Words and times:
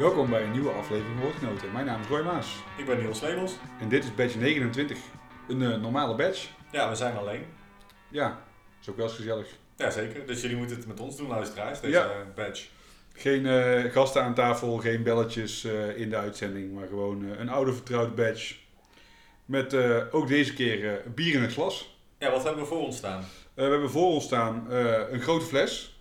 Welkom 0.00 0.30
bij 0.30 0.42
een 0.42 0.50
nieuwe 0.50 0.70
aflevering 0.70 1.14
van 1.14 1.22
Woordgenoten. 1.22 1.72
Mijn 1.72 1.86
naam 1.86 2.00
is 2.00 2.06
Roy 2.06 2.22
Maas 2.22 2.56
Ik 2.76 2.86
ben 2.86 2.98
Niels 2.98 3.20
Lebels. 3.20 3.52
en 3.80 3.88
dit 3.88 4.04
is 4.04 4.14
badge 4.14 4.38
29. 4.38 4.98
Een 5.48 5.62
eh, 5.62 5.76
normale 5.80 6.14
badge. 6.14 6.48
Ja, 6.72 6.88
we 6.88 6.94
zijn 6.94 7.16
alleen. 7.16 7.44
Ja, 8.08 8.42
is 8.80 8.88
ook 8.88 8.96
wel 8.96 9.06
eens 9.06 9.14
gezellig. 9.14 9.46
Ja, 9.76 9.90
zeker. 9.90 10.26
Dus 10.26 10.40
jullie 10.40 10.56
moeten 10.56 10.76
het 10.76 10.86
met 10.86 11.00
ons 11.00 11.16
doen, 11.16 11.28
luisteraars, 11.28 11.80
deze 11.80 11.92
Ja. 11.92 12.10
badge. 12.34 12.66
Geen 13.12 13.46
eh, 13.46 13.92
gasten 13.92 14.22
aan 14.22 14.34
tafel, 14.34 14.76
geen 14.76 15.02
belletjes 15.02 15.64
eh, 15.64 15.98
in 15.98 16.10
de 16.10 16.16
uitzending, 16.16 16.74
maar 16.74 16.86
gewoon 16.86 17.22
een 17.24 17.48
oude 17.48 17.72
vertrouwde 17.72 18.12
badge. 18.12 18.54
Met 19.44 19.74
ook 20.10 20.28
deze 20.28 20.54
keer 20.54 21.02
bier 21.14 21.34
in 21.34 21.42
het 21.42 21.52
glas. 21.52 21.98
Ja, 22.18 22.30
wat 22.30 22.44
hebben 22.44 22.62
we 22.62 22.68
voor 22.68 22.80
ons 22.80 22.96
staan? 22.96 23.24
We 23.54 23.62
hebben 23.62 23.90
voor 23.90 24.06
ons 24.06 24.24
staan 24.24 24.70
een 25.10 25.20
grote 25.20 25.44
fles 25.44 26.00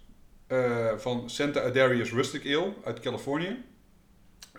van 0.97 1.29
Santa 1.29 1.61
Adarius 1.61 2.11
Rustic 2.11 2.45
Ale 2.45 2.73
uit 2.83 3.00
Californië. 3.00 3.63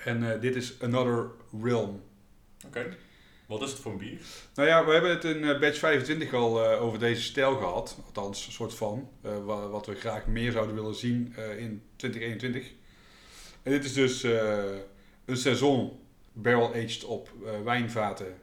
En 0.04 0.32
eh, 0.32 0.40
dit 0.40 0.56
is 0.56 0.80
Another 0.82 1.30
Realm. 1.62 2.02
Oké. 2.66 2.96
Wat 3.46 3.62
is 3.62 3.70
het 3.70 3.80
voor 3.80 3.92
een 3.92 3.98
bier? 3.98 4.18
Nou 4.54 4.68
ja, 4.68 4.84
we 4.84 4.92
hebben 4.92 5.10
het 5.10 5.24
in 5.24 5.45
eh, 5.45 5.60
batch 5.60 5.78
25 5.78 6.34
al 6.34 6.64
eh, 6.64 6.82
over 6.82 6.98
deze 6.98 7.22
stijl 7.22 7.56
gehad. 7.56 7.98
Althans, 8.05 8.46
een 8.46 8.52
soort 8.52 8.74
van. 8.74 9.08
wa- 9.20 9.68
wat 9.68 9.86
we 9.86 9.94
graag 9.94 10.27
meer 10.27 10.52
zouden 10.52 10.74
willen 10.74 10.94
zien 10.94 11.34
in 11.58 11.82
2021. 11.96 12.72
En 13.62 13.72
dit 13.72 13.84
is 13.84 13.92
dus 13.92 14.22
een 15.24 15.36
saison 15.36 15.98
barrel-aged 16.32 17.05
op 17.05 17.30
wijnvaten 17.64 18.34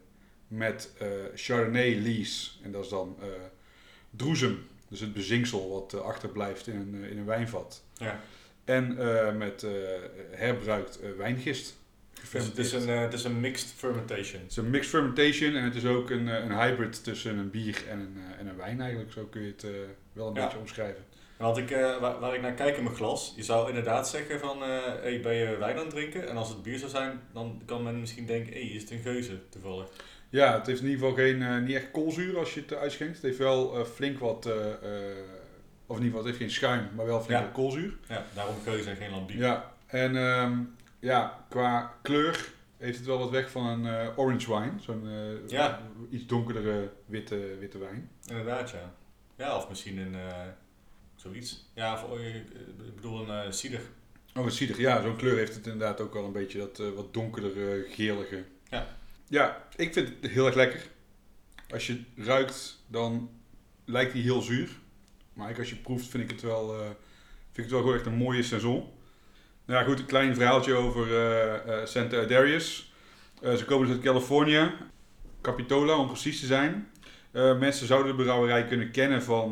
met 0.48 0.92
Chardonnay 1.36 1.96
lees. 1.96 2.60
En 2.64 2.72
dat 2.72 2.84
is 2.84 2.90
dan 2.90 3.18
droesem. 4.10 4.68
Dus 4.90 5.00
het 5.00 5.14
bezinksel 5.14 5.70
wat 5.70 6.02
achterblijft 6.02 6.68
in 6.68 6.76
een, 6.76 7.04
in 7.10 7.18
een 7.18 7.26
wijnvat. 7.26 7.84
Ja. 7.94 8.20
En 8.68 8.98
eh, 8.98 9.36
met 9.36 9.64
eh, 9.64 9.72
herbruikt 10.32 11.00
eh, 11.00 11.10
wijngist. 11.18 11.76
Dus 12.32 12.46
het 12.46 12.58
is 12.58 12.72
een, 12.74 12.88
het 12.88 13.14
is 13.14 13.24
een 13.24 13.40
mixed 13.40 13.74
fermentation. 13.76 14.42
Het 14.42 14.52
is 14.52 14.58
een 14.58 14.70
mixed 14.70 14.90
fermentation 14.90 15.56
en 15.56 15.64
het 15.64 15.76
is 15.76 15.86
ook 15.86 16.10
een, 16.10 16.28
een 16.28 16.60
hybrid 16.60 17.04
tussen 17.04 17.38
een 17.38 17.50
bier 17.50 17.84
en 17.90 18.00
een, 18.00 18.18
en 18.40 18.48
een 18.48 18.58
wijn 18.58 18.82
eigenlijk. 18.82 19.12
Zo 19.12 19.24
kun 19.24 19.42
je 19.42 19.48
het 19.58 19.66
wel 20.14 20.28
een 20.28 20.34
Ja. 20.34 20.44
beetje 20.44 20.58
omschrijven. 20.58 21.04
Want 21.38 21.58
ik, 21.58 21.70
waar, 22.00 22.20
waar 22.20 22.36
ik 22.36 22.42
naar 22.42 22.54
kijk 22.54 22.78
in 22.78 22.84
mijn 22.84 22.96
glas, 22.96 23.34
je 23.36 23.44
zou 23.44 23.70
inderdaad 23.70 24.10
zeggen 24.10 24.40
van, 24.40 24.62
hey, 24.62 25.20
ben 25.22 25.34
je 25.36 25.58
wijn 25.58 25.78
aan 25.78 25.86
het 25.86 25.90
drinken? 25.94 26.30
En 26.30 26.38
als 26.38 26.50
het 26.50 26.64
bier 26.64 26.78
zou 26.78 26.92
zijn, 26.92 27.20
dan 27.34 27.62
kan 27.66 27.84
men 27.84 28.00
misschien 28.00 28.26
denken, 28.26 28.54
hé, 28.54 28.60
hey, 28.60 28.70
is 28.70 28.82
het 28.82 28.92
een 28.92 29.00
geuze 29.00 29.40
toevallig? 29.50 29.88
Ja, 30.30 30.58
het 30.58 30.68
heeft 30.68 30.82
in 30.82 30.88
ieder 30.88 31.08
geval 31.08 31.24
geen, 31.24 31.64
niet 31.64 31.76
echt 31.76 31.92
koolzuur 31.92 32.38
als 32.38 32.54
je 32.54 32.60
het 32.60 32.74
uitschenkt. 32.74 33.14
Het 33.14 33.24
heeft 33.24 33.38
wel 33.38 33.86
flink 33.86 34.20
wat, 34.20 34.50
of 35.88 35.98
in 35.98 36.04
ieder 36.04 36.18
geval, 36.18 36.18
het 36.18 36.26
heeft 36.26 36.38
geen 36.38 36.52
schuim, 36.52 36.90
maar 36.96 37.06
wel 37.06 37.22
flink 37.22 37.42
Ja. 37.44 37.50
koolzuur. 37.54 37.98
Ja, 38.08 38.26
daarom 38.34 38.56
geuze 38.64 38.90
en 38.90 38.96
geen 38.96 39.12
lambiek. 39.12 39.38
Ja, 39.38 39.72
en 39.86 40.16
ehm, 40.16 40.60
ja, 41.00 41.46
qua 41.50 41.94
kleur 42.02 42.50
heeft 42.78 42.98
het 42.98 43.06
wel 43.08 43.18
wat 43.18 43.30
weg 43.30 43.52
van 43.52 43.66
een 43.66 43.86
eh, 43.86 44.18
orange 44.20 44.54
wine. 44.60 44.72
Zo'n 44.80 45.08
eh, 45.08 45.50
Ja. 45.50 45.82
iets 46.10 46.26
donkerdere 46.26 46.92
witte, 47.06 47.56
witte 47.60 47.78
wijn. 47.78 48.10
Inderdaad, 48.28 48.70
ja. 48.70 48.94
Ja, 49.38 49.56
of 49.58 49.70
misschien 49.70 49.98
een, 49.98 50.16
eh, 50.16 50.42
zoiets. 51.16 51.70
Ja, 51.74 51.94
of, 52.04 52.20
ik 52.20 52.96
bedoel 52.96 53.30
een 53.30 53.54
cider. 53.54 53.82
Oh, 54.36 54.46
een 54.46 54.52
cider. 54.52 54.80
Ja, 54.80 55.02
zo'n 55.02 55.16
kleur 55.16 55.38
heeft 55.38 55.56
het 55.56 55.66
inderdaad 55.66 56.02
ook 56.02 56.14
wel 56.14 56.26
een 56.26 56.32
beetje 56.32 56.58
dat 56.60 56.94
wat 56.96 57.14
donkerdere, 57.14 57.86
gelige. 57.90 58.44
Ja. 58.70 58.88
Ja, 59.28 59.64
ik 59.76 59.94
vind 59.94 60.14
het 60.22 60.32
heel 60.32 60.46
erg 60.46 60.56
lekker. 60.56 60.88
Als 61.70 61.88
je 61.88 62.02
ruikt, 62.16 62.84
dan 62.88 63.30
lijkt 63.86 64.14
hij 64.14 64.22
heel 64.22 64.42
zuur. 64.42 64.70
Maar 65.38 65.58
als 65.58 65.70
je 65.70 65.76
proeft, 65.76 66.08
vind 66.08 66.24
ik 66.24 66.30
het 66.32 66.42
wel, 66.42 66.74
eh, 66.74 66.80
vind 67.52 67.58
ik 67.58 67.64
het 67.64 67.72
wel 67.72 67.80
gewoon 67.80 67.96
echt 67.96 68.06
een 68.06 68.14
mooie 68.14 68.44
saison. 68.44 68.96
Nou 69.68 69.80
ja, 69.80 69.86
goed, 69.86 70.00
een 70.00 70.06
klein 70.06 70.36
verhaaltje 70.36 70.74
over 70.74 71.08
eh, 71.08 71.82
eh, 71.82 71.86
Santa 71.86 72.22
Adarius. 72.22 72.94
Eh, 73.42 73.54
ze 73.54 73.66
komen 73.66 73.88
dus 73.88 73.96
uit 73.96 74.06
Californië, 74.06 74.72
Capitola 75.42 75.98
om 75.98 76.08
precies 76.08 76.40
te 76.40 76.46
zijn. 76.46 76.92
Mensen 77.32 77.88
zouden 77.88 78.18
de 78.18 78.24
brouwerij 78.24 78.66
kunnen 78.66 78.92
kennen 78.92 79.24
van 79.24 79.46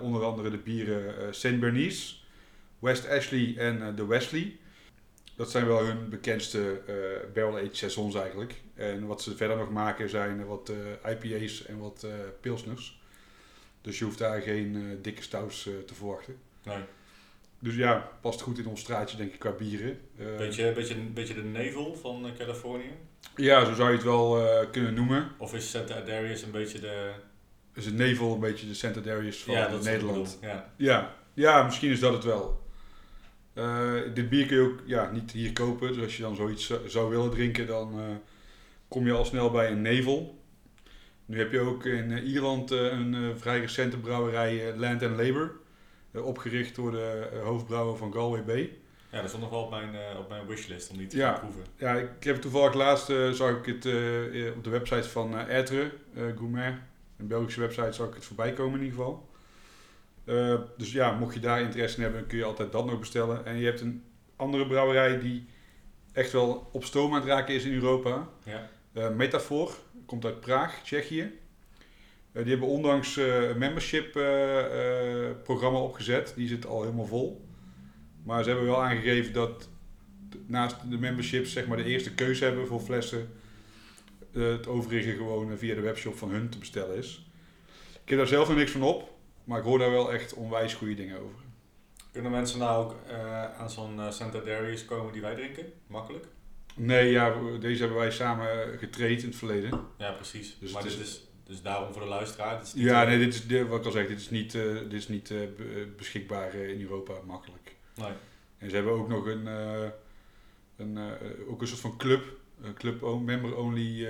onder 0.00 0.24
andere 0.24 0.50
de 0.50 0.58
bieren 0.58 1.34
St. 1.34 1.60
Bernice, 1.60 2.14
West 2.78 3.08
Ashley 3.08 3.54
en 3.56 3.96
de 3.96 4.06
Wesley. 4.06 4.56
Dat 5.36 5.50
zijn 5.50 5.66
wel 5.66 5.84
hun 5.84 6.08
bekendste 6.08 6.80
eh 6.86 7.34
barrel-aged 7.34 7.76
saisons 7.76 8.14
eigenlijk. 8.14 8.54
En 8.74 9.06
wat 9.06 9.22
ze 9.22 9.36
verder 9.36 9.56
nog 9.56 9.70
maken 9.70 10.08
zijn 10.08 10.46
wat 10.46 10.72
IPA's 11.06 11.66
en 11.66 11.78
wat 11.78 12.06
pilsners. 12.40 12.99
Dus 13.82 13.98
je 13.98 14.04
hoeft 14.04 14.18
daar 14.18 14.40
geen 14.40 14.74
eh, 14.76 14.82
dikke 15.02 15.22
stouts 15.22 15.66
eh, 15.66 15.72
te 15.86 15.94
verwachten. 15.94 16.36
Nee. 16.64 16.78
Dus 17.58 17.74
ja, 17.74 18.08
past 18.20 18.40
goed 18.40 18.58
in 18.58 18.66
ons 18.66 18.80
straatje 18.80 19.16
denk 19.16 19.32
ik 19.32 19.38
qua 19.38 19.50
bieren. 19.50 20.00
Eh, 20.18 20.36
Beetje, 20.36 20.72
beetje, 20.72 20.94
beetje 20.94 21.34
de 21.34 21.42
nevel 21.44 21.94
van 21.96 22.26
Californië. 22.38 22.90
Ja, 23.36 23.64
zo 23.64 23.74
zou 23.74 23.88
je 23.88 23.94
het 23.94 24.04
wel 24.04 24.42
kunnen 24.70 24.94
noemen. 24.94 25.30
Of 25.38 25.54
is 25.54 25.70
Santa 25.70 25.94
Adarius 25.94 26.42
een 26.42 26.50
beetje 26.50 26.78
de... 26.80 27.10
Dus 27.72 27.84
het 27.84 27.94
nevel 27.94 28.34
een 28.34 28.40
beetje 28.40 28.66
de 28.66 28.74
Santa 28.74 29.00
Darius 29.00 29.42
van 29.42 29.54
ja, 29.54 29.68
is 29.68 29.84
Nederland. 29.84 30.38
Ja. 30.40 30.72
Ja, 30.76 31.14
ja, 31.34 31.62
misschien 31.62 31.90
is 31.90 32.00
dat 32.00 32.12
het 32.12 32.24
wel. 32.24 32.60
Dit 34.14 34.28
bier 34.28 34.46
kun 34.46 34.56
je 34.56 34.62
ook 34.62 34.82
ja, 34.86 35.10
niet 35.10 35.30
hier 35.30 35.52
kopen. 35.52 35.92
Dus 35.92 36.02
als 36.02 36.16
je 36.16 36.22
dan 36.22 36.36
zoiets 36.36 36.72
zou- 36.86 37.10
willen 37.10 37.30
drinken, 37.30 37.66
dan 37.66 38.20
kom 38.88 39.06
je 39.06 39.12
al 39.12 39.24
snel 39.24 39.50
bij 39.50 39.70
een 39.70 39.82
nevel. 39.82 40.39
Nu 41.30 41.38
heb 41.38 41.52
je 41.52 41.60
ook 41.60 41.84
in 41.84 42.12
eh, 42.12 42.26
Ierland 42.32 42.70
eh, 42.70 42.78
een 42.80 43.14
eh, 43.14 43.20
vrij 43.36 43.60
recente 43.60 43.98
brouwerij, 43.98 44.74
Land 44.76 45.02
and 45.02 45.16
Labour. 45.16 45.52
opgericht 46.14 46.74
door 46.74 46.90
de 46.90 47.40
hoofdbrouwer 47.44 47.96
van 47.96 48.12
Galway 48.12 48.44
Bay. 48.44 48.76
ja, 49.10 49.20
dat 49.20 49.28
stond 49.28 49.42
nog 49.42 49.52
wel 49.52 49.62
op 49.62 49.70
mijn, 49.70 50.16
op 50.18 50.28
mijn 50.28 50.46
wishlist 50.46 50.90
om 50.90 50.96
die 50.96 51.06
te 51.06 51.16
Ja. 51.16 51.30
gaan 51.32 51.40
proeven. 51.40 51.64
Ja, 51.76 51.94
ik 51.94 52.24
heb 52.24 52.36
toevallig 52.36 52.74
laatst 52.74 53.06
zag 53.32 53.50
ik 53.56 53.66
het 53.66 53.84
op 54.56 54.64
de 54.64 54.70
website 54.70 55.08
van 55.08 55.34
Ertre, 55.38 55.90
eh, 56.14 56.22
Gourmet. 56.36 56.74
Een 57.16 57.26
Belgische 57.26 57.60
website 57.60 57.92
zag 57.92 58.08
ik 58.08 58.14
het 58.14 58.24
voorbij 58.24 58.52
komen 58.52 58.78
in 58.80 58.84
ieder 58.84 58.98
geval. 58.98 59.28
Dus 60.76 60.92
ja, 60.92 61.12
mocht 61.12 61.34
je 61.34 61.40
daar 61.40 61.60
interesse 61.60 61.96
in 61.96 62.02
hebben, 62.02 62.26
kun 62.26 62.38
je 62.38 62.44
altijd 62.44 62.72
dat 62.72 62.86
nog 62.86 62.98
bestellen. 62.98 63.46
En 63.46 63.56
je 63.58 63.64
hebt 63.64 63.80
een 63.80 64.04
andere 64.36 64.66
brouwerij 64.66 65.18
die 65.18 65.46
echt 66.12 66.32
wel 66.32 66.68
op 66.72 66.84
stoom 66.84 67.12
aan 67.14 67.20
het 67.20 67.28
raken 67.28 67.54
is 67.54 67.64
in 67.64 67.72
Europa. 67.74 68.28
Ja. 68.44 68.68
Eh, 68.92 69.10
Metafor, 69.10 69.74
komt 70.10 70.24
uit 70.24 70.40
Praag, 70.40 70.82
Tsjechië. 70.82 71.38
Eh, 72.32 72.42
die 72.42 72.50
hebben 72.50 72.68
ondanks 72.68 73.16
eh, 73.16 73.48
een 73.48 73.58
membership 73.58 74.16
eh, 74.16 75.30
programma 75.42 75.78
opgezet. 75.78 76.32
Die 76.36 76.48
zit 76.48 76.66
al 76.66 76.82
helemaal 76.82 77.06
vol. 77.06 77.44
Maar 78.22 78.42
ze 78.42 78.48
hebben 78.48 78.66
wel 78.66 78.82
aangegeven 78.82 79.32
dat 79.32 79.68
naast 80.46 80.76
de 80.90 80.98
memberships 80.98 81.52
zeg 81.52 81.66
maar, 81.66 81.76
de 81.76 81.84
eerste 81.84 82.14
keuze 82.14 82.44
hebben 82.44 82.66
voor 82.66 82.80
flessen. 82.80 83.28
het 84.32 84.66
overige 84.66 85.12
gewoon 85.12 85.58
via 85.58 85.74
de 85.74 85.80
webshop 85.80 86.16
van 86.18 86.30
hun 86.30 86.48
te 86.48 86.58
bestellen 86.58 86.96
is. 86.96 87.30
Ik 88.02 88.08
heb 88.08 88.18
daar 88.18 88.26
zelf 88.26 88.48
nog 88.48 88.56
niks 88.56 88.70
van 88.70 88.82
op. 88.82 89.18
Maar 89.44 89.58
ik 89.58 89.64
hoor 89.64 89.78
daar 89.78 89.90
wel 89.90 90.12
echt 90.12 90.34
onwijs 90.34 90.74
goede 90.74 90.94
dingen 90.94 91.20
over. 91.20 91.40
Kunnen 92.12 92.30
mensen 92.30 92.58
nou 92.58 92.84
ook 92.84 92.96
aan 93.58 93.70
zo'n 93.70 94.00
Santa 94.12 94.38
Darius 94.38 94.84
komen 94.84 95.12
die 95.12 95.22
wij 95.22 95.34
drinken? 95.34 95.72
Makkelijk? 95.86 96.26
Nee, 96.80 97.10
ja, 97.10 97.34
deze 97.60 97.80
hebben 97.82 97.98
wij 97.98 98.10
samen 98.10 98.78
getraind 98.78 99.20
in 99.22 99.28
het 99.28 99.36
verleden. 99.36 99.80
Ja, 99.98 100.12
precies. 100.12 100.56
Dus 100.60 100.72
maar 100.72 100.82
dit 100.82 100.98
is 100.98 101.26
dus 101.44 101.62
daarom 101.62 101.92
voor 101.92 102.02
de 102.02 102.08
luisteraar. 102.08 102.58
Dit 102.58 102.66
is 102.66 102.72
Ja, 102.82 103.02
eh, 103.02 103.08
nee, 103.08 103.18
dit 103.18 103.34
is, 103.34 103.46
dit- 103.46 103.68
wat 103.68 103.78
ik 103.78 103.84
al 103.84 103.90
zeg, 103.90 104.06
dit 104.08 104.20
is 104.20 104.30
niet, 104.30 104.54
eh, 104.54 104.62
dit 104.74 104.92
is 104.92 105.08
niet 105.08 105.30
eh, 105.30 105.38
be- 105.56 105.88
beschikbaar 105.96 106.54
in 106.54 106.80
Europa 106.80 107.14
makkelijk. 107.26 107.74
nee. 107.94 108.12
En 108.58 108.68
ze 108.70 108.74
hebben 108.74 108.92
ook 108.92 109.08
nog 109.08 109.26
een, 109.26 109.46
een, 110.76 110.98
ook 111.48 111.60
een 111.60 111.66
soort 111.66 111.80
van 111.80 111.96
club, 111.96 112.24
een 112.62 112.74
club 112.74 113.00
member 113.24 113.56
only 113.56 114.08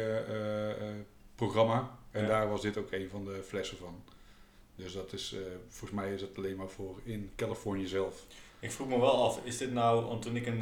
programma. 1.34 1.98
En 2.10 2.22
Ja. 2.22 2.28
daar 2.28 2.48
was 2.48 2.62
dit 2.62 2.76
ook 2.76 2.92
een 2.92 3.08
van 3.10 3.24
de 3.24 3.42
flessen 3.46 3.76
van. 3.76 4.02
Dus 4.76 4.92
dat 4.92 5.12
is, 5.12 5.34
volgens 5.68 6.00
mij 6.00 6.14
is 6.14 6.20
dat 6.20 6.36
alleen 6.36 6.56
maar 6.56 6.68
voor 6.68 7.00
in 7.04 7.30
Californië 7.36 7.86
zelf. 7.86 8.26
Ik 8.60 8.70
vroeg 8.70 8.88
me 8.88 8.98
wel 8.98 9.24
af, 9.24 9.40
is 9.44 9.56
dit 9.58 9.72
nou, 9.72 10.04
want 10.04 10.22
toen 10.22 10.36
ik 10.36 10.46
in 10.46 10.54
eh, 10.54 10.60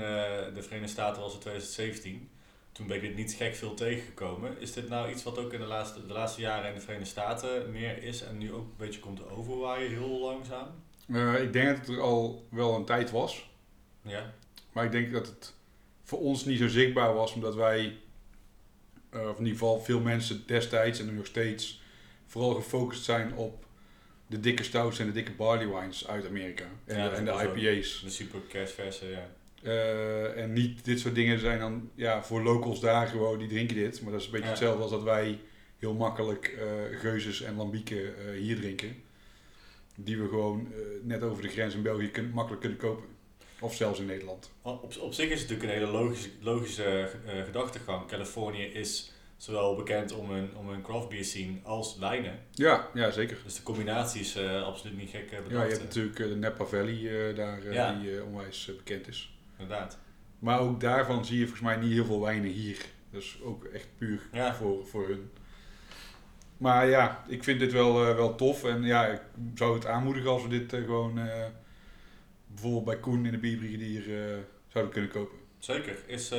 de 0.54 0.62
Verenigde 0.62 0.92
Staten 0.92 1.22
was 1.22 1.34
in 1.34 1.40
2017, 1.40 2.28
toen 2.72 2.86
ben 2.86 2.96
ik 2.96 3.02
dit 3.02 3.16
niet 3.16 3.32
gek 3.32 3.54
veel 3.54 3.74
tegengekomen. 3.74 4.60
Is 4.60 4.72
dit 4.72 4.88
nou 4.88 5.10
iets 5.10 5.22
wat 5.22 5.38
ook 5.38 5.52
in 5.52 5.60
de 5.60 5.66
laatste, 5.66 6.06
de 6.06 6.12
laatste 6.12 6.40
jaren 6.40 6.68
in 6.68 6.74
de 6.74 6.80
Verenigde 6.80 7.10
Staten 7.10 7.70
meer 7.72 8.02
is 8.02 8.22
en 8.22 8.38
nu 8.38 8.52
ook 8.52 8.64
een 8.64 8.76
beetje 8.76 9.00
komt 9.00 9.30
overwaaien, 9.30 9.90
heel 9.90 10.20
langzaam? 10.20 10.68
Eh, 11.12 11.42
ik 11.42 11.52
denk 11.52 11.68
dat 11.68 11.86
het 11.86 11.88
er 11.88 12.00
al 12.00 12.46
wel 12.50 12.74
een 12.74 12.84
tijd 12.84 13.10
was. 13.10 13.50
Ja, 14.02 14.32
Maar 14.72 14.84
ik 14.84 14.92
denk 14.92 15.12
dat 15.12 15.26
het 15.26 15.54
voor 16.02 16.18
ons 16.18 16.44
niet 16.44 16.58
zo 16.58 16.68
zichtbaar 16.68 17.14
was, 17.14 17.32
omdat 17.32 17.54
wij, 17.54 17.96
eh, 19.10 19.20
of 19.28 19.38
in 19.38 19.44
ieder 19.44 19.58
geval 19.58 19.80
veel 19.80 20.00
mensen 20.00 20.42
destijds 20.46 21.00
en 21.00 21.06
nu 21.06 21.12
nog 21.12 21.26
steeds, 21.26 21.82
vooral 22.26 22.54
gefocust 22.54 23.04
zijn 23.04 23.34
op 23.34 23.64
de 24.28 24.40
dikke 24.40 24.62
stouts 24.62 24.98
en 24.98 25.06
de 25.06 25.12
dikke 25.12 25.32
barley 25.32 25.68
wines 25.68 26.06
uit 26.08 26.26
Amerika. 26.26 26.64
En, 26.84 26.98
Ja, 26.98 27.10
en 27.12 27.24
de. 27.24 27.30
IPA's. 27.30 28.00
de 28.04 28.10
super 28.10 28.40
kerstverse, 28.48 29.06
ja. 29.08 29.30
Eh, 29.62 30.42
en 30.42 30.52
niet 30.52 30.84
dit 30.84 31.00
soort 31.00 31.14
dingen 31.14 31.38
zijn 31.38 31.58
dan 31.58 31.90
ja, 31.94 32.22
voor 32.22 32.42
locals 32.42 32.80
daar 32.80 33.06
gewoon, 33.06 33.38
die 33.38 33.48
drinken 33.48 33.76
dit. 33.76 34.02
Maar 34.02 34.12
dat 34.12 34.20
is 34.20 34.26
een 34.26 34.32
beetje 34.32 34.46
Ja. 34.46 34.52
hetzelfde 34.52 34.82
als 34.82 34.90
dat 34.90 35.02
wij 35.02 35.38
heel 35.78 35.94
makkelijk 35.94 36.46
eh 36.46 36.98
geuzes 37.00 37.42
en 37.42 37.56
lambieken 37.56 38.16
eh, 38.18 38.40
hier 38.40 38.56
drinken. 38.56 39.02
Die 39.94 40.18
we 40.18 40.28
gewoon 40.28 40.68
net 41.02 41.22
over 41.22 41.42
de 41.42 41.48
grens 41.48 41.74
in 41.74 41.82
België 41.82 42.10
kun- 42.10 42.30
makkelijk 42.30 42.60
kunnen 42.60 42.78
kopen. 42.78 43.04
Of 43.60 43.74
zelfs 43.74 44.00
in 44.00 44.06
Nederland. 44.06 44.50
Op, 44.62 44.96
op 45.00 45.12
zich 45.12 45.30
is 45.30 45.40
het 45.40 45.48
natuurlijk 45.50 45.62
een 45.78 45.86
hele 45.86 45.98
logische, 45.98 46.28
logische 46.40 47.10
gedachtegang. 47.44 48.06
Californië 48.06 48.62
is 48.64 49.12
zowel 49.38 49.76
bekend 49.76 50.12
om 50.12 50.30
hun, 50.30 50.56
om 50.56 50.68
hun 50.68 50.82
craft 50.82 51.08
beer 51.08 51.24
scene 51.24 51.58
als 51.62 51.98
wijnen. 51.98 52.38
Ja, 52.50 52.88
ja 52.94 53.10
zeker. 53.10 53.38
Dus 53.44 53.56
de 53.56 53.62
combinatie 53.62 54.20
is 54.20 54.36
uh, 54.36 54.62
absoluut 54.62 54.96
niet 54.96 55.10
gek 55.10 55.30
bedacht. 55.30 55.50
Ja, 55.50 55.62
je 55.62 55.70
hebt 55.70 55.82
natuurlijk 55.82 56.16
de 56.16 56.36
Napa 56.36 56.64
Valley 56.64 57.34
daar 57.34 57.72
ja. 57.72 57.92
die 57.92 58.24
onwijs 58.24 58.70
bekend 58.76 59.08
is. 59.08 59.38
Inderdaad. 59.58 59.98
Maar 60.38 60.60
ook 60.60 60.80
daarvan 60.80 61.24
zie 61.24 61.38
je 61.38 61.46
volgens 61.46 61.64
mij 61.66 61.76
niet 61.76 61.92
heel 61.92 62.04
veel 62.04 62.20
wijnen 62.20 62.50
hier. 62.50 62.84
Dus 63.10 63.38
ook 63.42 63.64
echt 63.64 63.88
puur 63.98 64.20
voor, 64.54 64.86
voor 64.86 65.08
hun. 65.08 65.30
Maar 66.56 66.88
ja, 66.88 67.24
ik 67.28 67.44
vind 67.44 67.60
dit 67.60 67.72
wel, 67.72 67.94
wel 67.94 68.34
tof. 68.34 68.64
En 68.64 68.82
ja, 68.82 69.06
ik 69.06 69.20
zou 69.54 69.74
het 69.74 69.86
aanmoedigen 69.86 70.30
als 70.30 70.42
we 70.42 70.48
dit 70.48 70.72
gewoon 70.72 71.20
bijvoorbeeld 72.46 72.84
bij 72.84 72.98
Koen 72.98 73.26
in 73.26 73.32
de 73.32 73.38
Bierbrigadier 73.38 74.04
zouden 74.68 74.92
kunnen 74.92 75.10
kopen. 75.10 75.37
Zeker. 75.58 75.96
Is, 76.06 76.30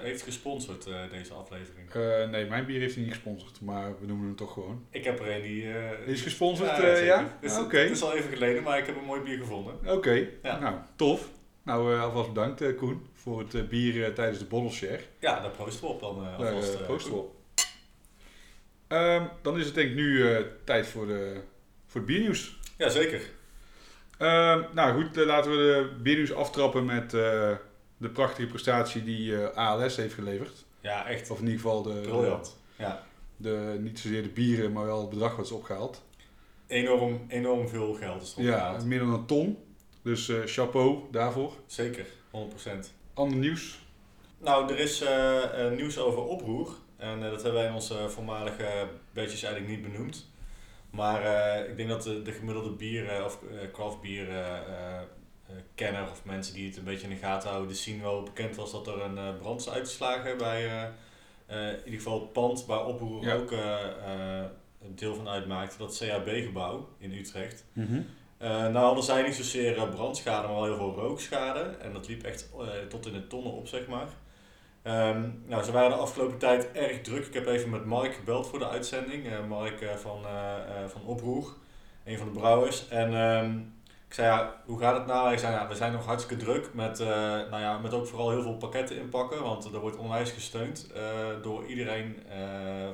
heeft 0.00 0.22
gesponsord 0.22 0.88
deze 1.10 1.32
aflevering? 1.32 1.94
nee, 2.30 2.46
mijn 2.46 2.66
bier 2.66 2.80
heeft 2.80 2.94
hij 2.94 3.04
niet 3.04 3.12
gesponsord, 3.12 3.60
maar 3.60 4.00
we 4.00 4.06
noemen 4.06 4.26
hem 4.26 4.36
toch 4.36 4.52
gewoon. 4.52 4.86
Ik 4.90 5.04
heb 5.04 5.20
er 5.20 5.34
een 5.34 5.42
die... 5.42 5.62
die 6.04 6.14
is 6.14 6.22
gesponsord, 6.22 6.76
ja? 6.76 6.96
ja? 6.96 7.38
Dus 7.40 7.58
Oké. 7.58 7.78
Het 7.78 7.90
is 7.90 8.02
al 8.02 8.14
even 8.14 8.30
geleden, 8.30 8.62
maar 8.62 8.78
ik 8.78 8.86
heb 8.86 8.96
een 8.96 9.04
mooi 9.04 9.20
bier 9.20 9.38
gevonden. 9.38 9.74
Oké, 9.86 10.28
ja. 10.42 10.58
nou 10.58 10.74
tof. 10.96 11.28
Nou, 11.62 11.98
alvast 11.98 12.28
bedankt 12.28 12.76
Koen 12.76 13.06
voor 13.14 13.38
het 13.38 13.68
bier 13.68 14.14
tijdens 14.14 14.38
de 14.38 14.44
bottle 14.44 14.70
share. 14.70 15.00
Ja, 15.18 15.40
daar 15.40 15.50
proosten 15.50 15.86
we 15.86 15.92
op 15.92 16.00
dan 16.00 16.36
alvast. 16.36 16.84
Proosten 16.84 17.12
we 17.12 17.18
op. 17.18 17.36
Um, 18.88 19.28
dan 19.42 19.58
is 19.58 19.64
het 19.64 19.74
denk 19.74 19.88
ik 19.90 19.96
nu 19.96 20.04
uh, 20.04 20.38
tijd 20.64 20.86
voor, 20.86 21.06
de, 21.06 21.40
voor 21.86 22.00
het 22.00 22.10
biernieuws. 22.10 22.58
Jazeker. 22.76 23.20
Um, 24.18 24.64
nou 24.72 25.02
goed, 25.02 25.18
uh, 25.18 25.26
laten 25.26 25.50
we 25.50 25.56
de 25.56 26.02
biernieuws 26.02 26.32
aftrappen 26.32 26.84
met 26.84 27.14
uh, 27.14 27.52
de 27.96 28.08
prachtige 28.08 28.48
prestatie 28.48 29.04
die 29.04 29.36
ALS 29.36 29.96
heeft 29.96 30.14
geleverd. 30.14 30.64
Ja, 30.80 31.06
echt. 31.06 31.30
Of 31.30 31.38
in 31.38 31.44
ieder 31.44 31.60
geval 31.60 31.82
de, 31.82 32.00
Briljant. 32.00 32.56
Ja. 32.78 33.02
De, 33.36 33.76
niet 33.80 33.98
zozeer 33.98 34.22
de 34.22 34.28
bieren, 34.28 34.72
maar 34.72 34.84
wel 34.84 35.00
het 35.00 35.10
bedrag 35.10 35.36
wat 35.36 35.44
is 35.44 35.52
opgehaald. 35.52 36.04
Enorm, 36.66 37.24
enorm 37.28 37.68
veel 37.68 37.94
geld 37.94 38.22
is 38.22 38.34
opgehaald. 38.34 38.80
Ja, 38.82 38.86
meer 38.86 38.98
dan 38.98 39.12
een 39.12 39.26
ton. 39.26 39.58
Dus 40.02 40.32
chapeau 40.44 40.98
daarvoor. 41.10 41.52
Zeker, 41.66 42.06
100%. 42.06 42.08
Ander 43.14 43.38
nieuws? 43.38 43.78
Nou, 44.38 44.72
er 44.72 44.78
is 44.78 45.04
nieuws 45.76 45.98
over 45.98 46.22
oproer. 46.22 46.74
En 46.96 47.20
dat 47.20 47.42
hebben 47.42 47.60
wij 47.60 47.66
in 47.66 47.74
onze 47.74 48.08
voormalige 48.08 48.88
badges 49.12 49.42
eigenlijk 49.42 49.74
niet 49.74 49.92
benoemd. 49.92 50.30
Maar 50.90 51.22
ik 51.68 51.76
denk 51.76 51.88
dat 51.88 52.02
de, 52.02 52.22
de 52.22 52.32
gemiddelde 52.32 52.70
bieren 52.70 53.24
of 53.24 53.38
craft 53.72 54.00
bier 54.00 54.28
kenner 55.74 56.10
of 56.10 56.24
mensen 56.24 56.54
die 56.54 56.68
het 56.68 56.76
een 56.76 56.84
beetje 56.84 57.08
in 57.08 57.14
de 57.14 57.20
gaten 57.20 57.48
houden, 57.48 57.68
die 57.68 57.78
zien 57.78 58.02
wel 58.02 58.22
bekend 58.22 58.56
was 58.56 58.72
dat 58.72 58.86
er 58.86 59.00
een 59.02 59.38
brand 59.38 59.60
is 59.60 59.70
uitgeslagen 59.70 60.38
bij 60.38 60.90
in 61.46 61.84
ieder 61.84 62.00
geval 62.00 62.20
het 62.20 62.32
pand 62.32 62.66
waar 62.66 62.86
Oproer 62.86 63.24
ja. 63.24 63.34
ook 63.34 63.50
een 63.50 64.94
deel 64.94 65.14
van 65.14 65.28
uitmaakte, 65.28 65.78
dat 65.78 65.96
CAB-gebouw 65.98 66.88
in 66.98 67.12
Utrecht. 67.12 67.64
Mm 67.72 67.86
-hmm. 67.86 68.06
nou 68.72 68.76
hadden 68.76 69.04
zij 69.04 69.22
niet 69.22 69.34
zozeer 69.34 69.88
brandschade, 69.88 70.46
maar 70.46 70.56
wel 70.56 70.64
heel 70.64 70.76
veel 70.76 70.94
rookschade. 70.94 71.60
En 71.60 71.92
dat 71.92 72.08
liep 72.08 72.22
echt 72.22 72.50
tot 72.88 73.06
in 73.06 73.12
de 73.12 73.26
tonnen 73.26 73.52
op, 73.52 73.68
zeg 73.68 73.86
maar. 73.86 74.08
Um, 74.86 75.42
nou, 75.46 75.62
ze 75.62 75.72
waren 75.72 75.90
de 75.90 75.96
afgelopen 75.96 76.38
tijd 76.38 76.72
erg 76.72 77.00
druk. 77.00 77.26
Ik 77.26 77.34
heb 77.34 77.46
even 77.46 77.70
met 77.70 77.84
Mark 77.84 78.14
gebeld 78.14 78.46
voor 78.46 78.58
de 78.58 78.68
uitzending. 78.68 79.26
Uh, 79.26 79.46
Mark 79.48 79.80
uh, 79.80 79.94
van, 79.94 80.22
uh, 80.22 80.84
van 80.86 81.02
Oproer, 81.04 81.52
een 82.04 82.18
van 82.18 82.26
de 82.26 82.38
brouwers. 82.38 82.88
En 82.88 83.14
um, 83.14 83.74
ik 84.08 84.14
zei, 84.14 84.26
ja, 84.26 84.62
hoe 84.64 84.78
gaat 84.78 84.96
het 84.96 85.06
nou? 85.06 85.26
Hij 85.26 85.38
zei, 85.38 85.52
ja, 85.52 85.68
we 85.68 85.74
zijn 85.74 85.92
nog 85.92 86.06
hartstikke 86.06 86.44
druk 86.44 86.74
met, 86.74 86.98
nou 86.98 87.60
ja, 87.60 87.78
met 87.78 87.94
ook 87.94 88.06
vooral 88.06 88.30
heel 88.30 88.42
veel 88.42 88.56
pakketten 88.56 88.96
inpakken. 88.96 89.42
Want 89.42 89.64
er 89.64 89.80
wordt 89.80 89.96
onwijs 89.96 90.30
gesteund 90.30 90.90
door 91.42 91.66
iedereen 91.66 92.22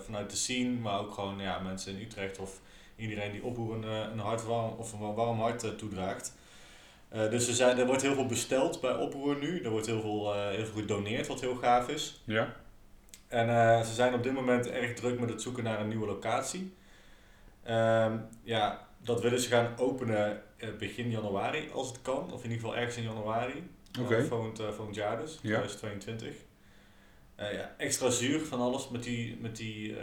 vanuit 0.04 0.30
de 0.30 0.36
scene, 0.36 0.78
maar 0.78 0.98
ook 0.98 1.14
gewoon 1.14 1.38
ja, 1.38 1.58
mensen 1.58 1.94
in 1.94 2.02
Utrecht 2.02 2.38
of 2.38 2.60
iedereen 2.96 3.32
die 3.32 3.42
Oproer 3.44 3.74
een, 3.74 3.82
een, 4.12 4.18
hart 4.18 4.44
warm, 4.44 4.74
of 4.78 4.92
een 4.92 5.14
warm 5.14 5.40
hart 5.40 5.78
toedraagt. 5.78 6.34
Dus 7.10 7.48
er, 7.48 7.54
zijn, 7.54 7.78
er 7.78 7.86
wordt 7.86 8.02
heel 8.02 8.14
veel 8.14 8.26
besteld 8.26 8.80
bij 8.80 8.94
Oproer 8.94 9.36
nu. 9.36 9.62
Er 9.62 9.70
wordt 9.70 9.86
heel 9.86 10.00
veel, 10.00 10.34
heel 10.34 10.66
veel 10.66 10.80
gedoneerd, 10.80 11.26
wat 11.26 11.40
heel 11.40 11.56
gaaf 11.56 11.88
is. 11.88 12.22
Ja. 12.24 12.54
En 13.28 13.84
ze 13.84 13.94
zijn 13.94 14.14
op 14.14 14.22
dit 14.22 14.32
moment 14.32 14.70
erg 14.70 14.94
druk 14.94 15.20
met 15.20 15.28
het 15.28 15.42
zoeken 15.42 15.64
naar 15.64 15.80
een 15.80 15.88
nieuwe 15.88 16.06
locatie. 16.06 16.74
Ehm, 17.62 18.18
ja, 18.42 18.86
dat 18.98 19.20
willen 19.20 19.40
ze 19.40 19.48
gaan 19.48 19.78
openen 19.78 20.42
begin 20.78 21.10
januari, 21.10 21.70
als 21.72 21.88
het 21.88 22.02
kan. 22.02 22.32
Of 22.32 22.44
in 22.44 22.50
ieder 22.50 22.66
geval 22.66 22.76
ergens 22.76 22.96
in 22.96 23.02
januari. 23.02 23.70
Oké. 24.00 24.00
Okay. 24.00 24.24
volgend, 24.24 24.62
volgend 24.74 24.94
jaar 24.94 25.20
dus, 25.20 25.32
ja. 25.32 25.38
2022. 25.40 26.34
ja, 27.36 27.74
extra 27.76 28.10
zuur 28.10 28.40
van 28.40 28.60
alles 28.60 28.88
met 28.88 29.02
die, 29.02 29.36
met, 29.40 29.56
die, 29.56 29.94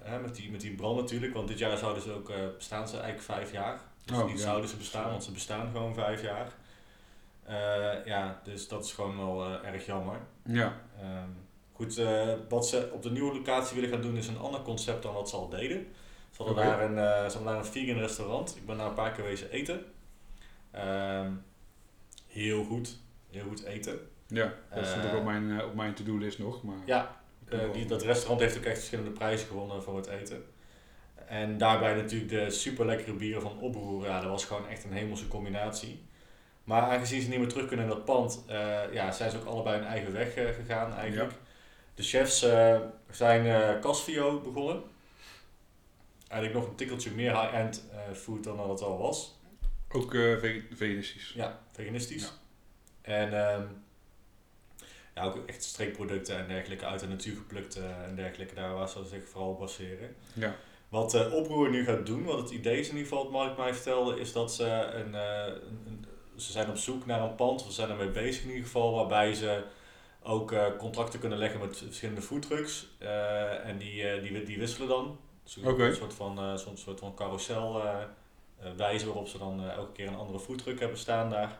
hè, 0.00 0.20
met, 0.20 0.34
die, 0.34 0.50
met 0.50 0.60
die 0.60 0.74
brand 0.74 0.96
natuurlijk. 0.96 1.34
Want 1.34 1.48
dit 1.48 1.58
jaar 1.58 1.78
zouden 1.78 2.02
ze 2.02 2.12
ook, 2.12 2.32
bestaan 2.56 2.88
ze 2.88 2.94
eigenlijk 2.98 3.24
vijf 3.24 3.52
jaar. 3.52 3.80
Dus 4.04 4.18
oh, 4.18 4.26
niet 4.26 4.40
zouden 4.40 4.70
ze 4.70 4.76
bestaan, 4.76 5.10
want 5.10 5.24
ze 5.24 5.32
bestaan 5.32 5.70
gewoon 5.72 5.94
vijf 5.94 6.22
jaar. 6.22 6.52
Ja, 8.04 8.40
dus 8.44 8.68
dat 8.68 8.84
is 8.84 8.92
gewoon 8.92 9.16
wel 9.16 9.64
erg 9.64 9.86
jammer. 9.86 10.20
Ja. 10.42 10.80
Um, 11.02 11.36
goed, 11.72 12.00
wat 12.48 12.66
ze 12.66 12.90
op 12.92 13.02
de 13.02 13.10
nieuwe 13.10 13.34
locatie 13.34 13.74
willen 13.74 13.90
gaan 13.90 14.02
doen 14.02 14.16
is 14.16 14.28
een 14.28 14.38
ander 14.38 14.62
concept 14.62 15.02
dan 15.02 15.14
wat 15.14 15.28
ze 15.28 15.36
al 15.36 15.48
deden. 15.48 15.86
Ze 16.36 16.42
hadden, 16.42 16.64
okay. 16.64 16.78
daar, 16.78 16.90
een, 16.90 17.30
ze 17.30 17.36
hadden 17.36 17.44
daar 17.44 17.56
een 17.56 17.72
vegan 17.72 17.98
restaurant. 17.98 18.56
Ik 18.56 18.66
ben 18.66 18.76
daar 18.76 18.86
een 18.86 18.94
paar 18.94 19.12
keer 19.12 19.24
wezen 19.24 19.50
eten. 19.50 19.84
Um, 20.74 21.44
heel 22.26 22.64
goed. 22.64 22.98
Heel 23.30 23.44
goed 23.44 23.64
eten. 23.64 23.98
Ja, 24.26 24.54
dat 24.74 24.86
stond 24.86 25.06
ook 25.06 25.16
op 25.16 25.24
mijn, 25.24 25.64
op 25.64 25.74
mijn 25.74 25.94
to-do-list 25.94 26.38
nog. 26.38 26.62
Maar 26.62 26.76
ja, 26.84 27.16
die, 27.72 27.86
dat 27.86 28.02
restaurant 28.02 28.40
heeft 28.40 28.56
ook 28.56 28.64
echt 28.64 28.76
verschillende 28.76 29.10
prijzen 29.10 29.48
gewonnen 29.48 29.82
voor 29.82 29.96
het 29.96 30.06
eten. 30.06 30.44
En 31.26 31.58
daarbij 31.58 31.94
natuurlijk 31.94 32.30
de 32.30 32.50
super 32.50 32.86
lekkere 32.86 33.12
bieren 33.12 33.42
van 33.42 33.58
Oproer. 33.58 34.04
Ja, 34.04 34.20
dat 34.20 34.30
was 34.30 34.44
gewoon 34.44 34.68
echt 34.68 34.84
een 34.84 34.92
hemelse 34.92 35.28
combinatie. 35.28 36.04
Maar 36.64 36.82
aangezien 36.82 37.22
ze 37.22 37.28
niet 37.28 37.38
meer 37.38 37.48
terug 37.48 37.66
kunnen 37.66 37.86
in 37.86 37.92
dat 37.92 38.04
pand, 38.04 38.44
uh, 38.48 38.92
ja, 38.92 39.12
zijn 39.12 39.30
ze 39.30 39.38
ook 39.38 39.46
allebei 39.46 39.78
hun 39.78 39.86
eigen 39.86 40.12
weg 40.12 40.36
uh, 40.36 40.48
gegaan 40.48 40.94
eigenlijk. 40.94 41.30
Ja. 41.30 41.36
De 41.94 42.02
chefs 42.02 42.44
uh, 42.44 42.80
zijn 43.10 43.80
Casvio 43.80 44.40
begonnen. 44.40 44.82
Eigenlijk 46.28 46.60
nog 46.60 46.70
een 46.70 46.76
tikkeltje 46.76 47.10
meer 47.10 47.40
high-end 47.40 47.84
food 48.14 48.44
dan 48.44 48.56
dat 48.56 48.68
het 48.68 48.82
al 48.82 48.98
was. 48.98 49.40
Ook 49.88 50.10
veganistisch? 50.70 51.32
Ja, 51.34 51.60
veganistisch. 51.72 52.22
Ja. 52.22 52.30
En 53.12 53.54
um, 53.60 53.84
ja, 55.14 55.24
ook 55.24 55.46
echt 55.46 55.64
streekproducten 55.64 56.36
en 56.36 56.48
dergelijke 56.48 56.86
uit 56.86 57.00
de 57.00 57.06
natuur 57.06 57.36
geplukt 57.36 57.76
en 58.08 58.16
dergelijke. 58.16 58.54
Daar 58.54 58.74
waar 58.74 58.88
ze 58.88 59.04
zich 59.04 59.28
vooral 59.28 59.50
op 59.50 59.58
baseren. 59.58 60.16
Ja. 60.32 60.56
Wat 60.88 61.14
uh, 61.14 61.34
Oproer 61.34 61.70
nu 61.70 61.84
gaat 61.84 62.06
doen, 62.06 62.24
wat 62.24 62.38
het 62.38 62.50
idee 62.50 62.78
is 62.78 62.88
in 62.88 62.96
ieder 62.96 63.08
geval, 63.08 63.22
wat 63.22 63.32
Mark 63.32 63.56
mij 63.56 63.74
vertelde, 63.74 64.20
is 64.20 64.32
dat 64.32 64.52
ze 64.52 64.64
een, 64.64 65.14
uh, 65.14 65.54
een, 65.86 66.06
ze 66.36 66.52
zijn 66.52 66.68
op 66.68 66.76
zoek 66.76 67.06
naar 67.06 67.22
een 67.22 67.34
pand, 67.34 67.66
we 67.66 67.72
zijn 67.72 67.90
ermee 67.90 68.10
bezig 68.10 68.42
in 68.42 68.48
ieder 68.48 68.64
geval, 68.64 68.94
waarbij 68.94 69.34
ze 69.34 69.64
ook 70.22 70.52
uh, 70.52 70.66
contracten 70.78 71.20
kunnen 71.20 71.38
leggen 71.38 71.60
met 71.60 71.76
verschillende 71.76 72.22
foodtrucks. 72.22 72.88
en 73.64 73.78
die, 73.78 74.20
die, 74.20 74.42
die 74.42 74.58
wisselen 74.58 74.88
dan. 74.88 75.18
Dus 75.54 75.64
okay. 75.64 75.88
Een 75.88 75.94
soort 75.94 76.14
van, 76.14 76.38
uh, 76.38 76.56
soort 76.74 76.98
van 76.98 77.14
carousel 77.14 77.82
wijze 78.76 79.06
waarop 79.06 79.28
ze 79.28 79.38
dan 79.38 79.70
elke 79.70 79.92
keer 79.92 80.06
een 80.06 80.16
andere 80.16 80.40
foodtruck 80.40 80.80
hebben 80.80 80.98
staan 80.98 81.30
daar. 81.30 81.58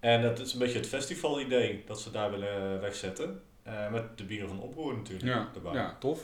En 0.00 0.22
het 0.22 0.38
is 0.38 0.52
een 0.52 0.58
beetje 0.58 0.78
het 0.78 0.88
festival 0.88 1.40
idee 1.40 1.82
dat 1.86 2.00
ze 2.00 2.10
daar 2.10 2.30
willen 2.30 2.80
wegzetten. 2.80 3.42
met 3.90 4.18
de 4.18 4.24
bieren 4.24 4.48
van 4.48 4.60
Oproer 4.60 4.96
natuurlijk 4.96 5.28
ja, 5.28 5.50
erbij. 5.54 5.72
Ja, 5.72 5.96
tof. 6.00 6.20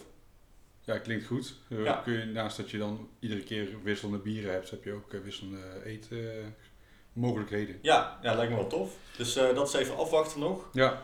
Ja, 0.85 0.99
klinkt 0.99 1.27
goed. 1.27 1.55
Uh, 1.69 1.85
ja. 1.85 1.93
Kun 1.93 2.13
je, 2.13 2.25
naast 2.25 2.57
dat 2.57 2.71
je 2.71 2.79
dan 2.79 3.09
iedere 3.19 3.43
keer 3.43 3.69
wisselende 3.83 4.19
bieren 4.19 4.53
hebt, 4.53 4.71
heb 4.71 4.85
je 4.85 4.93
ook 4.93 5.13
uh, 5.13 5.21
wisselende 5.21 5.83
eetmogelijkheden. 5.85 7.79
ja, 7.83 8.19
ja, 8.23 8.35
lijkt 8.35 8.51
me 8.51 8.59
wel 8.59 8.67
tof. 8.67 8.97
Dus 9.17 9.37
uh, 9.37 9.55
dat 9.55 9.69
is 9.69 9.75
even 9.75 9.97
afwachten 9.97 10.41
nog. 10.41 10.69
Ja. 10.73 11.03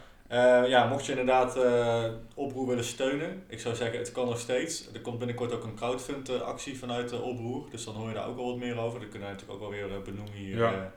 Ja, 0.68 0.86
mocht 0.88 1.06
je 1.06 1.10
inderdaad 1.10 1.58
Oproer 2.34 2.66
willen 2.66 2.84
steunen, 2.84 3.42
ik 3.48 3.60
zou 3.60 3.74
zeggen, 3.74 3.98
het 3.98 4.12
kan 4.12 4.26
nog 4.26 4.38
steeds. 4.38 4.92
Er 4.92 5.00
komt 5.00 5.18
binnenkort 5.18 5.52
ook 5.52 5.64
een 5.64 5.74
crowdfund 5.74 6.42
actie 6.42 6.78
vanuit 6.78 7.20
Oproer, 7.20 7.70
dus 7.70 7.84
dan 7.84 7.94
hoor 7.94 8.08
je 8.08 8.14
daar 8.14 8.26
ook 8.26 8.36
wel 8.36 8.46
wat 8.46 8.56
meer 8.56 8.78
over. 8.78 9.00
Dat 9.00 9.08
kunnen 9.08 9.28
we 9.28 9.34
natuurlijk 9.34 9.62
ook 9.62 9.70
wel 9.70 9.78
weer 9.78 10.02
benoemen 10.02 10.34
hier 10.34 10.56
ja. 10.56 10.92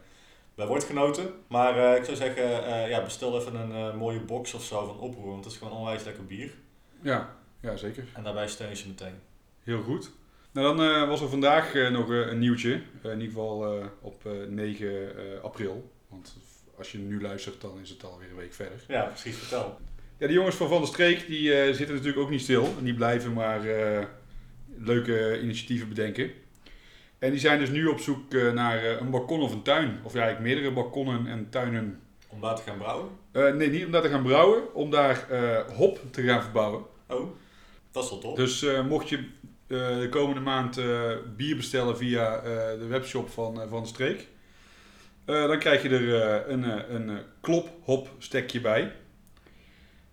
bij 0.56 0.68
Woordgenoten. 0.68 1.34
Maar 1.48 1.98
ik 1.98 2.04
zou 2.04 2.18
zeggen, 2.18 2.44
ja, 2.90 3.04
bestel 3.04 3.40
even 3.40 3.56
een 3.56 3.98
mooie 3.98 4.20
box 4.20 4.54
of 4.54 4.64
zo 4.64 4.86
van 4.86 5.00
Oproer, 5.00 5.32
want 5.32 5.44
het 5.44 5.54
is 5.54 5.60
gewoon 5.60 5.78
onwijs 5.78 6.04
lekker 6.04 6.26
bier. 6.26 6.54
Ja, 7.02 7.36
ja, 7.60 7.76
zeker. 7.76 8.04
En 8.14 8.24
daarbij 8.24 8.48
steun 8.48 8.70
je 8.70 8.76
ze 8.76 8.88
meteen. 8.88 9.16
Heel 9.64 9.82
goed. 9.82 10.12
Nou, 10.54 10.76
dan 10.78 10.88
uh, 10.88 11.08
was 11.08 11.22
er 11.22 11.30
vandaag 11.30 11.74
uh, 11.74 11.90
nog 11.90 12.10
uh, 12.10 12.28
een 12.28 12.40
nieuwtje. 12.40 12.82
in 13.04 13.12
ieder 13.12 13.28
geval 13.28 13.84
op 14.02 14.24
9 14.48 15.42
april. 15.42 15.92
Want 16.08 16.38
als 16.84 16.92
je 16.92 16.98
nu 16.98 17.22
luistert, 17.22 17.62
dan 17.62 17.80
is 17.82 17.90
het 17.90 18.04
alweer 18.04 18.30
een 18.30 18.36
week 18.36 18.54
verder. 18.54 18.84
Ja, 18.88 19.02
precies. 19.04 19.36
Vertel. 19.36 19.78
Ja, 20.18 20.28
de 20.28 20.34
jongens 20.34 20.56
van 20.56 20.68
Van 20.68 20.78
der 20.78 20.88
Streek 20.88 21.28
die, 21.28 21.74
zitten 21.74 21.96
natuurlijk 21.96 22.24
ook 22.24 22.30
niet 22.30 22.42
stil. 22.42 22.64
En 22.78 22.84
die 22.84 22.94
blijven 22.94 23.34
maar 23.34 23.62
leuke 24.78 25.40
initiatieven 25.42 25.88
bedenken. 25.88 26.32
En 27.20 27.32
die 27.32 27.40
zijn 27.40 27.60
dus 27.60 27.70
nu 27.70 27.86
op 27.86 28.00
zoek 28.00 28.32
naar 28.54 28.86
een 28.86 29.10
balkon 29.10 29.42
of 29.42 29.52
een 29.52 29.62
tuin. 29.62 30.00
Of 30.04 30.14
ja, 30.14 30.22
eigenlijk 30.22 30.54
meerdere 30.54 30.74
balkonnen 30.74 31.28
en 31.28 31.50
tuinen 31.50 32.00
Om 32.28 32.42
daar 32.42 32.56
te 32.56 32.62
gaan 32.62 32.78
brouwen? 32.78 33.10
Eh, 33.32 33.54
nee, 33.54 33.70
niet 33.70 33.86
om 33.86 33.92
daar 33.92 34.02
te 34.02 34.10
gaan 34.10 34.24
brouwen, 34.24 34.74
om 34.76 34.90
daar 34.90 35.30
eh, 35.30 35.76
hop 35.76 36.00
te 36.12 36.22
gaan 36.22 36.42
verbouwen. 36.42 36.84
Oh, 37.08 37.32
dat 37.92 38.04
is 38.04 38.10
wel 38.10 38.20
tof. 38.20 38.36
Dus 38.36 38.64
eh, 38.64 38.88
mocht 38.88 39.10
je 39.10 39.18
eh, 39.68 40.00
de 40.00 40.08
komende 40.10 40.42
maand 40.42 40.78
eh, 40.78 41.12
bier 41.38 41.56
bestellen 41.56 41.98
via 41.98 42.36
eh, 42.36 42.44
de 42.80 42.86
webshop 42.90 43.30
van, 43.30 43.62
eh, 43.62 43.70
van 43.70 43.82
de 43.82 43.88
streek, 43.88 44.28
eh, 45.26 45.48
dan 45.48 45.60
krijg 45.60 45.82
je 45.82 45.90
er 45.90 46.22
eh, 46.22 46.52
een, 46.52 46.64
eh, 46.64 46.90
een 46.90 47.10
eh, 47.10 47.16
klop 47.42 47.70
hop 47.82 48.10
stekje 48.18 48.62
bij. 48.62 48.92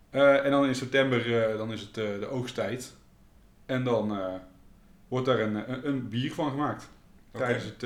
En 0.09 0.51
dan 0.51 0.65
in 0.65 0.75
september 0.75 1.57
dan 1.57 1.71
is 1.71 1.81
het 1.81 1.93
de 1.93 2.27
oogsttijd. 2.31 2.95
En 3.65 3.83
dan 3.83 4.19
wordt 5.07 5.25
daar 5.25 5.39
een, 5.39 5.71
een, 5.71 5.87
een 5.87 6.09
bier 6.09 6.33
van 6.33 6.49
gemaakt. 6.49 6.89
Tijdens 7.31 7.63
het 7.63 7.85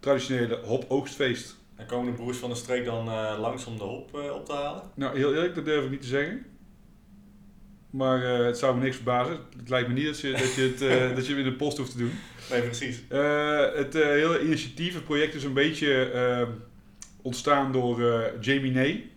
traditionele 0.00 0.56
hop-oogstfeest. 0.64 1.56
En 1.76 1.86
komen 1.86 2.06
de 2.06 2.12
broers 2.12 2.38
van 2.38 2.50
de 2.50 2.56
streek 2.56 2.84
dan 2.84 3.04
langs 3.38 3.66
om 3.66 3.78
de 3.78 3.84
hop 3.84 4.14
op 4.14 4.44
te 4.44 4.52
halen? 4.52 4.82
Nou, 4.94 5.16
heel 5.16 5.34
eerlijk, 5.34 5.54
dat 5.54 5.64
durf 5.64 5.84
ik 5.84 5.90
niet 5.90 6.00
te 6.00 6.06
zeggen. 6.06 6.46
Maar 7.90 8.22
eh, 8.24 8.44
het 8.46 8.58
zou 8.58 8.76
me 8.76 8.82
niks 8.82 8.96
verbazen. 8.96 9.38
Het 9.56 9.68
lijkt 9.68 9.88
me 9.88 9.94
niet 9.94 10.06
dat 10.06 10.20
je, 10.20 10.30
dat 10.30 10.54
je, 10.54 10.62
het, 10.62 10.82
eh, 10.82 11.14
dat 11.16 11.26
je 11.26 11.34
het 11.34 11.44
in 11.44 11.50
de 11.50 11.56
post 11.56 11.78
hoeft 11.78 11.92
te 11.92 11.98
doen. 11.98 12.12
Nee, 12.50 12.62
precies. 12.62 13.02
Eh, 13.08 13.74
het 13.74 13.92
hele 13.94 14.42
initiatief, 14.42 14.94
het 14.94 15.04
project 15.04 15.34
is 15.34 15.44
een 15.44 15.52
beetje 15.52 16.48
ontstaan 17.22 17.72
door 17.72 18.22
Jamie 18.40 18.72
Ney. 18.72 19.10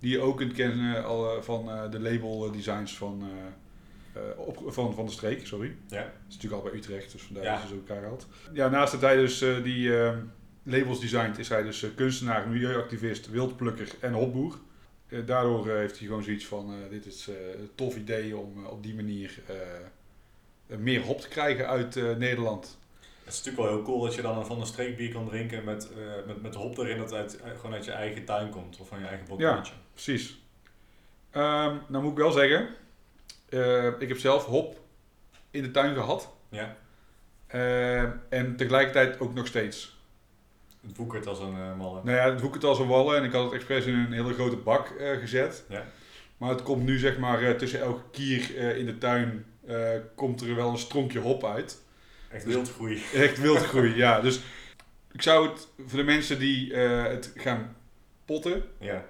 Die 0.00 0.10
je 0.10 0.20
ook 0.20 0.36
kunt 0.36 0.52
kennen 0.52 1.04
al, 1.04 1.42
van 1.42 1.90
de 1.90 2.00
label 2.00 2.50
designs 2.52 2.96
van, 2.96 3.22
op, 4.36 4.62
van, 4.66 4.94
van 4.94 5.06
de 5.06 5.12
streek. 5.12 5.46
Sorry. 5.46 5.74
Ja. 5.88 5.96
Dat 5.96 6.06
is 6.28 6.34
natuurlijk 6.34 6.62
al 6.62 6.70
bij 6.70 6.78
Utrecht, 6.78 7.12
dus 7.12 7.22
vandaar 7.22 7.44
Ja. 7.44 7.54
is 7.54 7.60
ze 7.62 7.68
zo 7.68 7.74
elkaar 7.74 7.98
gehaald. 7.98 8.26
Ja, 8.52 8.68
naast 8.68 8.92
dat 8.92 9.00
hij 9.00 9.16
dus 9.16 9.38
die 9.62 9.90
labels 10.62 11.00
designt, 11.00 11.38
is 11.38 11.48
hij 11.48 11.62
dus 11.62 11.86
kunstenaar, 11.94 12.48
milieuactivist, 12.48 13.30
wildplukker 13.30 13.88
en 14.00 14.12
hopboer. 14.12 14.58
Eh, 15.08 15.26
daardoor 15.26 15.68
eh, 15.68 15.76
heeft 15.76 15.98
hij 15.98 16.06
gewoon 16.06 16.22
zoiets 16.22 16.46
van, 16.46 16.72
eh, 16.72 16.90
dit 16.90 17.06
is 17.06 17.26
een 17.26 17.70
tof 17.74 17.96
idee 17.96 18.36
om 18.36 18.66
op 18.66 18.82
die 18.82 18.94
manier 18.94 19.40
meer 20.66 21.00
hop 21.00 21.20
te 21.20 21.28
krijgen 21.28 21.68
uit 21.68 21.94
Nederland. 22.18 22.78
Het 23.24 23.36
is 23.36 23.44
natuurlijk 23.44 23.68
wel 23.68 23.76
heel 23.76 23.84
cool 23.84 24.00
dat 24.00 24.14
je 24.14 24.22
dan 24.22 24.38
een 24.38 24.46
van 24.46 24.58
de 24.60 24.66
streek 24.66 24.96
bier 24.96 25.12
kan 25.12 25.28
drinken 25.28 25.64
met, 25.64 25.88
met, 26.26 26.42
met 26.42 26.54
hop 26.54 26.78
erin 26.78 26.98
dat 26.98 27.12
uit, 27.12 27.40
eh, 27.40 27.50
gewoon 27.56 27.72
uit 27.72 27.84
je 27.84 27.90
eigen 27.90 28.24
tuin 28.24 28.50
komt 28.50 28.80
of 28.80 28.88
van 28.88 28.98
je 28.98 29.06
eigen 29.06 29.26
balkonnetje. 29.26 29.72
Precies. 29.92 30.42
Ehm, 31.30 31.76
nou 31.88 32.02
moet 32.02 32.12
ik 32.12 32.18
wel 32.18 32.30
zeggen, 32.30 32.68
ik 33.98 34.08
heb 34.08 34.18
zelf 34.18 34.44
hop 34.44 34.80
in 35.50 35.62
de 35.62 35.70
tuin 35.70 35.94
gehad. 35.94 36.32
Ja. 36.48 36.76
Eh, 37.46 38.02
en 38.28 38.56
tegelijkertijd 38.56 39.20
ook 39.20 39.34
nog 39.34 39.46
steeds. 39.46 39.97
Het 40.86 40.96
woekert 40.96 41.26
als 41.26 41.40
een 41.40 41.54
eh, 41.54 41.76
malle. 41.76 42.00
Nou 42.04 42.16
ja, 42.16 42.30
het 42.30 42.40
hoek 42.40 42.54
het 42.54 42.64
als 42.64 42.78
een 42.78 42.86
wallen 42.86 43.16
en 43.16 43.24
ik 43.24 43.32
had 43.32 43.44
het 43.44 43.52
expres 43.52 43.86
in 43.86 43.94
een 43.94 44.12
hele 44.12 44.34
grote 44.34 44.56
bak 44.56 44.88
eh, 44.88 45.18
gezet. 45.18 45.64
Ja. 45.68 45.86
Maar 46.36 46.50
het 46.50 46.62
komt 46.62 46.84
nu 46.84 46.98
zeg 46.98 47.18
maar 47.18 47.42
eh, 47.42 47.54
tussen 47.54 47.80
elke 47.80 48.02
kier 48.10 48.56
in 48.76 48.86
de 48.86 48.98
tuin 48.98 49.44
komt 50.14 50.40
er 50.40 50.54
wel 50.54 50.70
een 50.70 50.78
stronkje 50.78 51.18
hop 51.18 51.44
uit. 51.44 51.82
Echt 52.30 52.44
wildgroei. 52.44 53.02
Echt 53.14 53.40
wildgroei, 53.40 53.96
ja. 53.96 54.20
Dus 54.20 54.40
ik 55.12 55.22
zou 55.22 55.48
het 55.48 55.68
voor 55.86 55.98
de 55.98 56.04
mensen 56.04 56.38
die 56.38 56.74
het 56.74 57.32
gaan 57.36 57.76
potten, 58.24 58.62
Ja. 58.78 59.04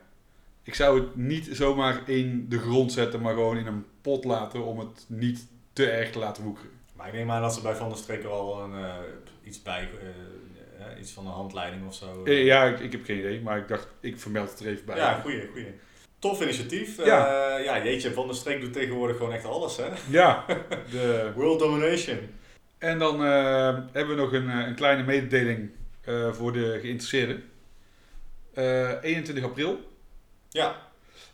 ik 0.63 0.75
zou 0.75 1.01
het 1.01 1.17
niet 1.17 1.49
zomaar 1.53 2.09
in 2.09 2.47
de 2.49 2.59
grond 2.59 2.93
zetten, 2.93 3.21
maar 3.21 3.35
gewoon 3.35 3.57
in 3.57 3.67
een 3.67 3.85
pot 4.01 4.25
laten 4.25 4.65
om 4.65 4.79
het 4.79 5.05
niet 5.07 5.47
te 5.73 5.91
erg 5.91 6.11
te 6.11 6.19
laten 6.19 6.45
woekeren. 6.45 6.71
Maar 6.97 7.07
ik 7.07 7.13
neem 7.13 7.31
aan 7.31 7.43
dat 7.43 7.55
ze 7.55 7.61
bij 7.61 7.75
Van 7.75 7.89
der 7.89 7.99
Streek 7.99 8.23
er 8.23 8.31
al 8.31 8.63
een, 8.63 8.85
iets 9.45 9.63
bij, 9.63 9.89
eh, 10.79 11.01
iets 11.01 11.13
van 11.13 11.27
een 11.27 11.33
handleiding 11.33 11.87
of 11.87 11.95
zo. 11.95 12.25
Eh, 12.25 12.45
ja, 12.45 12.65
ik, 12.65 12.81
ik 12.81 12.93
heb 12.93 13.05
geen 13.05 13.19
idee, 13.19 13.41
maar 13.41 13.59
ik 13.59 13.69
dacht, 13.69 13.89
ik 14.01 14.21
vermeld 14.21 14.51
het 14.51 14.61
er 14.61 14.67
even 14.67 14.85
bij. 14.85 14.97
Ja, 14.97 15.21
goeie, 15.21 15.49
goeie. 15.53 15.67
Tof 16.19 16.43
initiatief. 16.43 16.97
Ja. 16.97 17.05
Ja. 17.05 17.57
ja, 17.57 17.85
jeetje, 17.85 18.13
Van 18.13 18.27
der 18.27 18.37
Streek 18.37 18.61
doet 18.61 18.73
tegenwoordig 18.73 19.17
gewoon 19.17 19.33
echt 19.33 19.45
alles, 19.45 19.77
hè? 19.77 19.87
Ja, 20.11 20.45
de, 20.91 21.33
World 21.35 21.59
domination. 21.59 22.19
En 22.79 22.99
dan 22.99 23.25
eh, 23.25 23.79
hebben 23.93 24.17
we 24.17 24.23
nog 24.23 24.33
een, 24.33 24.51
eh, 24.51 24.67
een 24.67 24.75
kleine 24.75 25.03
mededeling 25.03 25.71
eh, 26.05 26.33
voor 26.33 26.53
de 26.53 26.79
geïnteresseerden. 26.81 27.45
Eh, 28.55 29.03
21 29.03 29.45
april 29.45 29.81
Ja, 30.49 30.77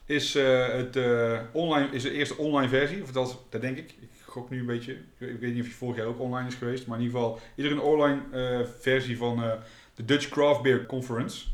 is, 0.07 0.35
eh, 0.35 0.69
het, 0.69 0.97
eh, 0.97 1.41
online, 1.53 1.89
is 1.91 2.03
de 2.03 2.13
eerste 2.13 2.37
online 2.37 2.69
versie, 2.69 3.03
of 3.03 3.13
dat, 3.13 3.39
dat 3.51 3.61
denk 3.61 3.77
ik. 3.77 3.95
Ik 4.01 4.09
gok 4.35 4.51
nu 4.51 4.59
een 4.59 4.67
beetje. 4.67 4.93
Ik, 5.19 5.41
weet 5.41 5.55
niet 5.55 5.63
of 5.63 5.69
je 5.69 5.75
vorig 5.75 5.97
jaar 5.97 6.07
ook 6.07 6.21
online 6.21 6.49
is 6.49 6.55
geweest, 6.55 6.87
maar 6.87 6.99
in 6.99 7.05
ieder 7.05 7.21
geval 7.21 7.41
is 7.55 7.65
er 7.65 7.71
een 7.71 7.81
online 7.81 8.21
eh, 8.33 8.67
versie 8.79 9.17
van 9.17 9.43
eh, 9.43 9.53
de 9.95 10.05
Dutch 10.05 10.29
Craft 10.29 10.63
Beer 10.63 10.87
Conference. 10.87 11.47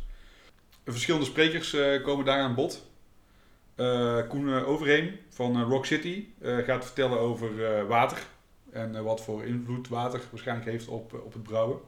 Verschillende 0.85 1.27
sprekers 1.27 1.75
eh, 1.75 2.03
komen 2.03 2.25
daar 2.25 2.41
aan 2.41 2.55
bod. 2.55 2.89
Koen 4.29 4.65
Overheem 4.65 5.19
van 5.29 5.63
Rock 5.63 5.87
City 5.87 6.27
gaat 6.41 6.85
vertellen 6.85 7.19
over 7.19 7.87
water 7.87 8.19
en 8.73 9.05
wat 9.05 9.21
voor 9.21 9.45
invloed 9.45 9.89
water 9.89 10.21
waarschijnlijk 10.31 10.71
heeft 10.71 10.89
op, 10.89 11.13
op 11.25 11.33
het 11.33 11.43
brouwen. 11.43 11.79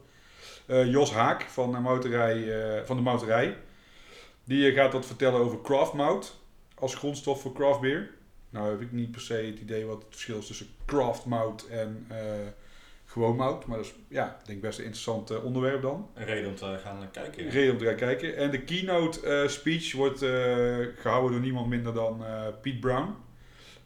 Jos 0.67 1.11
Haak 1.11 1.41
van, 1.41 1.71
de 1.71 2.81
van 2.85 2.95
de 2.95 3.01
Mouterij, 3.01 3.57
die 4.43 4.73
gaat 4.73 4.93
wat 4.93 5.05
vertellen 5.05 5.39
over 5.39 5.61
craft 5.61 5.93
mout 5.93 6.35
als 6.75 6.95
grondstof 6.95 7.41
voor 7.41 7.53
craft 7.53 7.79
beer. 7.79 8.09
Nou 8.53 8.69
heb 8.69 8.81
ik 8.81 8.91
niet 8.91 9.11
per 9.11 9.21
se 9.21 9.33
het 9.33 9.59
idee 9.59 9.85
wat 9.85 9.97
het 9.97 10.05
verschil 10.09 10.37
is 10.37 10.47
tussen 10.47 10.67
craft 10.85 11.25
mout 11.25 11.67
en 11.67 12.05
eh, 12.09 12.17
gewoon 13.13 13.35
mout, 13.35 13.65
maar 13.65 13.77
dat 13.77 13.85
is 13.85 13.93
ja, 14.07 14.37
ik 14.39 14.45
denk 14.45 14.61
best 14.61 14.79
een 14.79 14.83
interessant 14.85 15.29
eh, 15.29 15.45
onderwerp 15.45 15.81
dan. 15.81 16.09
een 16.13 16.25
reden 16.25 16.49
om 16.49 16.55
te 16.55 16.79
gaan 16.83 17.11
kijken. 17.11 17.49
Reden 17.49 17.71
om 17.71 17.77
te 17.77 17.85
gaan 17.85 17.95
kijken. 17.95 18.35
En 18.35 18.51
de 18.51 18.61
keynote 18.61 19.27
eh, 19.27 19.47
speech 19.47 19.93
wordt 19.93 20.21
eh, 20.21 20.31
gehouden 20.97 21.31
door 21.31 21.41
niemand 21.41 21.67
minder 21.67 21.93
dan 21.93 22.23
Pete 22.61 22.79
Brown. 22.79 23.15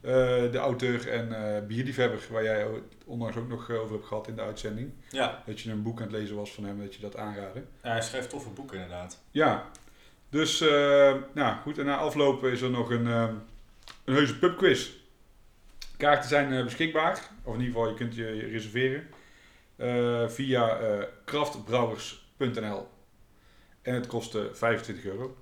De 0.00 0.58
auteur 0.58 1.08
en 1.08 1.56
eh 1.56 1.66
bierliefhebber, 1.66 2.26
waar 2.30 2.42
jij 2.42 2.66
onlangs 3.04 3.36
ook 3.36 3.48
nog 3.48 3.70
over 3.70 3.94
hebt 3.94 4.06
gehad 4.06 4.28
in 4.28 4.34
de 4.34 4.42
uitzending. 4.42 4.92
Ja. 5.10 5.42
Dat 5.46 5.60
je 5.60 5.70
een 5.70 5.82
boek 5.82 6.00
aan 6.00 6.06
het 6.06 6.16
lezen 6.16 6.36
was 6.36 6.52
van 6.52 6.64
hem, 6.64 6.80
dat 6.80 6.94
je 6.94 7.00
dat 7.00 7.16
aanraden. 7.16 7.68
ja, 7.82 7.90
hij 7.90 8.02
schrijft 8.02 8.30
toffe 8.30 8.48
boeken 8.48 8.76
inderdaad. 8.76 9.20
Ja, 9.30 9.70
dus 10.28 10.60
nou 11.32 11.56
goed, 11.62 11.78
en 11.78 11.84
na 11.84 11.96
aflopen 11.96 12.52
is 12.52 12.60
er 12.60 12.70
nog 12.70 12.90
een, 12.90 13.06
eh, 13.06 13.28
een 14.08 14.14
heuse 14.14 14.38
pubquiz. 14.38 14.90
Kaarten 15.96 16.28
zijn 16.28 16.52
eh, 16.52 16.64
beschikbaar, 16.64 17.30
of 17.42 17.54
in 17.54 17.60
ieder 17.60 17.74
geval 17.74 17.88
je 17.88 17.94
kunt 17.94 18.14
je 18.14 18.30
reserveren 18.30 19.06
eh, 19.76 20.28
via 20.28 20.78
eh 20.78 21.02
kraftbrouwers.nl. 21.24 22.88
En 23.82 23.94
het 23.94 24.06
kost 24.06 24.34
eh, 24.34 24.42
25 24.52 25.04
euro. 25.04 25.36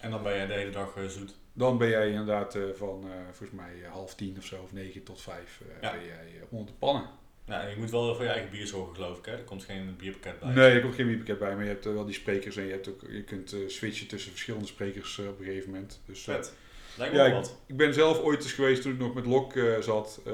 En 0.00 0.10
dan 0.10 0.22
ben 0.22 0.40
je 0.40 0.46
de 0.46 0.52
hele 0.52 0.70
dag 0.70 0.94
zoet. 1.08 1.34
Dan 1.52 1.78
ben 1.78 1.88
jij 1.88 2.10
inderdaad 2.10 2.58
van 2.76 3.04
volgens 3.32 3.60
mij 3.60 3.72
half 3.90 4.14
tien 4.14 4.36
of 4.38 4.44
zo, 4.44 4.62
of 4.62 4.72
negen 4.72 5.02
tot 5.02 5.22
vijf, 5.22 5.60
Ja. 5.80 5.92
ben 5.92 6.04
jij 6.04 6.42
onder 6.48 6.66
de 6.66 6.78
pannen. 6.78 7.08
Ja, 7.46 7.60
en 7.62 7.70
je 7.70 7.76
moet 7.76 7.90
wel 7.90 8.14
voor 8.14 8.24
je 8.24 8.30
eigen 8.30 8.50
bier 8.50 8.66
zorgen, 8.66 8.94
geloof 8.94 9.18
ik. 9.18 9.24
Hè? 9.24 9.32
Er 9.32 9.42
komt 9.44 9.64
geen 9.64 9.96
bierpakket 9.96 10.40
bij. 10.40 10.52
Nee, 10.52 10.70
er 10.70 10.80
komt 10.80 10.94
geen 10.94 11.06
bierpakket 11.06 11.38
bij, 11.38 11.54
maar 11.54 11.62
je 11.64 11.70
hebt 11.70 11.84
wel 11.84 12.04
die 12.04 12.14
sprekers 12.14 12.56
en 12.56 12.64
je, 12.64 12.70
hebt 12.70 12.88
ook, 12.88 13.00
je 13.10 13.22
kunt 13.22 13.54
switchen 13.66 14.06
tussen 14.06 14.30
verschillende 14.30 14.66
sprekers 14.66 15.18
op 15.18 15.38
een 15.38 15.44
gegeven 15.44 15.70
moment. 15.70 16.00
Dus, 16.06 16.22
Vet. 16.22 16.54
Lijkt 16.96 17.14
me 17.14 17.20
Ja, 17.20 17.26
wel 17.26 17.34
wat. 17.40 17.56
Ik 17.66 17.76
ben 17.76 17.94
zelf 17.94 18.20
ooit 18.20 18.42
eens 18.42 18.52
geweest 18.52 18.82
toen 18.82 18.92
ik 18.92 18.98
nog 18.98 19.14
met 19.14 19.26
Lok 19.26 19.56
eh, 19.56 19.78
zat 19.80 20.20
eh, 20.26 20.32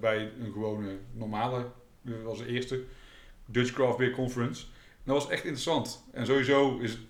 bij 0.00 0.30
een 0.40 0.52
gewone 0.52 0.96
normale, 1.12 1.66
dat 2.02 2.22
was 2.22 2.38
de 2.38 2.46
eerste 2.46 2.82
Dutch 3.46 3.72
Craft 3.72 3.98
Beer 3.98 4.10
Conference. 4.10 4.64
En 4.64 5.14
dat 5.14 5.22
was 5.22 5.28
echt 5.28 5.42
interessant. 5.42 6.04
En 6.12 6.26
sowieso 6.26 6.78
is 6.78 6.90
het, 6.90 7.00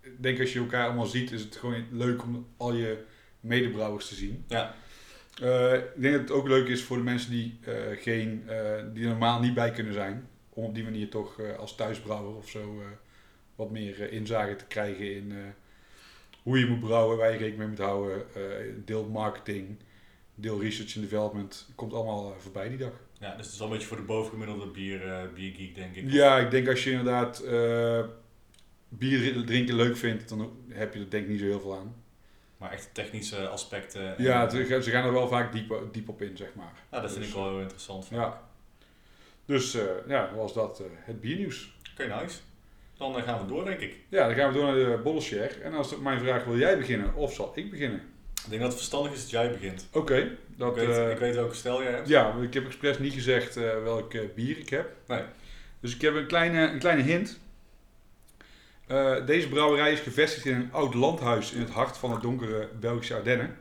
ik 0.00 0.22
denk 0.22 0.40
als 0.40 0.52
je 0.52 0.58
elkaar 0.58 0.86
allemaal 0.86 1.06
ziet, 1.06 1.32
is 1.32 1.42
het 1.42 1.56
gewoon 1.56 1.84
leuk 1.90 2.22
om 2.22 2.46
al 2.56 2.74
je 2.74 3.04
medebrouwers 3.40 4.08
te 4.08 4.14
zien. 4.14 4.44
Ja. 4.48 4.74
Eh, 5.42 5.74
ik 5.74 6.00
denk 6.02 6.12
dat 6.12 6.22
het 6.22 6.30
ook 6.30 6.48
leuk 6.48 6.68
is 6.68 6.82
voor 6.82 6.96
de 6.96 7.02
mensen 7.02 7.30
die, 7.30 7.58
eh, 7.64 7.74
geen, 7.98 8.42
eh, 8.48 8.84
die 8.92 9.02
er 9.02 9.08
normaal 9.10 9.40
niet 9.40 9.54
bij 9.54 9.70
kunnen 9.70 9.92
zijn. 9.92 10.28
Om 10.48 10.64
op 10.64 10.74
die 10.74 10.84
manier 10.84 11.08
toch 11.10 11.40
eh, 11.40 11.56
als 11.58 11.74
thuisbrouwer 11.74 12.36
of 12.36 12.48
zo 12.48 12.80
eh, 12.80 12.86
wat 13.54 13.70
meer 13.70 14.02
eh, 14.02 14.12
inzage 14.12 14.56
te 14.56 14.64
krijgen 14.66 15.14
in 15.14 15.32
eh, 15.32 15.38
hoe 16.42 16.58
je 16.58 16.66
moet 16.66 16.80
brouwen, 16.80 17.16
waar 17.16 17.26
je 17.32 17.38
rekening 17.38 17.58
mee 17.58 17.68
moet 17.68 17.78
houden. 17.78 18.34
eh, 18.34 18.42
deel 18.84 19.04
marketing, 19.08 19.76
deel 20.34 20.60
research 20.60 20.94
and 20.96 21.04
development. 21.10 21.68
Komt 21.74 21.92
allemaal 21.92 22.30
eh, 22.32 22.38
voorbij 22.38 22.68
die 22.68 22.78
dag. 22.78 22.92
ja, 23.18 23.36
dus 23.36 23.44
het 23.44 23.52
is 23.54 23.58
wel 23.58 23.66
een 23.68 23.72
beetje 23.72 23.88
voor 23.88 23.96
de 23.96 24.02
bovengemiddelde 24.02 24.66
bier, 24.66 25.12
eh, 25.12 25.22
biergeek, 25.34 25.74
denk 25.74 25.94
ik. 25.94 26.10
Ja, 26.12 26.38
ik 26.38 26.50
denk 26.50 26.68
als 26.68 26.84
je 26.84 26.90
inderdaad 26.90 27.42
bier 28.88 29.44
drinken 29.46 29.74
leuk 29.74 29.96
vindt, 29.96 30.28
dan 30.28 30.52
heb 30.68 30.94
je 30.94 31.00
er 31.00 31.10
denk 31.10 31.24
ik 31.24 31.30
niet 31.30 31.40
zo 31.40 31.44
heel 31.46 31.60
veel 31.60 31.76
aan. 31.76 31.94
Maar 32.56 32.72
echt 32.72 32.94
technische 32.94 33.48
aspecten. 33.48 34.16
en- 34.16 34.22
Ja, 34.24 34.48
ze 34.48 34.64
gaan- 34.64 34.82
ze 34.82 34.90
gaan 34.90 35.04
er 35.04 35.12
wel 35.12 35.28
vaak 35.28 35.52
diep, 35.52 35.82
diep 35.92 36.08
op 36.08 36.22
in, 36.22 36.36
zeg 36.36 36.54
maar. 36.54 36.72
Ja, 36.90 37.00
dat 37.00 37.10
vind 37.10 37.22
Dus, 37.24 37.32
ik 37.34 37.38
wel 37.40 37.50
heel 37.50 37.60
interessant. 37.60 38.08
Ja. 38.10 38.48
Dus 39.44 39.74
eh, 39.74 39.82
ja, 40.08 40.34
was 40.34 40.52
dat 40.54 40.82
het 40.94 41.20
biernieuws. 41.20 41.72
Oké, 41.92 42.20
nice. 42.20 42.38
Dan 43.00 43.16
eh, 43.16 43.22
gaan 43.22 43.40
we 43.40 43.46
door, 43.46 43.64
denk 43.64 43.80
ik. 43.80 43.96
Ja, 44.08 44.26
dan 44.26 44.36
gaan 44.36 44.52
we 44.52 44.58
door 44.58 44.64
naar 44.64 44.74
de 44.74 45.00
bollenshare. 45.02 45.54
En 45.62 45.74
als 45.74 45.90
het 45.90 46.00
mijn 46.00 46.20
vraag, 46.20 46.44
wil 46.44 46.58
jij 46.58 46.78
beginnen 46.78 47.14
of 47.14 47.32
zal 47.32 47.52
ik 47.54 47.70
beginnen? 47.70 48.00
Ik 48.44 48.48
denk 48.48 48.60
dat 48.60 48.70
het 48.70 48.78
verstandig 48.78 49.12
is 49.12 49.20
dat 49.20 49.30
jij 49.30 49.50
begint. 49.50 49.88
Oké, 49.92 50.36
dat... 50.56 50.76
ik, 50.76 50.86
weet, 50.86 50.96
eh, 50.96 51.10
ik 51.10 51.18
weet 51.18 51.34
welke 51.34 51.54
stijl 51.54 51.82
jij 51.82 51.92
hebt. 51.92 52.08
ja, 52.08 52.34
ik 52.42 52.54
heb 52.54 52.66
expres 52.66 52.98
niet 52.98 53.12
gezegd 53.12 53.56
eh, 53.56 53.82
welk 53.82 54.34
bier 54.34 54.58
ik 54.58 54.68
heb. 54.68 54.96
Nee. 55.06 55.22
Dus 55.80 55.94
ik 55.94 56.00
heb 56.00 56.14
een 56.14 56.26
kleine, 56.26 56.68
een 56.68 56.78
kleine 56.78 57.02
hint. 57.02 57.40
Deze 59.26 59.48
brouwerij 59.48 59.92
is 59.92 60.00
gevestigd 60.00 60.46
in 60.46 60.54
een 60.54 60.72
oud 60.72 60.94
landhuis 60.94 61.52
in 61.52 61.60
het 61.60 61.70
hart 61.70 61.96
van 61.96 62.10
het 62.10 62.22
donkere 62.22 62.68
Belgische 62.80 63.14
Ardennen. 63.14 63.56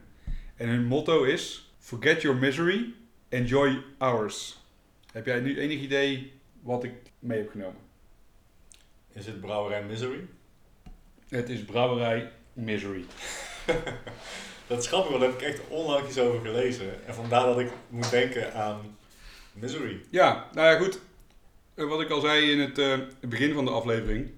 En 0.56 0.68
hun 0.68 0.86
motto 0.86 1.24
is: 1.24 1.74
Forget 1.80 2.22
your 2.22 2.38
misery, 2.38 2.94
enjoy 3.30 3.84
ours. 3.98 4.64
Heb 5.12 5.26
jij 5.26 5.40
nu 5.40 5.60
enig 5.60 5.80
idee 5.80 6.34
wat 6.62 6.84
ik 6.84 6.94
mee 7.20 7.38
heb 7.38 7.50
genomen? 7.50 7.89
Is 9.20 9.26
het 9.26 9.42
Brouwerij 9.42 9.84
Misery? 9.84 10.28
Het 11.30 11.50
is 11.50 11.66
brouwerij 11.66 12.32
Misery. 12.54 13.06
Dat 14.68 14.80
is 14.80 14.88
grappig, 14.88 15.10
want 15.10 15.22
daar 15.22 15.32
heb 15.32 15.42
ik 15.42 15.48
echt 15.48 15.68
onlangs 15.68 16.08
iets 16.08 16.20
over 16.20 16.46
gelezen. 16.46 17.06
En 17.06 17.14
vandaar 17.14 17.46
dat 17.46 17.60
ik 17.60 17.72
moet 17.90 18.10
denken 18.10 18.54
aan 18.54 18.98
Misery. 19.54 20.02
Ja, 20.10 20.48
nou 20.54 20.68
ja, 20.68 20.78
goed. 20.78 21.00
Eh, 21.74 21.86
wat 21.86 22.02
ik 22.02 22.10
al 22.10 22.22
zei 22.22 22.52
in 22.52 22.60
het 22.60 22.78
eh, 22.78 22.98
begin 23.22 23.54
van 23.54 23.66
de 23.66 23.72
aflevering. 23.72 24.32